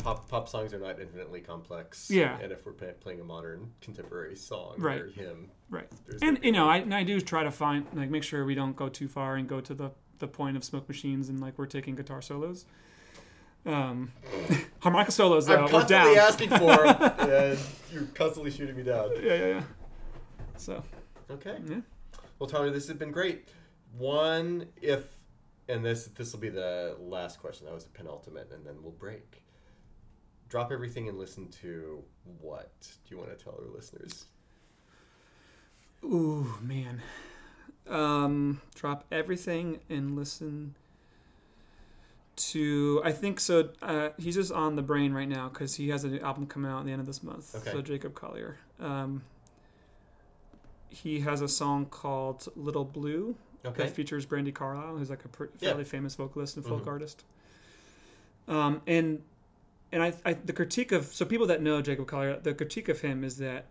pop 0.00 0.28
pop 0.28 0.48
songs 0.48 0.74
are 0.74 0.78
not 0.80 1.00
infinitely 1.00 1.40
complex. 1.40 2.10
Yeah. 2.10 2.36
And 2.42 2.50
if 2.52 2.66
we're 2.66 2.72
play, 2.72 2.92
playing 3.00 3.20
a 3.20 3.24
modern 3.24 3.70
contemporary 3.80 4.34
song 4.36 4.74
Right. 4.78 5.00
or 5.00 5.06
hymn, 5.08 5.50
right 5.70 5.88
and 6.20 6.38
you 6.42 6.52
know 6.52 6.68
I, 6.68 6.78
and 6.78 6.92
I 6.94 7.04
do 7.04 7.20
try 7.20 7.44
to 7.44 7.50
find 7.50 7.86
like 7.94 8.10
make 8.10 8.22
sure 8.24 8.44
we 8.44 8.54
don't 8.54 8.74
go 8.76 8.88
too 8.88 9.08
far 9.08 9.36
and 9.36 9.48
go 9.48 9.60
to 9.60 9.72
the 9.74 9.90
the 10.18 10.26
point 10.28 10.56
of 10.56 10.64
smoke 10.64 10.86
machines 10.88 11.28
and 11.28 11.40
like 11.40 11.56
we're 11.58 11.66
taking 11.66 11.94
guitar 11.94 12.20
solos 12.22 12.66
um 13.66 14.12
harmonica 14.80 15.10
solos 15.12 15.46
though 15.46 15.62
I'm 15.64 15.68
constantly 15.68 16.14
down 16.16 16.24
asking 16.28 16.50
for, 16.50 16.86
and 17.30 17.58
you're 17.92 18.04
constantly 18.14 18.50
shooting 18.50 18.76
me 18.76 18.82
down. 18.82 19.10
yeah 19.22 19.34
yeah 19.34 19.46
yeah 19.46 19.62
so 20.56 20.82
Okay. 21.30 21.56
yeah 21.68 21.80
Well, 22.38 22.48
Tyler, 22.48 22.70
this 22.70 22.86
has 22.88 22.96
been 22.96 23.10
great. 23.12 23.48
One, 23.96 24.66
if, 24.82 25.04
and 25.68 25.84
this 25.84 26.06
this 26.06 26.32
will 26.32 26.40
be 26.40 26.48
the 26.48 26.96
last 27.00 27.40
question. 27.40 27.66
That 27.66 27.74
was 27.74 27.84
the 27.84 27.90
penultimate, 27.90 28.50
and 28.52 28.66
then 28.66 28.82
we'll 28.82 28.92
break. 28.92 29.42
Drop 30.48 30.70
everything 30.70 31.08
and 31.08 31.18
listen 31.18 31.48
to 31.62 32.04
what? 32.40 32.72
Do 32.80 33.14
you 33.14 33.18
want 33.18 33.36
to 33.36 33.42
tell 33.42 33.54
our 33.54 33.74
listeners? 33.74 34.26
ooh 36.04 36.46
man 36.60 37.00
um 37.88 38.60
drop 38.74 39.04
everything 39.10 39.80
and 39.88 40.16
listen 40.16 40.74
to 42.36 43.00
I 43.04 43.12
think 43.12 43.38
so. 43.38 43.70
Uh, 43.80 44.08
he's 44.18 44.34
just 44.34 44.50
on 44.52 44.74
the 44.74 44.82
brain 44.82 45.12
right 45.12 45.28
now 45.28 45.48
because 45.48 45.74
he 45.74 45.88
has 45.90 46.04
an 46.04 46.18
album 46.18 46.46
coming 46.46 46.70
out 46.70 46.80
at 46.80 46.86
the 46.86 46.92
end 46.92 47.00
of 47.00 47.06
this 47.06 47.22
month. 47.22 47.54
Okay. 47.54 47.70
So 47.70 47.80
Jacob 47.80 48.14
Collier. 48.14 48.58
Um, 48.80 49.22
he 50.88 51.20
has 51.20 51.42
a 51.42 51.48
song 51.48 51.86
called 51.86 52.48
"Little 52.56 52.84
Blue" 52.84 53.36
Okay. 53.64 53.84
that 53.84 53.90
features 53.94 54.26
Brandi 54.26 54.52
Carlile, 54.52 54.96
who's 54.98 55.10
like 55.10 55.24
a 55.24 55.28
pr- 55.28 55.44
Yeah. 55.60 55.70
fairly 55.70 55.84
famous 55.84 56.14
vocalist 56.14 56.56
and 56.56 56.64
folk 56.66 56.84
Mhm. 56.84 56.88
artist. 56.88 57.24
Um, 58.48 58.82
and 58.86 59.22
and 59.92 60.02
I, 60.02 60.12
I 60.24 60.32
the 60.34 60.52
critique 60.52 60.90
of 60.92 61.06
so 61.06 61.24
people 61.24 61.46
that 61.46 61.62
know 61.62 61.80
Jacob 61.80 62.06
Collier, 62.08 62.38
the 62.40 62.52
critique 62.52 62.88
of 62.88 63.00
him 63.00 63.22
is 63.24 63.36
that 63.38 63.66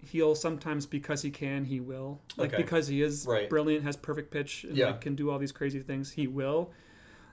he'll 0.00 0.36
sometimes 0.36 0.86
because 0.86 1.22
he 1.22 1.30
can 1.30 1.64
he 1.64 1.80
will 1.80 2.20
like 2.36 2.54
Okay. 2.54 2.62
because 2.62 2.86
he 2.86 3.02
is 3.02 3.26
Right. 3.28 3.50
brilliant 3.50 3.82
has 3.84 3.96
perfect 3.96 4.30
pitch 4.30 4.62
and 4.64 4.76
Yeah. 4.76 4.86
like, 4.86 5.00
can 5.00 5.16
do 5.16 5.28
all 5.30 5.38
these 5.40 5.50
crazy 5.50 5.80
things 5.80 6.12
he 6.12 6.28
will 6.28 6.70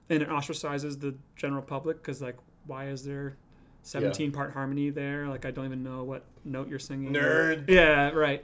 and 0.10 0.24
it 0.24 0.30
ostracizes 0.30 1.00
the 1.00 1.14
general 1.36 1.62
public 1.62 1.98
because 1.98 2.22
like 2.24 2.38
why 2.66 2.88
is 2.88 3.04
there 3.06 3.38
17 3.84 4.32
part 4.32 4.52
harmony 4.54 4.90
there 4.90 5.28
like 5.28 5.46
i 5.46 5.52
don't 5.52 5.66
even 5.66 5.84
know 5.84 6.04
what 6.04 6.24
note 6.44 6.68
you're 6.68 6.80
singing 6.80 7.14
Nerd. 7.14 7.70
yeah 7.70 8.10
right 8.10 8.44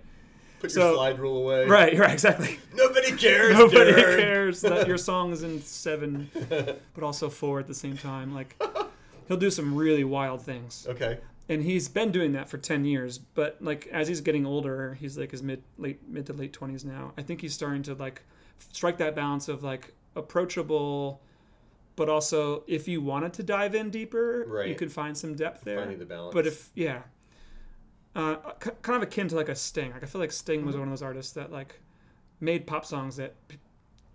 Put 0.61 0.71
So- 0.71 0.87
your 0.87 0.95
slide 0.95 1.19
rule 1.19 1.37
away. 1.43 1.65
right 1.65 1.97
right 1.97 2.11
exactly 2.13 2.59
Nobody 2.73 3.11
cares. 3.17 3.57
nobody 3.57 3.91
nerd. 3.91 4.17
cares 4.19 4.61
that 4.61 4.87
your 4.91 4.97
song 4.97 5.31
is 5.31 5.43
in 5.43 5.61
seven 5.61 6.29
but 6.93 7.03
also 7.03 7.29
four 7.29 7.59
at 7.59 7.67
the 7.67 7.73
same 7.73 7.97
time 7.97 8.33
like 8.33 8.61
he'll 9.27 9.37
do 9.37 9.49
some 9.51 9.73
really 9.75 10.03
wild 10.03 10.41
things 10.41 10.85
Okay. 10.89 11.19
and 11.49 11.63
he's 11.63 11.87
been 11.89 12.11
doing 12.11 12.33
that 12.33 12.47
for 12.49 12.57
10 12.57 12.85
years 12.85 13.17
but 13.17 13.57
like 13.59 13.87
as 13.91 14.07
he's 14.07 14.21
getting 14.21 14.45
older 14.45 14.93
he's 14.99 15.17
like 15.17 15.31
his 15.31 15.41
mid 15.41 15.63
late 15.77 15.99
mid 16.07 16.25
to 16.27 16.33
late 16.33 16.53
20s 16.53 16.85
now 16.85 17.11
i 17.17 17.21
think 17.21 17.41
he's 17.41 17.53
starting 17.53 17.81
to 17.83 17.93
like 17.95 18.21
strike 18.71 18.97
that 18.97 19.15
balance 19.15 19.47
of 19.47 19.63
like 19.63 19.93
approachable 20.15 21.21
but 21.95 22.07
also 22.09 22.63
if 22.67 22.87
you 22.87 23.01
wanted 23.01 23.33
to 23.33 23.43
dive 23.43 23.73
in 23.75 23.89
deeper 23.89 24.63
you 24.65 24.75
could 24.75 24.91
find 24.91 25.17
some 25.17 25.35
depth 25.35 25.63
there 25.63 25.79
Finding 25.79 25.99
the 25.99 26.05
balance. 26.05 26.33
but 26.33 26.45
if 26.47 26.69
yeah 26.75 27.01
uh, 28.15 28.35
k- 28.59 28.71
kind 28.81 28.97
of 28.97 29.03
akin 29.03 29.27
to 29.27 29.35
like 29.35 29.49
a 29.49 29.55
sting 29.55 29.91
like 29.91 30.03
i 30.03 30.05
feel 30.05 30.19
like 30.21 30.31
sting 30.31 30.65
was 30.65 30.75
one 30.75 30.83
of 30.83 30.89
those 30.89 31.01
artists 31.01 31.31
that 31.33 31.51
like 31.51 31.79
made 32.39 32.67
pop 32.67 32.85
songs 32.85 33.15
that 33.15 33.33
p- 33.47 33.57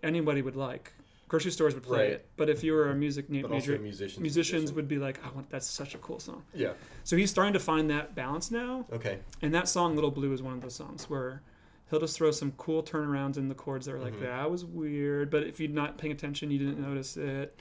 anybody 0.03 0.43
would 0.43 0.57
like 0.57 0.93
grocery 1.29 1.51
stores 1.51 1.75
would 1.75 1.83
play 1.83 1.99
Right. 1.99 2.11
it 2.13 2.29
but 2.37 2.49
if 2.51 2.63
you 2.63 2.73
were 2.75 2.91
a 2.91 2.95
music 2.95 3.31
na- 3.31 3.49
major 3.49 3.79
musicians. 3.79 4.21
musicians 4.21 4.73
would 4.73 4.87
be 4.87 4.99
like, 4.99 5.19
"Oh, 5.25 5.43
that's 5.49 5.67
such 5.67 5.95
a 5.95 5.99
cool 5.99 6.21
song." 6.21 6.43
Yeah. 6.55 6.75
So 7.05 7.17
he's 7.17 7.31
starting 7.31 7.53
to 7.55 7.59
find 7.59 7.91
that 7.91 8.15
balance 8.15 8.51
now, 8.53 8.85
Okay. 8.93 9.19
and 9.43 9.53
that 9.55 9.67
song 9.69 9.95
"Little 9.97 10.13
Blue" 10.13 10.33
is 10.33 10.41
one 10.43 10.53
of 10.55 10.61
those 10.61 10.75
songs 10.77 11.11
where 11.11 11.43
he'll 11.91 11.99
just 11.99 12.17
throw 12.17 12.31
some 12.31 12.53
cool 12.53 12.81
turnarounds 12.83 13.39
in 13.39 13.49
the 13.49 13.57
chords 13.57 13.87
that 13.87 13.95
are 13.97 13.99
like, 13.99 14.15
Mhm. 14.15 14.21
"That 14.21 14.51
was 14.51 14.65
weird," 14.65 15.31
but 15.31 15.43
if 15.45 15.59
you're 15.59 15.69
not 15.71 15.99
paying 15.99 16.13
attention, 16.13 16.51
you 16.53 16.59
didn't 16.61 16.79
notice 16.81 17.17
it. 17.17 17.59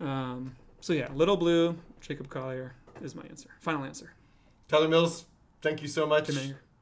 Um, 0.00 0.54
so 0.80 0.92
yeah, 0.94 1.10
"Little 1.12 1.36
Blue," 1.36 1.76
Jacob 2.00 2.28
Collier 2.30 2.74
is 3.02 3.14
my 3.14 3.24
answer. 3.24 3.50
Final 3.60 3.84
answer. 3.84 4.12
Tyler 4.68 4.88
Mills, 4.88 5.26
thank 5.62 5.82
you 5.82 5.88
so 5.88 6.06
much. 6.06 6.30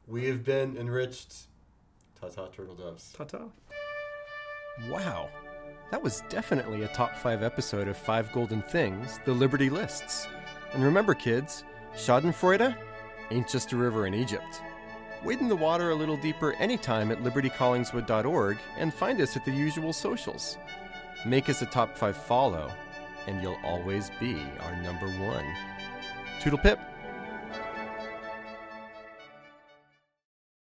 We 0.06 0.26
have 0.26 0.44
been 0.44 0.76
enriched. 0.76 1.46
Ta 2.20 2.28
ta, 2.28 2.46
turtle 2.46 2.74
doves. 2.74 3.12
Ta 3.16 3.24
ta. 3.24 3.44
Wow. 4.88 5.30
That 5.90 6.02
was 6.02 6.22
definitely 6.28 6.82
a 6.82 6.88
top 6.88 7.16
five 7.16 7.42
episode 7.42 7.88
of 7.88 7.96
Five 7.96 8.32
Golden 8.32 8.62
Things, 8.62 9.20
the 9.24 9.32
Liberti 9.32 9.70
Lists. 9.70 10.26
And 10.72 10.82
remember, 10.82 11.14
kids, 11.14 11.64
Schadenfreude 11.94 12.76
ain't 13.30 13.48
just 13.48 13.72
a 13.72 13.76
river 13.76 14.06
in 14.06 14.14
Egypt. 14.14 14.62
Wade 15.24 15.40
in 15.40 15.48
the 15.48 15.56
water 15.56 15.90
a 15.90 15.94
little 15.94 16.16
deeper 16.16 16.52
anytime 16.54 17.10
at 17.10 17.22
liberticollingswood.org 17.22 18.58
and 18.76 18.92
find 18.92 19.20
us 19.20 19.36
at 19.36 19.44
the 19.44 19.52
usual 19.52 19.92
socials. 19.92 20.58
Make 21.24 21.48
us 21.48 21.62
a 21.62 21.66
top 21.66 21.96
five 21.96 22.16
follow, 22.16 22.70
and 23.26 23.42
you'll 23.42 23.58
always 23.64 24.10
be 24.20 24.36
our 24.60 24.76
number 24.82 25.06
one. 25.06 25.44
Toodle 26.40 26.58
pip. 26.58 26.78